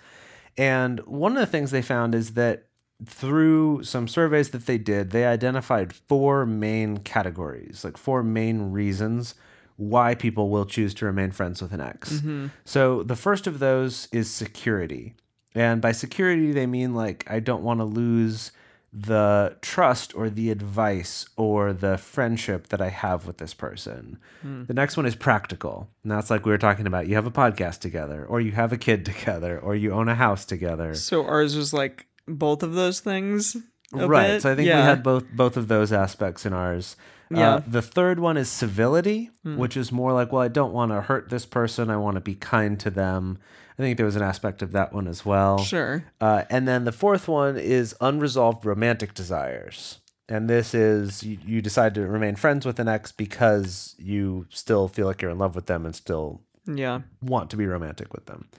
And 0.57 0.99
one 1.01 1.33
of 1.33 1.39
the 1.39 1.45
things 1.45 1.71
they 1.71 1.83
found 1.83 2.15
is 2.15 2.33
that 2.33 2.67
through 3.05 3.83
some 3.83 4.07
surveys 4.07 4.49
that 4.49 4.65
they 4.65 4.79
did, 4.79 5.11
they 5.11 5.25
identified 5.25 5.93
four 5.93 6.45
main 6.45 6.97
categories, 6.97 7.83
like 7.83 7.95
four 7.95 8.23
main 8.23 8.71
reasons 8.71 9.35
why 9.75 10.15
people 10.15 10.49
will 10.49 10.65
choose 10.65 10.95
to 10.95 11.05
remain 11.05 11.31
friends 11.31 11.61
with 11.61 11.71
an 11.71 11.81
ex. 11.81 12.13
Mm-hmm. 12.13 12.47
So 12.65 13.03
the 13.03 13.15
first 13.15 13.45
of 13.45 13.59
those 13.59 14.07
is 14.11 14.31
security. 14.31 15.13
And 15.57 15.81
by 15.81 15.91
security, 15.91 16.51
they 16.51 16.65
mean 16.67 16.93
like, 16.93 17.25
I 17.29 17.39
don't 17.39 17.63
want 17.63 17.79
to 17.79 17.83
lose 17.85 18.51
the 18.93 19.55
trust 19.61 20.15
or 20.15 20.29
the 20.29 20.49
advice 20.49 21.27
or 21.35 21.73
the 21.73 21.97
friendship 21.97 22.67
that 22.69 22.81
I 22.81 22.89
have 22.89 23.27
with 23.27 23.37
this 23.37 23.53
person. 23.53 24.17
The 24.43 24.73
next 24.73 24.95
one 24.95 25.05
is 25.05 25.15
practical. 25.15 25.89
And 26.03 26.11
that's 26.11 26.29
like 26.29 26.45
we 26.45 26.51
were 26.51 26.57
talking 26.57 26.87
about. 26.87 27.07
You 27.07 27.15
have 27.15 27.25
a 27.27 27.31
podcast 27.31 27.79
together, 27.79 28.25
or 28.25 28.39
you 28.39 28.53
have 28.53 28.71
a 28.71 28.77
kid 28.77 29.05
together, 29.05 29.59
or 29.59 29.75
you 29.75 29.91
own 29.91 30.07
a 30.07 30.15
house 30.15 30.45
together. 30.45 30.95
So 30.95 31.25
ours 31.25 31.55
was 31.57 31.73
like 31.73 32.07
both 32.27 32.63
of 32.63 32.73
those 32.73 33.01
things. 33.01 33.57
right. 33.91 34.27
bit. 34.27 34.41
So 34.43 34.51
I 34.51 34.55
think 34.55 34.67
yeah. 34.67 34.77
we 34.79 34.83
had 34.83 35.03
both 35.03 35.25
both 35.33 35.57
of 35.57 35.67
those 35.67 35.91
aspects 35.91 36.45
in 36.45 36.53
ours. 36.53 36.95
Yeah. 37.29 37.55
Uh, 37.55 37.61
the 37.67 37.81
third 37.81 38.19
one 38.19 38.37
is 38.37 38.49
civility, 38.49 39.31
Hmm. 39.43 39.57
which 39.57 39.75
is 39.75 39.91
more 39.91 40.13
like, 40.13 40.31
well, 40.31 40.41
I 40.41 40.47
don't 40.47 40.71
want 40.71 40.91
to 40.93 41.01
hurt 41.01 41.29
this 41.29 41.45
person. 41.45 41.89
I 41.89 41.97
want 41.97 42.15
to 42.15 42.21
be 42.21 42.35
kind 42.35 42.79
to 42.79 42.89
them. 42.89 43.37
I 43.77 43.83
think 43.83 43.97
there 43.97 44.05
was 44.05 44.15
an 44.15 44.23
aspect 44.23 44.61
of 44.61 44.71
that 44.71 44.91
one 44.93 45.07
as 45.07 45.23
well. 45.25 45.59
Sure. 45.59 46.03
Uh, 46.19 46.43
and 46.49 46.67
then 46.67 46.85
the 46.85 46.91
fourth 46.91 47.27
one 47.27 47.57
is 47.57 47.95
unresolved 48.01 48.65
romantic 48.65 49.13
desires. 49.13 49.99
And 50.29 50.49
this 50.49 50.73
is 50.73 51.23
you, 51.23 51.37
you 51.45 51.61
decide 51.61 51.93
to 51.95 52.05
remain 52.07 52.35
friends 52.35 52.65
with 52.65 52.79
an 52.79 52.87
ex 52.87 53.11
because 53.11 53.95
you 53.97 54.45
still 54.49 54.87
feel 54.87 55.05
like 55.05 55.21
you're 55.21 55.31
in 55.31 55.37
love 55.37 55.55
with 55.55 55.67
them 55.67 55.85
and 55.85 55.95
still 55.95 56.41
Yeah. 56.65 57.01
want 57.21 57.49
to 57.51 57.57
be 57.57 57.65
romantic 57.67 58.13
with 58.13 58.25
them. 58.25 58.49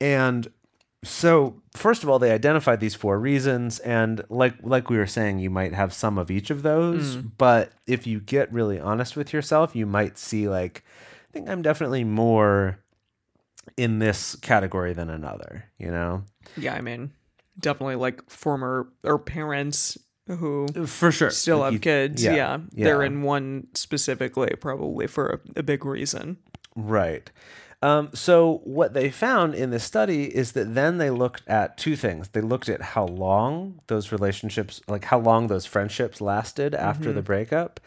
And 0.00 0.48
so, 1.04 1.60
first 1.76 2.02
of 2.02 2.08
all, 2.08 2.18
they 2.18 2.32
identified 2.32 2.80
these 2.80 2.96
four 2.96 3.20
reasons, 3.20 3.78
and 3.80 4.24
like 4.28 4.54
like 4.62 4.90
we 4.90 4.96
were 4.96 5.06
saying, 5.06 5.38
you 5.38 5.50
might 5.50 5.72
have 5.72 5.92
some 5.92 6.18
of 6.18 6.30
each 6.30 6.50
of 6.50 6.62
those. 6.62 7.16
But 7.16 7.70
if 7.86 8.06
you 8.08 8.18
get 8.18 8.52
really 8.52 8.80
honest 8.80 9.14
with 9.16 9.32
yourself, 9.32 9.76
you 9.76 9.86
might 9.86 10.18
see 10.18 10.48
like, 10.48 10.82
I 11.30 11.32
think 11.32 11.48
I'm 11.48 11.62
definitely 11.62 12.02
more 12.02 12.80
in 13.76 13.98
this 13.98 14.36
category 14.36 14.92
than 14.92 15.10
another. 15.10 15.64
You 15.78 15.90
know, 15.90 16.24
Yeah. 16.56 16.74
I 16.74 16.80
mean, 16.80 17.12
definitely 17.58 17.96
like 17.96 18.28
former 18.30 18.88
or 19.04 19.18
parents 19.18 19.98
who 20.28 20.66
for 20.86 21.12
sure. 21.12 21.30
still 21.30 21.58
Like 21.58 21.64
have 21.66 21.72
you- 21.74 21.78
kids. 21.80 22.24
Yeah, 22.24 22.58
They're 22.72 23.02
in 23.02 23.22
one 23.22 23.68
specifically, 23.74 24.52
probably 24.60 25.06
for 25.06 25.26
a, 25.56 25.60
a 25.60 25.62
big 25.62 25.84
reason. 25.84 26.38
Right. 26.74 27.30
Um, 27.82 28.08
so 28.14 28.62
what 28.64 28.94
they 28.94 29.10
found 29.10 29.54
in 29.54 29.70
this 29.70 29.84
study 29.84 30.24
is 30.34 30.52
that 30.52 30.74
then 30.74 30.96
they 30.98 31.10
looked 31.10 31.42
at 31.46 31.76
two 31.76 31.94
things. 31.94 32.28
They 32.30 32.40
looked 32.40 32.68
at 32.68 32.80
how 32.82 33.04
long 33.06 33.80
those 33.86 34.10
relationships, 34.10 34.80
like 34.88 35.04
how 35.04 35.18
long 35.18 35.46
those 35.46 35.66
friendships 35.66 36.20
lasted 36.20 36.74
after 36.74 37.12
the 37.12 37.22
breakup. 37.22 37.78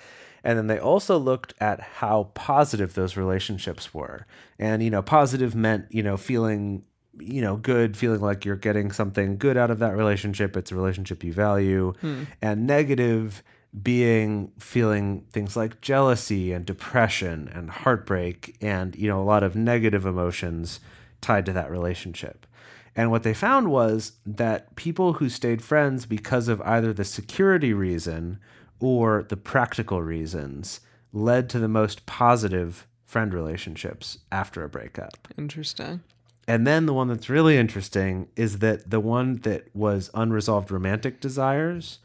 And 0.44 0.58
then 0.58 0.68
they 0.68 0.80
also 0.80 1.18
looked 1.18 1.54
at 1.60 1.80
how 1.80 2.32
positive 2.34 2.94
those 2.94 3.18
relationships 3.18 3.94
were. 3.94 4.26
And, 4.58 4.82
you 4.82 4.90
know, 4.90 5.02
positive 5.02 5.56
meant, 5.56 5.86
you 5.90 6.04
know, 6.04 6.18
feeling, 6.18 6.84
you 7.20 7.42
know, 7.42 7.58
good, 7.58 7.98
feeling 7.98 8.22
like 8.22 8.46
you're 8.46 8.56
getting 8.56 8.92
something 8.92 9.38
good 9.38 9.58
out 9.58 9.72
of 9.72 9.80
that 9.80 9.96
relationship. 9.96 10.56
It's 10.56 10.72
a 10.72 10.76
relationship 10.76 11.24
you 11.24 11.34
value. 11.34 11.94
Hmm. 12.02 12.24
And 12.42 12.68
negative 12.68 13.44
being 13.84 14.52
feeling 14.58 15.26
things 15.32 15.56
like 15.56 15.80
jealousy 15.82 16.52
and 16.52 16.66
depression 16.66 17.50
and 17.54 17.70
heartbreak 17.70 18.58
and 18.62 18.96
you 18.96 19.08
know 19.08 19.22
a 19.22 19.24
lot 19.24 19.44
of 19.44 19.56
negative 19.56 20.08
emotions 20.08 20.80
tied 21.22 21.46
to 21.46 21.54
that 21.54 21.70
relationship 21.70 22.48
and 22.96 23.12
what 23.12 23.22
they 23.22 23.34
found 23.34 23.70
was 23.70 24.14
that 24.26 24.76
people 24.76 25.14
who 25.14 25.30
stayed 25.30 25.62
friends 25.62 26.08
because 26.08 26.48
of 26.48 26.62
either 26.62 26.92
the 26.92 27.06
security 27.06 27.72
reason 27.72 28.40
or 28.80 29.26
the 29.30 29.38
practical 29.38 30.02
reasons 30.02 30.80
led 31.12 31.50
to 31.50 31.60
the 31.60 31.68
most 31.68 32.06
positive 32.06 32.88
friend 33.04 33.34
relationships 33.34 34.20
after 34.32 34.64
a 34.64 34.70
breakup 34.70 35.28
Interesting. 35.38 36.02
and 36.48 36.68
then 36.68 36.86
the 36.86 36.94
one 36.94 37.08
that's 37.08 37.30
really 37.30 37.58
interesting 37.58 38.28
is 38.36 38.60
that 38.60 38.90
the 38.90 39.00
one 39.00 39.38
that 39.38 39.74
was 39.76 40.10
unresolved 40.14 40.72
romantic 40.72 41.20
desires 41.20 42.00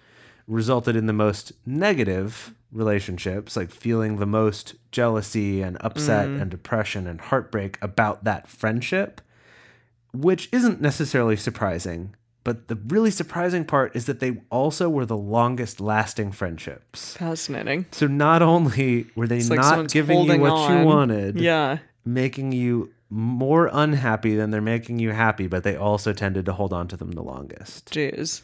resulted 0.47 0.97
in 0.97 1.07
the 1.07 1.13
most 1.13 1.53
negative 1.65 2.55
relationships, 2.75 3.57
like 3.57 3.71
feeling 3.71 4.17
the 4.17 4.27
most 4.27 4.75
jealousy 4.91 5.63
and 5.63 5.79
upset 5.81 6.29
mm. 6.29 6.41
and 6.41 6.51
depression 6.51 7.07
and 7.07 7.21
heartbreak 7.21 7.79
about 7.81 8.25
that 8.25 8.49
friendship, 8.49 9.21
which 10.13 10.49
isn't 10.53 10.81
necessarily 10.81 11.37
surprising. 11.37 12.15
But 12.45 12.69
the 12.69 12.77
really 12.89 13.11
surprising 13.11 13.65
part 13.65 13.97
is 13.97 14.05
that 14.07 14.21
they 14.21 14.43
also 14.51 14.91
were 14.91 15.07
the 15.07 15.17
longest 15.17 15.81
lasting 15.81 16.33
friendships. 16.33 17.17
Fascinating. 17.17 17.87
So 17.91 18.07
not 18.07 18.43
only 18.43 19.07
were 19.17 19.27
they 19.27 19.39
It's 19.39 19.49
not 19.49 19.89
giving 19.89 20.25
you 20.25 20.39
what 20.39 20.51
on. 20.53 20.79
you 20.81 20.85
wanted, 20.87 21.41
Yeah. 21.41 21.79
making 22.05 22.53
you 22.53 22.93
more 23.09 23.71
unhappy 23.73 24.35
than 24.37 24.51
they're 24.51 24.61
making 24.61 24.99
you 24.99 25.13
happy, 25.13 25.47
but 25.47 25.63
they 25.65 25.75
also 25.77 26.13
tended 26.13 26.45
to 26.47 26.53
hold 26.53 26.73
on 26.75 26.87
to 26.89 26.97
them 26.97 27.13
the 27.13 27.23
longest. 27.23 27.91
Jeez. 27.91 28.43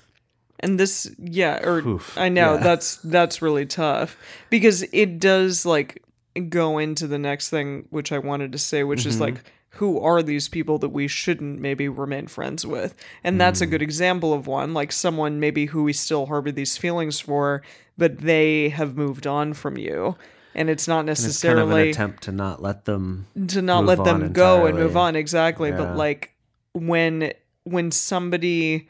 And 0.61 0.79
this, 0.79 1.11
yeah, 1.19 1.61
or 1.67 1.79
Oof, 1.79 2.17
I 2.19 2.29
know 2.29 2.55
yeah. 2.55 2.63
that's 2.63 2.97
that's 2.97 3.41
really 3.43 3.65
tough 3.67 4.17
because 4.51 4.83
it 4.93 5.19
does 5.19 5.65
like 5.67 6.03
go 6.49 6.79
into 6.79 7.07
the 7.07 7.19
next 7.19 7.49
thing 7.51 7.87
which 7.91 8.13
I 8.13 8.19
wanted 8.19 8.53
to 8.53 8.59
say, 8.59 8.83
which 8.85 9.05
is 9.07 9.15
Mm-hmm. 9.15 9.23
like 9.25 9.45
who 9.75 10.01
are 10.01 10.23
these 10.23 10.49
people 10.49 10.79
that 10.79 10.89
we 10.89 11.07
shouldn't 11.09 11.61
maybe 11.61 11.89
remain 11.89 12.27
friends 12.27 12.67
with? 12.67 12.95
And 13.23 13.41
that's 13.41 13.61
a 13.61 13.67
Mm. 13.67 13.71
good 13.71 13.83
example 13.83 14.33
of 14.33 14.47
one, 14.47 14.75
like 14.75 14.91
someone 14.93 15.39
maybe 15.41 15.67
who 15.67 15.85
we 15.85 15.93
still 15.93 16.27
harbor 16.27 16.51
these 16.51 16.77
feelings 16.77 17.21
for, 17.21 17.63
but 17.97 18.19
they 18.19 18.71
have 18.71 18.97
moved 18.97 19.27
on 19.27 19.53
from 19.55 19.77
you. 19.79 20.17
And 20.55 20.69
it's 20.69 20.89
not 20.89 21.01
And 21.01 21.11
it's 21.11 21.21
kind 21.21 21.29
necessarily 21.29 21.63
of 21.83 21.87
an 21.87 21.89
attempt 21.91 22.23
to 22.25 22.33
not 22.33 22.61
let 22.61 22.85
them. 22.85 23.27
to 23.47 23.63
not 23.63 23.85
let 23.87 24.03
them 24.03 24.33
go 24.33 24.67
and 24.67 24.77
move 24.77 24.97
on 24.97 25.15
exactly 25.15 25.71
Yeah. 25.71 25.77
but 25.77 25.97
like 25.97 26.35
when 26.73 27.33
when 27.65 27.91
somebody 27.93 28.89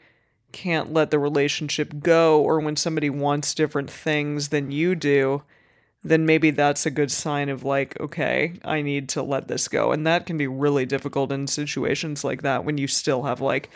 can't 0.51 0.91
let 0.91 1.11
the 1.11 1.19
relationship 1.19 1.93
go 1.99 2.41
or 2.41 2.59
when 2.59 2.75
somebody 2.75 3.09
wants 3.09 3.53
different 3.53 3.89
things 3.91 4.49
than 4.49 4.71
you 4.71 4.95
do 4.95 5.43
then 6.03 6.25
maybe 6.25 6.49
that's 6.51 6.85
a 6.85 6.91
good 6.91 7.11
sign 7.11 7.47
of 7.49 7.63
like 7.63 7.99
okay 7.99 8.53
i 8.65 8.81
need 8.81 9.07
to 9.07 9.21
let 9.21 9.47
this 9.47 9.67
go 9.67 9.91
and 9.91 10.05
that 10.07 10.25
can 10.25 10.37
be 10.37 10.47
really 10.47 10.85
difficult 10.85 11.31
in 11.31 11.45
situations 11.47 12.23
like 12.23 12.41
that 12.41 12.65
when 12.65 12.77
you 12.77 12.87
still 12.87 13.23
have 13.23 13.39
like 13.41 13.69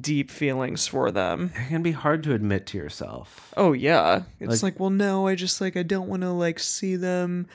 deep 0.00 0.30
feelings 0.30 0.86
for 0.86 1.10
them 1.10 1.50
It 1.56 1.68
can 1.68 1.82
be 1.82 1.90
hard 1.92 2.22
to 2.22 2.32
admit 2.34 2.66
to 2.68 2.78
yourself. 2.78 3.52
Oh 3.56 3.72
yeah. 3.72 4.22
It's 4.40 4.62
Like- 4.62 4.74
like, 4.74 4.80
well 4.80 4.90
no, 4.90 5.26
I 5.26 5.34
just 5.34 5.60
like 5.60 5.76
I 5.76 5.82
don't 5.82 6.08
want 6.08 6.22
to 6.22 6.30
like 6.30 6.58
see 6.60 6.96
them 6.96 7.46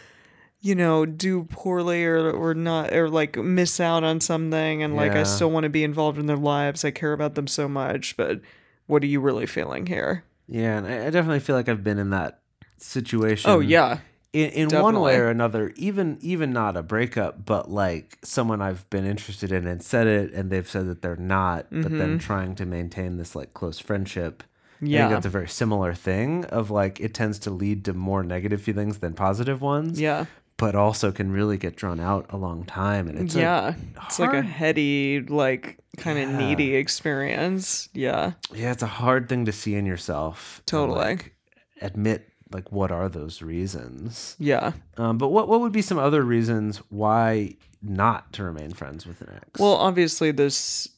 you 0.59 0.75
know, 0.75 1.05
do 1.05 1.43
poorly 1.45 2.03
or 2.03 2.29
or 2.29 2.53
not 2.53 2.93
or 2.93 3.09
like 3.09 3.37
miss 3.37 3.79
out 3.79 4.03
on 4.03 4.19
something 4.19 4.83
and 4.83 4.95
like 4.95 5.13
I 5.13 5.23
still 5.23 5.49
want 5.49 5.63
to 5.63 5.69
be 5.69 5.83
involved 5.83 6.19
in 6.19 6.25
their 6.25 6.35
lives. 6.37 6.83
I 6.83 6.91
care 6.91 7.13
about 7.13 7.35
them 7.35 7.47
so 7.47 7.67
much, 7.67 8.17
but 8.17 8.41
what 8.87 9.01
are 9.03 9.07
you 9.07 9.21
really 9.21 9.45
feeling 9.45 9.85
here? 9.87 10.23
Yeah, 10.47 10.77
and 10.79 10.85
I, 10.87 11.07
I 11.07 11.09
definitely 11.09 11.39
feel 11.39 11.55
like 11.55 11.69
I've 11.69 11.83
been 11.83 11.97
in 11.99 12.09
that 12.09 12.41
situation. 12.77 13.49
Oh 13.49 13.59
yeah. 13.61 13.99
In, 14.33 14.49
in 14.51 14.81
one 14.81 14.99
way 14.99 15.17
or 15.17 15.29
another, 15.29 15.71
even 15.75 16.17
even 16.21 16.51
not 16.51 16.77
a 16.77 16.83
breakup, 16.83 17.45
but 17.45 17.71
like 17.71 18.17
someone 18.23 18.61
I've 18.61 18.89
been 18.89 19.05
interested 19.05 19.51
in 19.51 19.65
and 19.67 19.81
said 19.81 20.07
it, 20.07 20.33
and 20.33 20.49
they've 20.51 20.69
said 20.69 20.87
that 20.87 21.01
they're 21.01 21.15
not, 21.15 21.67
but 21.71 21.89
then 21.97 22.19
trying 22.19 22.55
to 22.55 22.65
maintain 22.65 23.17
this 23.17 23.35
like 23.35 23.53
close 23.53 23.79
friendship. 23.79 24.43
I 24.43 24.45
Mm-hmm. 24.77 24.85
Yeah. 24.93 24.99
think 25.07 25.11
that's 25.15 25.25
a 25.25 25.29
very 25.29 25.47
similar 25.49 25.95
thing. 25.95 26.45
Of 26.45 26.69
like, 26.69 26.99
it 26.99 27.15
tends 27.15 27.39
to 27.39 27.49
lead 27.49 27.83
to 27.85 27.93
more 27.95 28.21
negative 28.21 28.61
feelings 28.61 28.99
than 28.99 29.13
positive 29.15 29.59
ones. 29.61 29.99
Yeah. 29.99 30.25
but 30.57 30.73
also 30.75 31.11
can 31.11 31.31
really 31.31 31.55
get 31.57 31.75
drawn 31.75 31.99
out 31.99 32.25
a 32.29 32.37
long 32.37 32.63
time, 32.63 33.07
and 33.07 33.17
it's 33.19 33.35
a- 33.35 33.39
yeah. 33.39 33.73
It's 34.05 34.17
like 34.19 34.33
a 34.33 34.41
heady, 34.41 35.21
like 35.21 35.77
kind 35.97 36.17
of 36.19 36.29
Yeah. 36.29 36.37
needy 36.37 36.75
experience. 36.75 37.89
Yeah. 37.93 38.33
yeah, 38.53 38.71
it's 38.71 38.83
a 38.83 38.87
hard 38.87 39.29
thing 39.29 39.45
to 39.45 39.51
see 39.51 39.75
in 39.75 39.85
yourself. 39.85 40.61
Totally. 40.65 40.97
like, 40.99 41.35
admit 41.81 42.27
like 42.51 42.71
what 42.71 42.91
are 42.91 43.09
those 43.09 43.41
reasons. 43.41 44.35
Yeah. 44.39 44.73
Um, 44.97 45.17
but 45.17 45.29
what 45.29 45.47
what 45.47 45.61
would 45.61 45.71
be 45.71 45.81
some 45.81 45.97
other 45.97 46.23
reasons 46.23 46.77
why 46.89 47.55
not 47.81 48.33
to 48.33 48.43
remain 48.43 48.71
friends 48.71 49.05
with 49.05 49.21
an 49.21 49.29
ex? 49.35 49.59
Well, 49.59 49.75
obviously, 49.75 50.31
this 50.31 50.89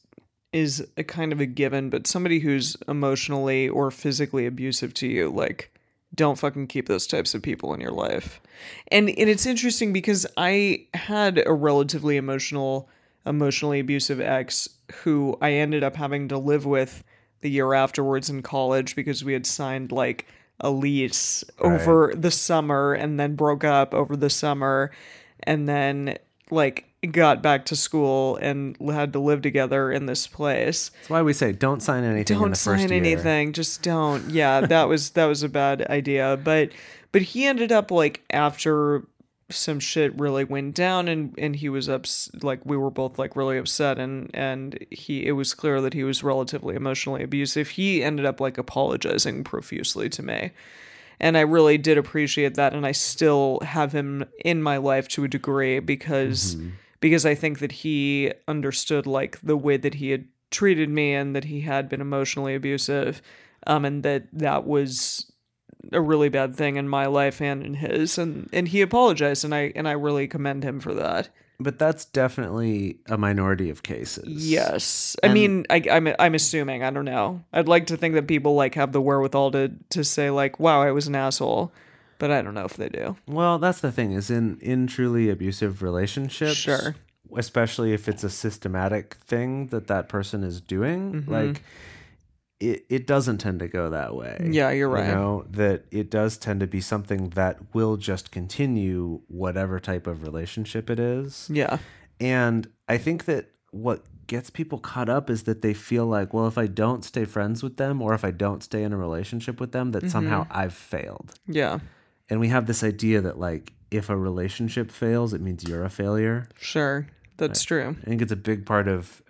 is 0.52 0.86
a 0.96 1.04
kind 1.04 1.32
of 1.32 1.40
a 1.40 1.46
given, 1.46 1.90
but 1.90 2.06
somebody 2.06 2.40
who's 2.40 2.76
emotionally 2.88 3.68
or 3.68 3.90
physically 3.90 4.46
abusive 4.46 4.92
to 4.94 5.06
you, 5.06 5.30
like, 5.30 5.72
don't 6.14 6.38
fucking 6.38 6.66
keep 6.66 6.88
those 6.88 7.06
types 7.06 7.34
of 7.34 7.42
people 7.42 7.72
in 7.72 7.80
your 7.80 7.92
life. 7.92 8.40
And 8.88 9.08
and 9.08 9.30
it's 9.30 9.46
interesting 9.46 9.92
because 9.92 10.26
I 10.36 10.86
had 10.94 11.42
a 11.46 11.52
relatively 11.52 12.16
emotional, 12.16 12.88
emotionally 13.24 13.80
abusive 13.80 14.20
ex 14.20 14.68
who 15.02 15.36
I 15.40 15.52
ended 15.52 15.84
up 15.84 15.96
having 15.96 16.28
to 16.28 16.38
live 16.38 16.66
with 16.66 17.04
the 17.42 17.50
year 17.50 17.72
afterwards 17.72 18.28
in 18.28 18.42
college 18.42 18.96
because 18.96 19.24
we 19.24 19.32
had 19.32 19.46
signed 19.46 19.92
like 19.92 20.26
a 20.60 20.70
lease 20.70 21.44
over 21.58 22.12
the 22.16 22.30
summer 22.30 22.92
and 22.92 23.18
then 23.18 23.34
broke 23.34 23.64
up 23.64 23.94
over 23.94 24.16
the 24.16 24.30
summer 24.30 24.90
and 25.44 25.68
then 25.68 26.16
like 26.50 26.86
got 27.12 27.42
back 27.42 27.64
to 27.64 27.74
school 27.74 28.36
and 28.36 28.76
had 28.92 29.12
to 29.14 29.18
live 29.18 29.40
together 29.40 29.90
in 29.90 30.04
this 30.06 30.26
place 30.26 30.90
That's 30.98 31.10
why 31.10 31.22
we 31.22 31.32
say 31.32 31.52
don't 31.52 31.82
sign 31.82 32.04
anything. 32.04 32.38
don't 32.38 32.50
the 32.50 32.56
first 32.56 32.64
sign 32.82 32.88
year. 32.90 32.98
anything 32.98 33.52
just 33.54 33.82
don't 33.82 34.28
yeah 34.30 34.60
that 34.60 34.84
was 34.88 35.10
that 35.10 35.24
was 35.24 35.42
a 35.42 35.48
bad 35.48 35.82
idea 35.88 36.38
but 36.44 36.70
but 37.12 37.22
he 37.22 37.46
ended 37.46 37.72
up 37.72 37.90
like 37.90 38.22
after 38.30 39.04
some 39.50 39.80
shit 39.80 40.18
really 40.18 40.44
went 40.44 40.74
down 40.74 41.08
and 41.08 41.34
and 41.38 41.56
he 41.56 41.68
was 41.68 41.88
ups 41.88 42.30
like 42.42 42.64
we 42.64 42.76
were 42.76 42.90
both 42.90 43.18
like 43.18 43.36
really 43.36 43.58
upset 43.58 43.98
and 43.98 44.30
and 44.34 44.84
he 44.90 45.26
it 45.26 45.32
was 45.32 45.54
clear 45.54 45.80
that 45.80 45.94
he 45.94 46.04
was 46.04 46.22
relatively 46.22 46.74
emotionally 46.74 47.22
abusive. 47.22 47.70
He 47.70 48.02
ended 48.02 48.26
up 48.26 48.40
like 48.40 48.58
apologizing 48.58 49.44
profusely 49.44 50.08
to 50.10 50.22
me. 50.22 50.52
And 51.22 51.36
I 51.36 51.42
really 51.42 51.76
did 51.76 51.98
appreciate 51.98 52.54
that 52.54 52.72
and 52.72 52.86
I 52.86 52.92
still 52.92 53.60
have 53.62 53.92
him 53.92 54.24
in 54.44 54.62
my 54.62 54.78
life 54.78 55.06
to 55.08 55.24
a 55.24 55.28
degree 55.28 55.78
because 55.78 56.56
because 57.00 57.26
I 57.26 57.34
think 57.34 57.58
that 57.58 57.72
he 57.72 58.32
understood 58.48 59.06
like 59.06 59.40
the 59.42 59.56
way 59.56 59.76
that 59.76 59.94
he 59.94 60.10
had 60.10 60.26
treated 60.50 60.88
me 60.88 61.14
and 61.14 61.36
that 61.36 61.44
he 61.44 61.60
had 61.60 61.88
been 61.88 62.00
emotionally 62.00 62.54
abusive 62.54 63.22
um, 63.66 63.84
and 63.84 64.02
that 64.02 64.26
that 64.32 64.66
was 64.66 65.29
a 65.92 66.00
really 66.00 66.28
bad 66.28 66.54
thing 66.54 66.76
in 66.76 66.88
my 66.88 67.06
life 67.06 67.40
and 67.40 67.62
in 67.64 67.74
his, 67.74 68.18
and 68.18 68.48
and 68.52 68.68
he 68.68 68.80
apologized, 68.80 69.44
and 69.44 69.54
I 69.54 69.72
and 69.76 69.88
I 69.88 69.92
really 69.92 70.26
commend 70.28 70.62
him 70.64 70.80
for 70.80 70.94
that. 70.94 71.28
But 71.62 71.78
that's 71.78 72.06
definitely 72.06 73.00
a 73.06 73.18
minority 73.18 73.68
of 73.68 73.82
cases. 73.82 74.48
Yes, 74.50 75.14
I 75.22 75.26
And- 75.26 75.34
mean, 75.34 75.66
I, 75.68 75.82
I'm 75.90 76.08
I'm 76.18 76.34
assuming. 76.34 76.82
I 76.82 76.90
don't 76.90 77.04
know. 77.04 77.42
I'd 77.52 77.68
like 77.68 77.86
to 77.88 77.96
think 77.98 78.14
that 78.14 78.26
people 78.26 78.54
like 78.54 78.74
have 78.76 78.92
the 78.92 79.00
wherewithal 79.00 79.50
to 79.52 79.72
to 79.90 80.02
say 80.04 80.30
like, 80.30 80.58
"Wow, 80.58 80.80
I 80.82 80.90
was 80.92 81.06
an 81.06 81.14
asshole," 81.14 81.70
but 82.18 82.30
I 82.30 82.40
don't 82.40 82.54
know 82.54 82.64
if 82.64 82.76
they 82.78 82.88
do. 82.88 83.16
Well, 83.26 83.58
that's 83.58 83.80
the 83.80 83.92
thing 83.92 84.12
is 84.12 84.30
in 84.30 84.58
in 84.62 84.86
truly 84.86 85.28
abusive 85.28 85.82
relationships. 85.82 86.54
Sure. 86.56 86.94
Especially 87.36 87.92
if 87.92 88.08
it's 88.08 88.24
a 88.24 88.30
systematic 88.30 89.14
thing 89.24 89.66
that 89.68 89.86
that 89.86 90.08
person 90.08 90.42
is 90.42 90.60
doing, 90.60 91.12
Mm-hmm. 91.12 91.30
like 91.32 91.62
it 92.60 92.84
it 92.88 93.06
doesn't 93.06 93.38
tend 93.38 93.58
to 93.60 93.68
go 93.68 93.90
that 93.90 94.14
way. 94.14 94.48
Yeah, 94.50 94.70
you're 94.70 94.88
right. 94.88 95.08
You 95.08 95.14
know 95.14 95.44
that 95.50 95.84
it 95.90 96.10
does 96.10 96.36
tend 96.36 96.60
to 96.60 96.66
be 96.66 96.80
something 96.80 97.30
that 97.30 97.58
will 97.74 97.96
just 97.96 98.30
continue 98.30 99.20
whatever 99.28 99.80
type 99.80 100.06
of 100.06 100.22
relationship 100.22 100.90
it 100.90 101.00
is. 101.00 101.48
Yeah, 101.52 101.78
And 102.20 102.68
I 102.88 102.98
think 102.98 103.24
that 103.24 103.46
what 103.70 104.04
gets 104.26 104.50
people 104.50 104.78
caught 104.78 105.08
up 105.08 105.28
is 105.30 105.44
that 105.44 105.62
they 105.62 105.74
feel 105.74 106.06
like, 106.06 106.32
well, 106.34 106.46
if 106.46 106.58
I 106.58 106.66
don't 106.66 107.04
stay 107.04 107.24
friends 107.24 107.62
with 107.62 107.78
them 107.78 108.00
or 108.02 108.14
if 108.14 108.24
I 108.24 108.30
don't 108.30 108.62
stay 108.62 108.82
in 108.84 108.92
a 108.92 108.96
relationship 108.96 109.58
with 109.60 109.72
them, 109.72 109.90
that 109.92 110.10
somehow 110.10 110.44
Mm-hmm. 110.44 110.52
I've 110.58 110.74
failed. 110.74 111.34
yeah, 111.46 111.78
And 112.28 112.38
we 112.40 112.48
have 112.48 112.66
this 112.66 112.84
idea 112.84 113.20
that 113.22 113.38
like 113.40 113.72
if 113.90 114.08
a 114.10 114.16
relationship 114.16 114.90
fails, 114.90 115.32
it 115.34 115.40
means 115.40 115.64
you're 115.64 115.82
a 115.84 115.90
failure. 115.90 116.48
sure, 116.58 117.06
that's 117.38 117.62
true. 117.64 117.96
I 118.02 118.04
think 118.06 118.22
it's 118.22 118.30
a 118.32 118.36
big 118.36 118.66
part 118.66 118.86
of 118.86 119.22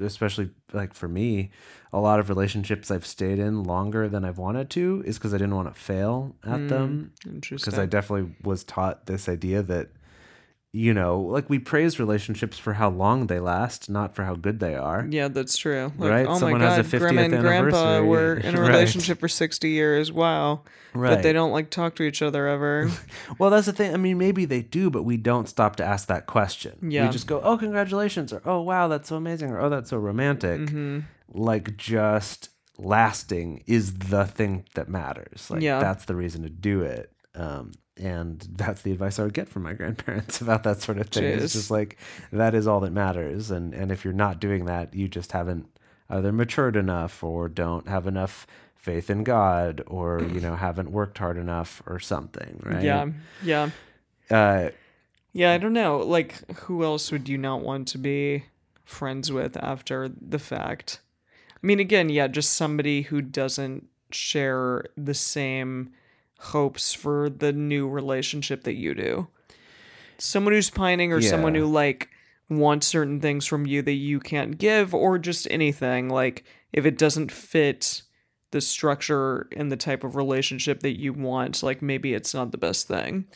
especially 0.00 0.50
like 0.72 0.94
for 0.94 1.08
me, 1.08 1.50
a 1.92 2.00
lot 2.00 2.20
of 2.20 2.28
relationships 2.28 2.90
I've 2.90 3.06
stayed 3.06 3.38
in 3.38 3.64
longer 3.64 4.08
than 4.08 4.24
I've 4.24 4.38
wanted 4.38 4.70
to 4.70 5.02
is 5.06 5.18
because 5.18 5.34
I 5.34 5.38
didn't 5.38 5.54
want 5.54 5.72
to 5.74 5.80
fail 5.80 6.34
at 6.44 6.68
them. 6.68 7.12
Hmm, 7.24 7.30
interesting. 7.34 7.70
Because 7.70 7.78
I 7.78 7.86
definitely 7.86 8.34
was 8.42 8.64
taught 8.64 9.06
this 9.06 9.28
idea 9.28 9.62
that, 9.62 9.88
you 10.74 10.94
know, 10.94 11.20
like 11.20 11.50
we 11.50 11.58
praise 11.58 11.98
relationships 11.98 12.58
for 12.58 12.72
how 12.72 12.88
long 12.88 13.26
they 13.26 13.38
last, 13.40 13.90
not 13.90 14.14
for 14.14 14.24
how 14.24 14.34
good 14.34 14.58
they 14.58 14.74
are. 14.74 15.06
Yeah, 15.10 15.28
that's 15.28 15.56
true. 15.58 15.92
Like, 15.98 16.10
Right? 16.10 16.26
Oh 16.26 16.38
Someone 16.38 16.60
my 16.62 16.70
has 16.70 16.78
a 16.78 16.90
god, 16.90 16.98
grandma 17.00 17.22
and 17.22 17.40
grandpa 17.40 18.00
were 18.02 18.34
in 18.42 18.54
a 18.56 18.60
Right. 18.60 18.68
relationship 18.68 19.20
for 19.20 19.28
sixty 19.28 19.70
years. 19.70 20.10
Wow. 20.10 20.62
Right. 20.94 21.10
But 21.14 21.22
they 21.22 21.34
don't 21.34 21.52
like 21.52 21.68
talk 21.70 21.94
to 21.96 22.02
each 22.04 22.22
other 22.22 22.46
ever. 22.48 22.90
Well, 23.38 23.50
that's 23.50 23.66
the 23.66 23.72
thing. 23.72 23.92
I 23.92 23.96
mean, 23.96 24.18
maybe 24.18 24.44
they 24.46 24.62
do, 24.62 24.88
but 24.90 25.02
we 25.04 25.16
don't 25.16 25.48
stop 25.48 25.76
to 25.76 25.84
ask 25.84 26.08
that 26.08 26.26
question. 26.26 26.78
Yeah. 26.90 27.06
We 27.06 27.12
just 27.12 27.26
go, 27.26 27.40
oh, 27.42 27.56
congratulations, 27.58 28.32
or 28.32 28.40
oh, 28.44 28.60
wow, 28.62 28.88
that's 28.88 29.08
so 29.08 29.16
amazing, 29.16 29.50
or 29.50 29.60
oh, 29.60 29.68
that's 29.70 29.90
so 29.90 29.96
romantic. 29.98 30.60
Mm-hmm. 30.62 31.00
Like, 31.32 31.76
just 31.76 32.50
lasting 32.78 33.62
is 33.66 33.94
the 33.94 34.24
thing 34.26 34.64
that 34.74 34.88
matters. 34.88 35.50
Like, 35.50 35.62
Yeah. 35.62 35.80
that's 35.80 36.04
the 36.04 36.14
reason 36.14 36.42
to 36.42 36.50
do 36.50 36.82
it. 36.82 37.10
Um, 37.34 37.72
and 38.02 38.46
that's 38.56 38.82
the 38.82 38.92
advice 38.92 39.18
I 39.18 39.22
would 39.24 39.34
get 39.34 39.48
from 39.48 39.62
my 39.62 39.72
grandparents 39.80 40.40
about 40.40 40.64
that 40.64 40.82
sort 40.82 40.98
of 40.98 41.08
thing. 41.08 41.24
It's 41.24 41.52
just 41.52 41.70
like, 41.70 41.96
that 42.32 42.54
is 42.54 42.66
all 42.66 42.80
that 42.80 42.92
matters. 42.92 43.50
And, 43.50 43.72
and 43.72 43.92
if 43.92 44.04
you're 44.04 44.12
not 44.12 44.40
doing 44.40 44.64
that, 44.66 44.94
you 44.94 45.08
just 45.08 45.32
haven't 45.32 45.66
either 46.10 46.32
matured 46.32 46.76
enough 46.76 47.22
or 47.22 47.48
don't 47.48 47.88
have 47.88 48.06
enough 48.06 48.46
faith 48.74 49.08
in 49.08 49.22
God 49.22 49.82
or, 49.86 50.20
you 50.22 50.40
know, 50.40 50.56
haven't 50.56 50.90
worked 50.90 51.18
hard 51.18 51.36
enough 51.38 51.80
or 51.86 52.00
something, 52.00 52.60
right? 52.64 52.82
Yeah, 52.82 53.06
yeah, 53.42 53.70
Uh, 54.30 54.70
yeah. 55.32 55.52
I 55.52 55.58
don't 55.58 55.72
know. 55.72 55.98
Like, 55.98 56.58
who 56.62 56.82
else 56.84 57.12
would 57.12 57.28
you 57.28 57.38
not 57.38 57.62
want 57.62 57.86
to 57.88 57.98
be 57.98 58.46
friends 58.84 59.30
with 59.30 59.56
after 59.56 60.08
the 60.08 60.40
fact? 60.40 61.00
I 61.54 61.66
mean, 61.66 61.78
again, 61.78 62.08
yeah, 62.08 62.26
just 62.26 62.52
somebody 62.54 63.02
who 63.02 63.22
doesn't 63.22 63.86
share 64.10 64.84
the 64.96 65.14
same 65.14 65.92
hopes 66.42 66.92
for 66.92 67.30
the 67.30 67.52
new 67.52 67.88
relationship 67.88 68.64
that 68.64 68.74
you 68.74 68.94
do. 68.94 69.28
Someone 70.18 70.54
who's 70.54 70.70
pining, 70.70 71.12
or 71.12 71.20
someone 71.20 71.54
who 71.54 71.66
like 71.66 72.08
wants 72.48 72.86
certain 72.86 73.20
things 73.20 73.46
from 73.46 73.66
you 73.66 73.82
that 73.82 73.92
you 73.92 74.20
can't 74.20 74.58
give, 74.58 74.94
or 74.94 75.18
just 75.18 75.48
anything. 75.50 76.08
Like, 76.08 76.44
if 76.72 76.84
it 76.84 76.98
doesn't 76.98 77.32
fit 77.32 78.02
the 78.50 78.60
structure 78.60 79.48
and 79.56 79.72
the 79.72 79.76
type 79.76 80.04
of 80.04 80.16
relationship 80.16 80.80
that 80.80 81.00
you 81.00 81.12
want, 81.12 81.62
like 81.62 81.80
maybe 81.80 82.14
it's 82.14 82.34
not 82.34 82.52
the 82.52 82.58
best 82.58 82.86
thing. 82.86 83.26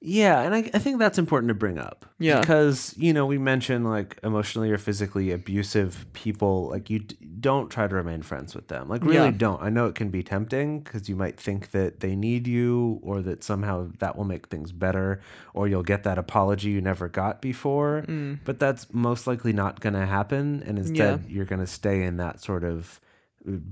Yeah, 0.00 0.42
and 0.42 0.54
I, 0.54 0.58
I 0.72 0.78
think 0.78 1.00
that's 1.00 1.18
important 1.18 1.48
to 1.48 1.54
bring 1.54 1.76
up. 1.76 2.04
Yeah. 2.20 2.38
Because, 2.40 2.94
you 2.96 3.12
know, 3.12 3.26
we 3.26 3.36
mentioned 3.36 3.84
like 3.84 4.18
emotionally 4.22 4.70
or 4.70 4.78
physically 4.78 5.32
abusive 5.32 6.06
people, 6.12 6.68
like 6.68 6.88
you 6.88 7.00
d- 7.00 7.16
don't 7.40 7.68
try 7.68 7.88
to 7.88 7.94
remain 7.94 8.22
friends 8.22 8.54
with 8.54 8.68
them. 8.68 8.88
Like, 8.88 9.02
really 9.02 9.16
Yeah. 9.26 9.30
don't. 9.32 9.60
I 9.60 9.70
know 9.70 9.86
it 9.86 9.96
can 9.96 10.10
be 10.10 10.22
tempting 10.22 10.80
because 10.80 11.08
you 11.08 11.16
might 11.16 11.38
think 11.38 11.72
that 11.72 11.98
they 11.98 12.14
need 12.14 12.46
you 12.46 13.00
or 13.02 13.22
that 13.22 13.42
somehow 13.42 13.88
that 13.98 14.16
will 14.16 14.24
make 14.24 14.46
things 14.46 14.70
better 14.70 15.20
or 15.52 15.66
you'll 15.66 15.82
get 15.82 16.04
that 16.04 16.16
apology 16.16 16.70
you 16.70 16.80
never 16.80 17.08
got 17.08 17.42
before. 17.42 18.04
Mm. 18.06 18.38
But 18.44 18.60
that's 18.60 18.92
most 18.94 19.26
likely 19.26 19.52
not 19.52 19.80
going 19.80 19.94
to 19.94 20.06
happen. 20.06 20.62
And 20.64 20.78
instead, 20.78 21.24
you're 21.28 21.44
going 21.44 21.60
to 21.60 21.66
stay 21.66 22.04
in 22.04 22.18
that 22.18 22.40
sort 22.40 22.62
of 22.62 23.00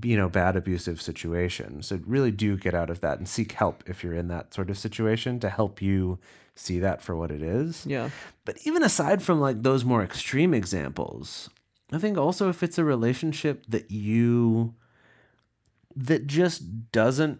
you 0.03 0.17
know 0.17 0.27
bad 0.29 0.55
abusive 0.55 1.01
situation 1.01 1.81
so 1.81 1.99
really 2.05 2.31
do 2.31 2.57
get 2.57 2.73
out 2.73 2.89
of 2.89 2.99
that 3.01 3.17
and 3.19 3.27
seek 3.27 3.51
help 3.53 3.83
if 3.87 4.03
you're 4.03 4.13
in 4.15 4.27
that 4.27 4.53
sort 4.53 4.69
of 4.69 4.77
situation 4.77 5.39
to 5.39 5.49
help 5.49 5.81
you 5.81 6.17
see 6.55 6.79
that 6.79 7.01
for 7.01 7.15
what 7.15 7.29
it 7.31 7.41
is 7.41 7.85
Yeah. 7.85 8.09
but 8.45 8.57
even 8.65 8.81
aside 8.83 9.21
from 9.21 9.39
like 9.39 9.61
those 9.63 9.85
more 9.85 10.03
extreme 10.03 10.53
examples 10.53 11.49
i 11.91 11.97
think 11.99 12.17
also 12.17 12.49
if 12.49 12.63
it's 12.63 12.77
a 12.79 12.83
relationship 12.83 13.63
that 13.69 13.91
you 13.91 14.73
that 15.95 16.27
just 16.27 16.91
doesn't 16.91 17.39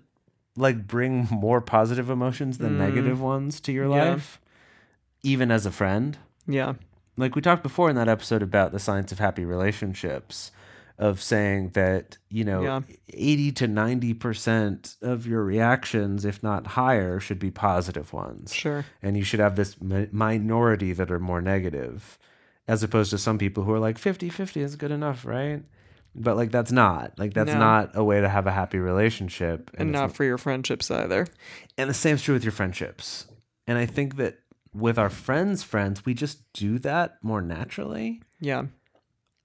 like 0.56 0.88
bring 0.88 1.28
more 1.32 1.62
positive 1.62 2.10
emotions 2.10 2.58
than 2.58 2.74
mm. 2.74 2.78
negative 2.80 3.22
ones 3.22 3.60
to 3.62 3.72
your 3.72 3.86
Yeah. 3.90 4.12
life 4.12 4.40
even 5.24 5.50
as 5.52 5.66
a 5.66 5.72
friend 5.72 6.18
Yeah. 6.48 6.74
like 7.18 7.36
we 7.36 7.42
talked 7.42 7.64
before 7.64 7.90
in 7.90 7.96
that 7.96 8.08
episode 8.10 8.44
about 8.44 8.72
the 8.72 8.80
science 8.80 9.12
of 9.12 9.20
happy 9.20 9.46
relationships 9.46 10.52
of 11.00 11.22
saying 11.22 11.70
that 11.70 12.18
you 12.30 12.44
know 12.44 12.62
Yeah. 12.64 12.82
80 13.14 13.52
to 13.54 13.68
90% 13.68 14.98
of 15.02 15.28
your 15.28 15.44
reactions 15.44 16.26
if 16.26 16.42
not 16.42 16.68
higher 16.68 17.20
should 17.20 17.40
be 17.40 17.52
positive 17.52 18.14
ones 18.14 18.54
Sure. 18.54 18.86
and 19.02 19.16
you 19.18 19.24
should 19.24 19.40
have 19.40 19.56
this 19.56 19.80
mi- 19.82 20.08
minority 20.12 20.94
that 20.94 21.12
are 21.12 21.20
more 21.20 21.42
negative 21.42 22.18
as 22.68 22.84
opposed 22.84 23.12
to 23.12 23.18
some 23.18 23.38
people 23.38 23.64
who 23.64 23.72
are 23.74 23.80
like 23.80 23.98
50-50 24.00 24.62
is 24.62 24.76
good 24.76 24.92
enough 24.92 25.24
right 25.26 25.62
but 26.16 26.36
like 26.36 26.50
that's 26.52 26.72
not 26.72 27.18
like 27.20 27.34
that's 27.34 27.52
No. 27.54 27.60
not 27.60 27.92
a 27.96 28.04
way 28.04 28.20
to 28.22 28.28
have 28.30 28.48
a 28.48 28.52
happy 28.52 28.80
relationship 28.80 29.70
And 29.78 29.90
it's 29.90 29.96
not 30.00 30.16
for 30.16 30.24
your 30.24 30.38
friendships 30.40 30.90
either. 30.90 31.28
and 31.78 31.90
the 31.90 31.94
same's 31.94 32.24
true 32.24 32.34
with 32.34 32.44
your 32.44 32.52
friendships. 32.54 33.28
And 33.68 33.78
I 33.78 33.86
think 33.86 34.16
that 34.16 34.40
with 34.74 34.98
our 34.98 35.10
friends' 35.10 35.62
friends, 35.62 36.06
we 36.06 36.14
just 36.14 36.42
do 36.54 36.80
that 36.80 37.18
more 37.22 37.42
naturally. 37.42 38.22
Yeah. 38.40 38.64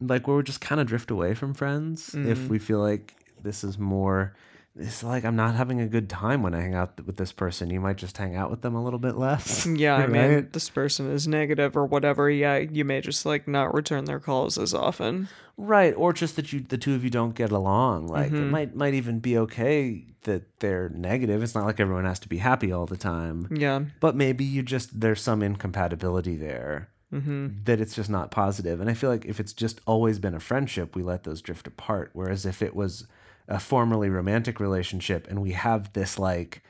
Like 0.06 0.26
where 0.26 0.36
we 0.36 0.42
just 0.42 0.60
kind 0.60 0.80
of 0.80 0.86
drift 0.86 1.10
away 1.10 1.34
from 1.34 1.54
friends 1.54 2.10
Mm. 2.10 2.26
if 2.26 2.48
we 2.48 2.58
feel 2.58 2.78
like 2.80 3.14
this 3.42 3.64
is 3.64 3.78
more. 3.78 4.34
It's 4.74 5.02
like 5.04 5.26
I'm 5.26 5.36
not 5.36 5.54
having 5.54 5.82
a 5.82 5.86
good 5.86 6.08
time 6.08 6.42
when 6.42 6.54
I 6.54 6.62
hang 6.62 6.74
out 6.74 6.98
with 7.06 7.18
this 7.18 7.30
person. 7.30 7.68
You 7.68 7.78
might 7.78 7.98
just 7.98 8.16
hang 8.16 8.36
out 8.36 8.50
with 8.50 8.62
them 8.62 8.74
a 8.74 8.82
little 8.82 8.98
bit 8.98 9.16
less. 9.18 9.66
Yeah, 9.84 9.96
I 9.96 10.06
mean, 10.06 10.34
right? 10.34 10.52
this 10.52 10.70
person 10.70 11.10
is 11.12 11.28
negative 11.28 11.76
or 11.76 11.84
whatever. 11.84 12.30
Yeah, 12.30 12.56
you 12.56 12.82
may 12.84 13.02
just 13.02 13.26
like 13.26 13.46
not 13.46 13.74
return 13.74 14.06
their 14.06 14.18
calls 14.20 14.56
as 14.56 14.72
often. 14.72 15.28
Right, 15.58 15.92
or 15.94 16.14
just 16.14 16.36
that 16.36 16.54
you 16.54 16.60
the 16.60 16.78
two 16.78 16.94
of 16.94 17.04
you 17.04 17.10
don't 17.10 17.34
get 17.34 17.52
along. 17.52 18.06
Like 18.06 18.28
Mm-hmm. 18.32 18.42
it 18.44 18.50
might 18.50 18.74
might 18.74 18.94
even 18.94 19.18
be 19.18 19.36
okay 19.36 20.06
that 20.22 20.44
they're 20.60 20.88
negative. 20.88 21.42
It's 21.42 21.54
not 21.54 21.66
like 21.66 21.78
everyone 21.78 22.06
has 22.06 22.20
to 22.20 22.28
be 22.28 22.38
happy 22.38 22.72
all 22.72 22.86
the 22.86 22.96
time. 22.96 23.48
Yeah. 23.54 23.80
but 24.00 24.16
maybe 24.16 24.42
you 24.44 24.62
just 24.62 24.98
there's 25.00 25.20
some 25.20 25.42
incompatibility 25.42 26.36
there 26.36 26.88
Mm-hmm. 27.12 27.48
that 27.64 27.78
it's 27.80 27.94
just 27.94 28.08
not 28.08 28.30
positive 28.30 28.80
and 28.80 28.88
i 28.88 28.94
feel 28.94 29.10
like 29.10 29.26
if 29.26 29.38
it's 29.38 29.52
just 29.52 29.80
always 29.86 30.18
been 30.18 30.34
a 30.34 30.40
friendship 30.40 30.96
we 30.96 31.02
let 31.02 31.24
those 31.24 31.42
drift 31.42 31.66
apart 31.66 32.08
whereas 32.14 32.46
if 32.46 32.62
it 32.62 32.74
was 32.74 33.06
a 33.48 33.60
formerly 33.60 34.08
romantic 34.08 34.58
relationship 34.60 35.26
and 35.28 35.42
we 35.42 35.52
have 35.52 35.92
this 35.92 36.18
like 36.18 36.62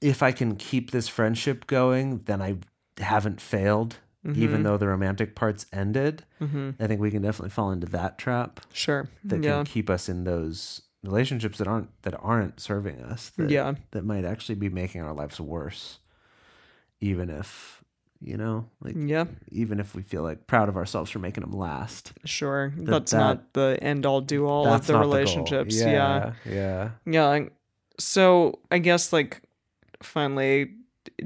if 0.00 0.22
i 0.22 0.32
can 0.32 0.56
keep 0.56 0.90
this 0.90 1.06
friendship 1.06 1.66
going 1.66 2.22
then 2.24 2.40
i 2.40 2.56
haven't 2.98 3.40
failed 3.42 3.96
even 4.34 4.62
though 4.62 4.76
the 4.78 4.86
romantic 4.86 5.34
parts 5.34 5.66
ended 5.72 6.24
Mm-hmm. 6.40 6.70
i 6.80 6.86
think 6.86 7.00
we 7.00 7.10
can 7.10 7.22
definitely 7.22 7.50
fall 7.50 7.72
into 7.72 7.86
that 7.88 8.16
trap 8.18 8.60
Sure. 8.72 9.08
that 9.24 9.42
yeah. 9.42 9.56
can 9.56 9.64
keep 9.66 9.90
us 9.90 10.08
in 10.08 10.24
those 10.24 10.80
relationships 11.04 11.58
that 11.58 11.66
aren't 11.66 11.90
that 12.02 12.14
aren't 12.22 12.58
serving 12.60 13.00
us 13.02 13.30
that, 13.36 13.50
Yeah. 13.50 13.74
that 13.90 14.04
might 14.04 14.24
actually 14.24 14.54
be 14.54 14.68
making 14.70 15.02
our 15.02 15.12
lives 15.12 15.40
worse 15.40 15.98
even 17.00 17.28
if 17.28 17.81
you 18.24 18.36
know 18.36 18.64
like 18.82 18.94
Yeah. 18.96 19.24
even 19.50 19.80
if 19.80 19.94
we 19.94 20.02
feel 20.02 20.22
like 20.22 20.46
proud 20.46 20.68
of 20.68 20.76
ourselves 20.76 21.10
for 21.10 21.18
making 21.18 21.42
them 21.42 21.52
last 21.52 22.12
Sure. 22.24 22.72
That- 22.76 22.86
That's 22.90 23.12
that- 23.12 23.18
not 23.18 23.52
the 23.52 23.78
end 23.82 24.06
all 24.06 24.20
do 24.20 24.46
all 24.46 24.66
of 24.66 24.86
the 24.86 24.92
not 24.92 24.98
the 25.02 25.06
relationships. 25.08 25.80
yeah. 25.80 25.86
yeah 25.90 26.32
yeah 26.46 26.90
Yeah. 27.04 27.44
So 27.98 28.58
I 28.70 28.78
guess 28.78 29.12
like 29.12 29.42
finally 30.02 30.72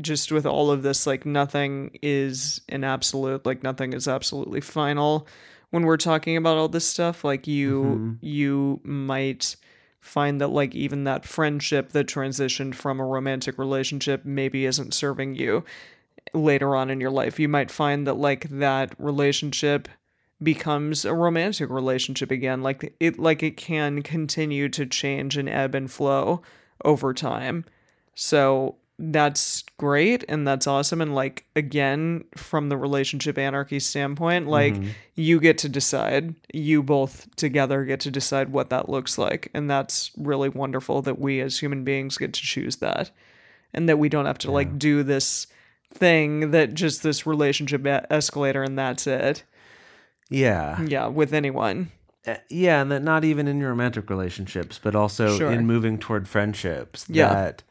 just 0.01 0.33
with 0.33 0.47
all 0.47 0.71
of 0.71 0.83
this, 0.83 1.07
like 1.07 1.25
nothing 1.27 1.99
is 2.03 2.61
an 2.69 2.83
absolute, 2.85 3.45
like 3.47 3.63
nothing 3.63 3.93
is 3.93 4.09
absolutely 4.09 4.61
final 4.61 5.27
when 5.71 5.85
we're 5.85 5.97
talking 5.97 6.37
about 6.37 6.57
all 6.57 6.69
this 6.69 6.87
stuff. 6.87 7.25
Like 7.25 7.47
you 7.47 7.83
Mhm. 7.83 8.19
you 8.27 8.81
might 8.85 9.57
find 10.01 10.41
that 10.41 10.49
like 10.49 10.75
even 10.75 11.05
that 11.05 11.25
friendship 11.25 11.91
that 11.91 12.07
transitioned 12.07 12.75
from 12.75 13.01
a 13.01 13.05
romantic 13.07 13.59
relationship 13.59 14.25
maybe 14.25 14.65
isn't 14.65 14.95
serving 14.95 15.35
you 15.35 15.65
later 16.37 16.77
on 16.77 16.91
in 16.91 17.01
your 17.01 17.11
life. 17.11 17.39
You 17.39 17.49
might 17.49 17.71
find 17.71 18.07
that 18.07 18.15
like 18.15 18.49
that 18.51 18.95
relationship 18.99 19.89
becomes 20.43 21.05
a 21.05 21.15
romantic 21.15 21.71
relationship 21.71 22.31
again. 22.31 22.63
Like 22.63 22.95
it 23.01 23.19
like 23.19 23.43
it 23.43 23.57
can 23.57 24.03
continue 24.03 24.69
to 24.71 24.87
change 24.87 25.37
and 25.37 25.49
ebb 25.49 25.75
and 25.75 25.91
flow 25.91 26.43
over 26.85 27.15
time. 27.15 27.65
So 28.15 28.77
that's 28.99 29.63
great 29.77 30.25
and 30.27 30.49
that's 30.49 30.67
awesome 30.67 31.03
and 31.03 31.15
like 31.15 31.45
again 31.55 32.25
from 32.35 32.71
the 32.71 32.77
relationship 32.79 33.37
anarchy 33.37 33.79
standpoint 33.79 34.47
like 34.47 34.73
mm-hmm. 34.73 34.89
you 35.15 35.39
get 35.39 35.59
to 35.59 35.69
decide 35.69 36.35
you 36.55 36.83
both 36.83 37.29
together 37.37 37.85
get 37.85 38.01
to 38.01 38.11
decide 38.11 38.51
what 38.51 38.71
that 38.71 38.89
looks 38.89 39.19
like 39.19 39.51
and 39.53 39.69
that's 39.69 40.13
really 40.17 40.49
wonderful 40.49 41.03
that 41.03 41.19
we 41.19 41.41
as 41.41 41.59
human 41.59 41.85
beings 41.85 42.17
get 42.17 42.33
to 42.33 42.41
choose 42.41 42.77
that 42.77 43.11
and 43.75 43.87
that 43.87 43.99
we 43.99 44.09
don't 44.09 44.25
have 44.25 44.39
to 44.39 44.51
like 44.51 44.79
do 44.79 45.03
this 45.03 45.47
thing 45.97 46.51
that 46.53 46.75
just 46.75 47.03
this 47.03 47.27
relationship 47.27 47.85
escalator 48.11 48.63
and 48.63 48.79
that's 48.79 49.07
it 49.07 49.45
Yeah. 50.31 50.81
yeah 50.83 51.07
with 51.09 51.33
anyone 51.33 51.91
Uh, 52.27 52.35
yeah, 52.51 52.83
and 52.83 52.91
that 52.91 53.03
not 53.05 53.25
even 53.25 53.47
in 53.47 53.61
your 53.61 53.71
romantic 53.71 54.11
relationships, 54.11 54.81
but 54.83 54.97
also 54.97 55.39
Sure. 55.39 55.51
in 55.53 55.65
moving 55.65 55.97
toward 55.97 56.27
friendships. 56.29 57.07
Yeah. 57.09 57.33
That 57.33 57.63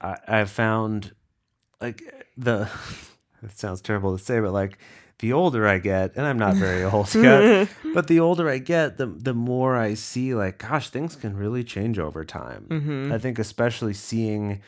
I, 0.00 0.16
I've 0.40 0.50
found, 0.50 1.12
like 1.80 2.02
the. 2.36 2.68
It 3.42 3.56
sounds 3.58 3.82
terrible 3.82 4.16
to 4.16 4.24
say, 4.24 4.40
but 4.40 4.52
like 4.52 4.78
the 5.18 5.32
older 5.34 5.68
I 5.68 5.78
get, 5.78 6.16
and 6.16 6.24
I'm 6.26 6.38
not 6.38 6.54
very 6.56 6.82
old 6.92 7.14
yet, 7.14 7.68
but 7.94 8.06
the 8.08 8.18
older 8.18 8.48
I 8.48 8.58
get, 8.58 8.96
the 8.96 9.06
the 9.06 9.34
more 9.34 9.76
I 9.76 9.92
see, 9.94 10.34
like, 10.34 10.56
gosh, 10.58 10.88
things 10.88 11.14
can 11.14 11.36
really 11.36 11.62
change 11.62 11.98
over 11.98 12.24
time. 12.24 12.64
Mm-hmm. 12.70 13.12
I 13.12 13.18
think, 13.18 13.38
especially 13.38 13.92
seeing 13.92 14.62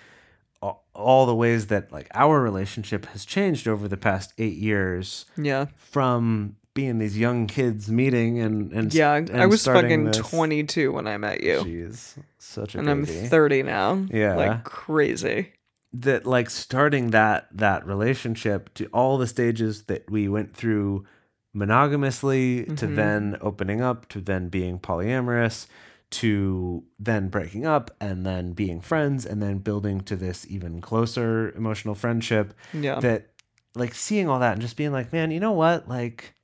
all, 0.61 1.27
the 1.27 1.35
ways 1.35 1.69
that 1.69 1.93
like 1.93 2.09
our 2.15 2.41
relationship 2.43 3.07
has 3.07 3.25
changed 3.25 3.69
over 3.69 3.87
the 3.89 3.97
past 3.97 4.33
eight 4.39 4.57
years 4.57 5.27
yeah. 5.37 5.67
from 5.77 6.57
being 6.75 6.99
these 6.99 7.17
young 7.19 7.47
kids 7.47 7.91
meeting 7.91 8.39
and 8.41 8.73
and 8.73 8.95
yeah 8.95 9.15
and 9.17 9.41
i 9.41 9.47
was 9.47 9.65
fucking 9.65 10.05
this- 10.05 10.17
22 10.19 10.93
when 10.93 11.07
i 11.07 11.17
met 11.17 11.43
you. 11.43 11.59
Jeez, 11.61 12.17
such 12.39 12.75
a 12.75 12.79
and 12.79 12.89
i'm 12.91 13.05
30 13.07 13.63
now. 13.65 14.07
Yeah. 14.11 14.35
like 14.37 14.65
crazy. 14.65 15.53
That 15.93 16.27
like 16.27 16.51
starting 16.51 17.11
that 17.11 17.49
that 17.53 17.87
relationship 17.87 18.73
to 18.75 18.87
all 18.87 19.17
the 19.19 19.27
stages 19.27 19.85
that 19.85 20.11
we 20.11 20.29
went 20.29 20.55
through 20.55 21.07
monogamously 21.55 22.65
to 22.77 22.87
Mhm. 22.87 22.97
then 22.97 23.37
opening 23.41 23.81
up 23.81 24.09
to 24.11 24.21
then 24.21 24.49
being 24.49 24.79
polyamorous 24.79 25.67
to 26.11 26.85
then 26.99 27.29
breaking 27.29 27.67
up 27.67 27.91
and 28.01 28.25
then 28.25 28.53
being 28.53 28.81
friends 28.81 29.27
and 29.27 29.43
then 29.43 29.59
building 29.59 30.01
to 30.01 30.17
this 30.17 30.47
even 30.49 30.81
closer 30.81 31.51
emotional 31.57 31.95
friendship 31.95 32.55
yeah. 32.73 32.99
that 33.01 33.31
like 33.75 33.95
seeing 33.95 34.29
all 34.29 34.41
that 34.41 34.53
and 34.53 34.63
just 34.63 34.77
being 34.77 34.93
like 34.93 35.13
man 35.13 35.31
you 35.31 35.41
know 35.41 35.53
what? 35.53 35.89
Like 35.89 36.35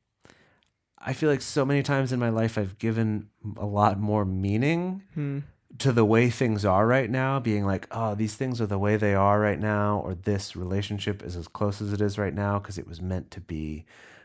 i 0.99 1.13
feel 1.13 1.29
like 1.31 1.43
so 1.43 1.65
many 1.65 1.83
times 1.83 2.13
in 2.13 2.19
my 2.19 2.31
life 2.31 2.57
i've 2.57 2.79
given 2.79 3.29
a 3.59 3.67
lot 3.67 3.99
more 3.99 4.25
meaning 4.25 5.03
Hmm. 5.15 5.41
to 5.79 5.93
the 5.93 6.05
way 6.05 6.31
things 6.31 6.65
are 6.65 6.87
right 6.87 7.11
now 7.11 7.39
being 7.41 7.67
like 7.67 7.87
oh 7.91 8.15
these 8.15 8.35
things 8.37 8.59
are 8.61 8.67
the 8.67 8.79
way 8.79 8.97
they 8.97 9.15
are 9.15 9.39
right 9.39 9.61
now 9.61 10.01
or 10.05 10.15
this 10.15 10.57
relationship 10.57 11.23
is 11.23 11.37
as 11.37 11.47
close 11.49 11.83
as 11.83 11.93
it 11.93 12.01
is 12.01 12.17
right 12.17 12.33
now 12.35 12.59
because 12.59 12.79
it 12.79 12.87
was 12.87 13.03
meant 13.03 13.31
to 13.33 13.41
be 13.41 13.85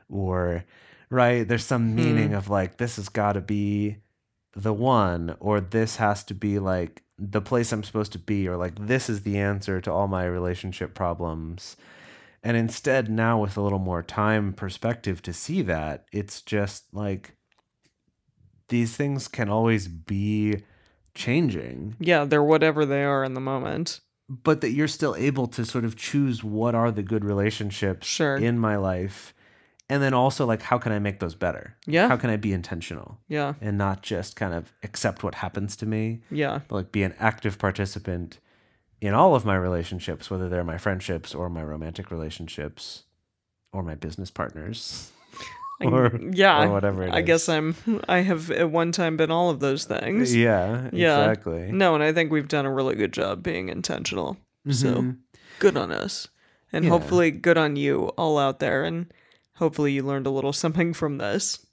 or 0.10 0.64
right? 1.10 1.48
There's 1.48 1.66
some 1.66 1.96
meaning 1.96 2.34
of 2.34 2.50
like 2.50 2.78
this 2.78 2.96
has 2.98 3.10
got 3.10 3.34
to 3.34 3.42
be 3.42 3.98
the 4.60 4.74
one 4.74 5.36
or 5.40 5.62
this 5.62 5.96
has 5.96 6.24
to 6.26 6.34
be 6.34 6.60
like 6.60 7.02
the 7.18 7.42
place 7.42 7.72
i'm 7.72 7.84
supposed 7.84 8.12
to 8.12 8.20
be 8.20 8.48
or 8.48 8.58
like 8.58 8.74
this 8.88 9.10
is 9.10 9.22
the 9.22 9.38
answer 9.38 9.80
to 9.82 9.92
all 9.92 10.08
my 10.08 10.26
relationship 10.26 10.94
problems. 10.94 11.76
And 12.42 12.56
instead 12.56 13.10
now 13.10 13.42
with 13.42 13.58
a 13.58 13.62
little 13.62 13.80
more 13.80 14.02
time 14.02 14.54
perspective 14.54 15.22
to 15.24 15.34
see 15.34 15.62
that 15.64 16.06
it's 16.14 16.42
just 16.42 16.86
like 16.94 17.36
these 18.70 18.96
things 18.96 19.28
can 19.28 19.50
always 19.50 19.88
be 19.88 20.64
changing. 21.14 21.96
Yeah 22.00 22.24
they're 22.26 22.44
whatever 22.44 22.86
they 22.86 23.04
are 23.04 23.24
in 23.24 23.34
the 23.34 23.42
moment. 23.42 24.00
But 24.30 24.62
that 24.62 24.72
you're 24.72 24.88
still 24.88 25.16
able 25.16 25.48
to 25.48 25.66
sort 25.66 25.84
of 25.86 25.96
choose 25.96 26.44
what 26.44 26.76
are 26.76 26.92
the 26.92 27.02
good 27.04 27.26
relationships 27.26 28.08
Sure. 28.08 28.38
in 28.38 28.60
my 28.60 28.76
life 28.78 29.34
and 29.90 30.02
then 30.04 30.14
also 30.14 30.46
like 30.46 30.62
how 30.62 30.78
can 30.78 30.92
i 30.92 31.00
make 31.00 31.20
those 31.20 31.36
better? 31.36 31.76
Yeah. 31.88 32.08
how 32.08 32.18
can 32.18 32.30
i 32.30 32.38
be 32.38 32.54
intentional? 32.54 33.20
Yeah. 33.28 33.54
And 33.62 33.78
not 33.78 34.02
just 34.04 34.36
kind 34.36 34.54
of 34.54 34.72
accept 34.84 35.24
what 35.24 35.36
happens 35.36 35.76
to 35.78 35.86
me 35.86 36.22
yeah. 36.32 36.60
but 36.68 36.76
like 36.76 36.92
be 36.92 37.04
an 37.04 37.16
active 37.20 37.58
participant 37.58 38.40
in 39.02 39.14
all 39.14 39.36
of 39.36 39.46
my 39.46 39.56
relationships 39.56 40.30
whether 40.30 40.50
they're 40.50 40.64
my 40.64 40.78
friendships 40.78 41.34
or 41.34 41.50
my 41.50 41.64
romantic 41.64 42.12
relationships 42.12 43.04
or 43.74 43.82
my 43.84 43.96
business 43.96 44.30
partners 44.32 45.12
or 45.82 46.20
yeah 46.34 46.66
or 46.66 46.70
whatever 46.72 47.04
it 47.04 47.14
i 47.14 47.22
guess 47.22 47.48
i'm 47.48 47.74
i 48.10 48.18
have 48.20 48.52
at 48.52 48.70
one 48.70 48.92
time 48.92 49.16
been 49.16 49.32
all 49.32 49.50
of 49.50 49.60
those 49.62 49.86
things. 49.86 50.36
Yeah 50.36 50.90
Yeah. 50.92 51.20
exactly. 51.30 51.72
No 51.72 51.96
and 51.96 52.04
i 52.04 52.12
think 52.12 52.32
we've 52.32 52.48
done 52.50 52.66
a 52.66 52.72
really 52.74 52.96
good 52.96 53.14
job 53.14 53.42
being 53.44 53.70
intentional. 53.70 54.38
So 54.70 54.88
Mhm. 54.96 55.18
good 55.60 55.78
on 55.78 55.92
us. 55.92 56.28
And 56.74 56.84
Yeah. 56.84 56.92
hopefully 56.92 57.32
good 57.32 57.58
on 57.58 57.76
you 57.78 58.08
all 58.18 58.38
out 58.38 58.60
there. 58.60 58.84
And 58.84 59.12
hopefully 59.60 59.92
you 59.94 60.02
learned 60.04 60.26
a 60.28 60.30
little 60.32 60.52
something 60.64 60.94
from 60.94 61.18
this 61.20 61.66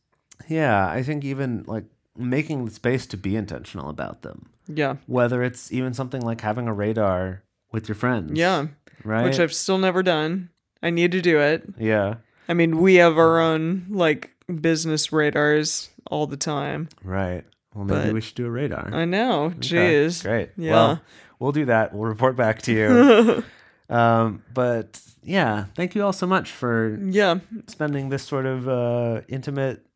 yeah 0.48 0.86
i 0.88 1.02
think 1.02 1.24
even 1.24 1.64
like 1.66 1.84
making 2.16 2.64
the 2.66 2.70
space 2.70 3.06
to 3.06 3.16
be 3.16 3.34
intentional 3.36 3.88
about 3.88 4.22
them 4.22 4.46
yeah 4.68 4.96
whether 5.06 5.42
it's 5.42 5.72
even 5.72 5.94
something 5.94 6.20
like 6.22 6.40
having 6.42 6.68
a 6.68 6.72
radar 6.74 7.42
with 7.72 7.88
your 7.88 7.94
friends. 7.96 8.32
yeah 8.38 8.66
Right. 9.04 9.24
which 9.24 9.38
i've 9.38 9.52
still 9.52 9.78
never 9.78 10.02
done 10.02 10.50
i 10.82 10.90
need 10.90 11.12
to 11.12 11.20
do 11.22 11.38
it 11.40 11.64
yeah. 11.78 12.16
i 12.48 12.54
mean 12.54 12.78
we 12.80 12.96
have 12.96 13.16
our 13.18 13.38
own 13.40 13.86
like 13.90 14.34
business 14.60 15.12
radars 15.12 15.90
all 16.10 16.26
the 16.26 16.36
time 16.36 16.88
Right. 17.02 17.44
Well, 17.74 17.84
maybe 17.84 18.04
But- 18.06 18.14
we 18.14 18.20
should 18.22 18.34
do 18.36 18.46
a 18.46 18.50
radar. 18.50 18.90
i 18.94 19.04
know 19.04 19.46
Okay, 19.46 19.58
jeez 19.58 20.22
Great. 20.22 20.50
Yeah. 20.56 20.72
Well, 20.72 21.00
we'll 21.38 21.52
do 21.52 21.66
that. 21.66 21.92
We'll 21.92 22.08
report 22.08 22.34
back 22.36 22.62
to 22.62 22.72
you. 22.72 23.44
um, 23.88 24.42
but 24.52 25.00
yeah, 25.22 25.66
thank 25.74 25.94
you 25.94 26.04
all 26.04 26.12
so 26.12 26.26
much 26.26 26.50
for 26.50 26.98
yeah 27.02 27.38
spending 27.66 28.08
this 28.08 28.22
sort 28.22 28.46
of 28.46 28.68
uh, 28.68 29.20
intimate, 29.28 29.86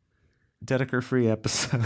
Dedeker 0.63 1.03
free 1.03 1.27
episode. 1.29 1.85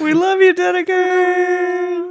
we 0.00 0.14
love 0.14 0.40
you 0.40 0.54
Dedeker. 0.54 2.09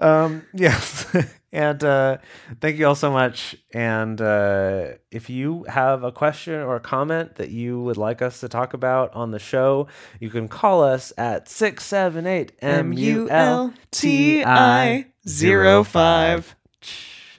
Um, 0.00 0.44
yes. 0.54 1.06
and 1.52 1.82
uh, 1.84 2.18
thank 2.60 2.78
you 2.78 2.86
all 2.86 2.94
so 2.94 3.10
much. 3.10 3.56
And 3.72 4.20
uh, 4.20 4.88
if 5.10 5.30
you 5.30 5.64
have 5.68 6.02
a 6.02 6.12
question 6.12 6.54
or 6.54 6.76
a 6.76 6.80
comment 6.80 7.36
that 7.36 7.50
you 7.50 7.80
would 7.82 7.96
like 7.96 8.22
us 8.22 8.40
to 8.40 8.48
talk 8.48 8.74
about 8.74 9.14
on 9.14 9.30
the 9.30 9.38
show, 9.38 9.86
you 10.18 10.30
can 10.30 10.48
call 10.48 10.82
us 10.82 11.12
at 11.16 11.48
678 11.48 12.52
M 12.60 12.92
U 12.92 13.30
L 13.30 13.72
T 13.90 14.42
I 14.44 15.06
05. 15.26 16.56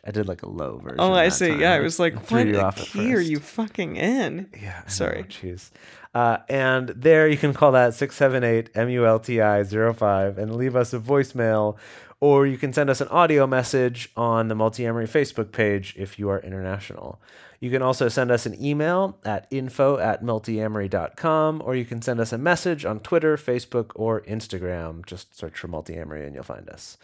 I 0.03 0.09
did 0.09 0.27
like 0.27 0.41
a 0.41 0.49
low 0.49 0.79
version. 0.79 0.99
Oh, 0.99 1.13
I 1.13 1.29
see. 1.29 1.49
time. 1.49 1.59
Yeah, 1.61 1.73
I 1.73 1.79
was 1.79 1.99
like, 1.99 2.25
threw 2.25 2.39
what 2.39 2.47
you 2.47 2.59
off 2.59 2.77
key 2.77 3.13
are 3.13 3.19
you 3.19 3.39
fucking 3.39 3.97
in? 3.97 4.49
Yeah. 4.59 4.81
I 4.85 4.89
Sorry. 4.89 5.23
Jeez. 5.23 5.69
Uh, 6.13 6.37
and 6.49 6.89
there 6.89 7.27
you 7.27 7.37
can 7.37 7.53
call 7.53 7.71
that 7.71 7.93
678 7.93 8.73
MULTI 8.73 9.95
05 9.95 10.37
and 10.37 10.55
leave 10.55 10.75
us 10.75 10.93
a 10.93 10.99
voicemail, 10.99 11.77
or 12.21 12.45
you 12.45 12.57
can 12.57 12.71
send 12.71 12.89
us 12.89 13.01
an 13.01 13.07
audio 13.07 13.47
message 13.47 14.11
on 14.15 14.47
the 14.47 14.55
Multiamory 14.55 15.09
Facebook 15.09 15.51
page 15.51 15.95
if 15.97 16.19
you 16.19 16.29
are 16.29 16.39
international. 16.39 17.19
You 17.59 17.71
can 17.71 17.81
also 17.81 18.07
send 18.09 18.31
us 18.31 18.45
an 18.45 18.63
email 18.63 19.17
at 19.25 19.47
info 19.49 19.97
at 19.97 20.23
multiamory.com, 20.23 21.61
or 21.65 21.75
you 21.75 21.83
can 21.83 22.01
send 22.01 22.19
us 22.19 22.31
a 22.31 22.37
message 22.37 22.85
on 22.85 22.99
Twitter, 22.99 23.37
Facebook, 23.37 23.91
or 23.95 24.21
Instagram. 24.21 25.05
Just 25.05 25.35
search 25.35 25.57
for 25.57 25.67
Multiamory 25.67 26.25
and 26.25 26.35
you'll 26.35 26.43
find 26.43 26.69
us. 26.69 26.97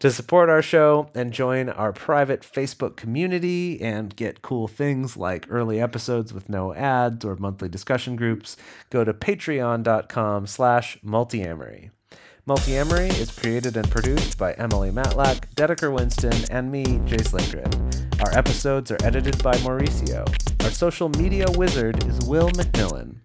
To 0.00 0.10
support 0.10 0.50
our 0.50 0.60
show 0.60 1.08
and 1.14 1.32
join 1.32 1.70
our 1.70 1.92
private 1.92 2.42
Facebook 2.42 2.96
community 2.96 3.80
and 3.80 4.14
get 4.14 4.42
cool 4.42 4.68
things 4.68 5.16
like 5.16 5.46
early 5.48 5.80
episodes 5.80 6.34
with 6.34 6.50
no 6.50 6.74
ads 6.74 7.24
or 7.24 7.36
monthly 7.36 7.68
discussion 7.68 8.16
groups, 8.16 8.58
go 8.90 9.04
to 9.04 9.14
patreon.com 9.14 10.46
slash 10.46 10.98
multiamory. 11.02 11.90
Multiamory 12.48 13.08
is 13.18 13.32
created 13.32 13.76
and 13.76 13.90
produced 13.90 14.38
by 14.38 14.52
Emily 14.52 14.92
Matlack, 14.92 15.52
Dedeker 15.56 15.92
Winston, 15.92 16.32
and 16.48 16.70
me, 16.70 17.00
Jase 17.04 17.32
Lindgren. 17.32 17.68
Our 18.24 18.38
episodes 18.38 18.92
are 18.92 18.98
edited 19.02 19.42
by 19.42 19.54
Mauricio. 19.56 20.24
Our 20.62 20.70
social 20.70 21.08
media 21.08 21.46
wizard 21.56 22.04
is 22.04 22.20
Will 22.20 22.48
McMillan. 22.50 23.16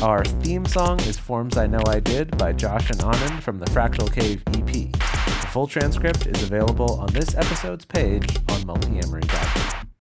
Our 0.00 0.24
theme 0.24 0.64
song 0.64 1.00
is 1.00 1.18
Forms 1.18 1.58
I 1.58 1.66
Know 1.66 1.82
I 1.86 2.00
Did 2.00 2.38
by 2.38 2.54
Josh 2.54 2.88
and 2.88 3.00
Anand 3.00 3.42
from 3.42 3.58
the 3.58 3.66
Fractal 3.66 4.10
Cave 4.10 4.42
EP. 4.54 4.90
The 4.90 5.48
full 5.50 5.66
transcript 5.66 6.26
is 6.26 6.42
available 6.42 6.98
on 6.98 7.08
this 7.08 7.34
episode's 7.34 7.84
page 7.84 8.38
on 8.48 8.62
multiamory.com. 8.62 9.65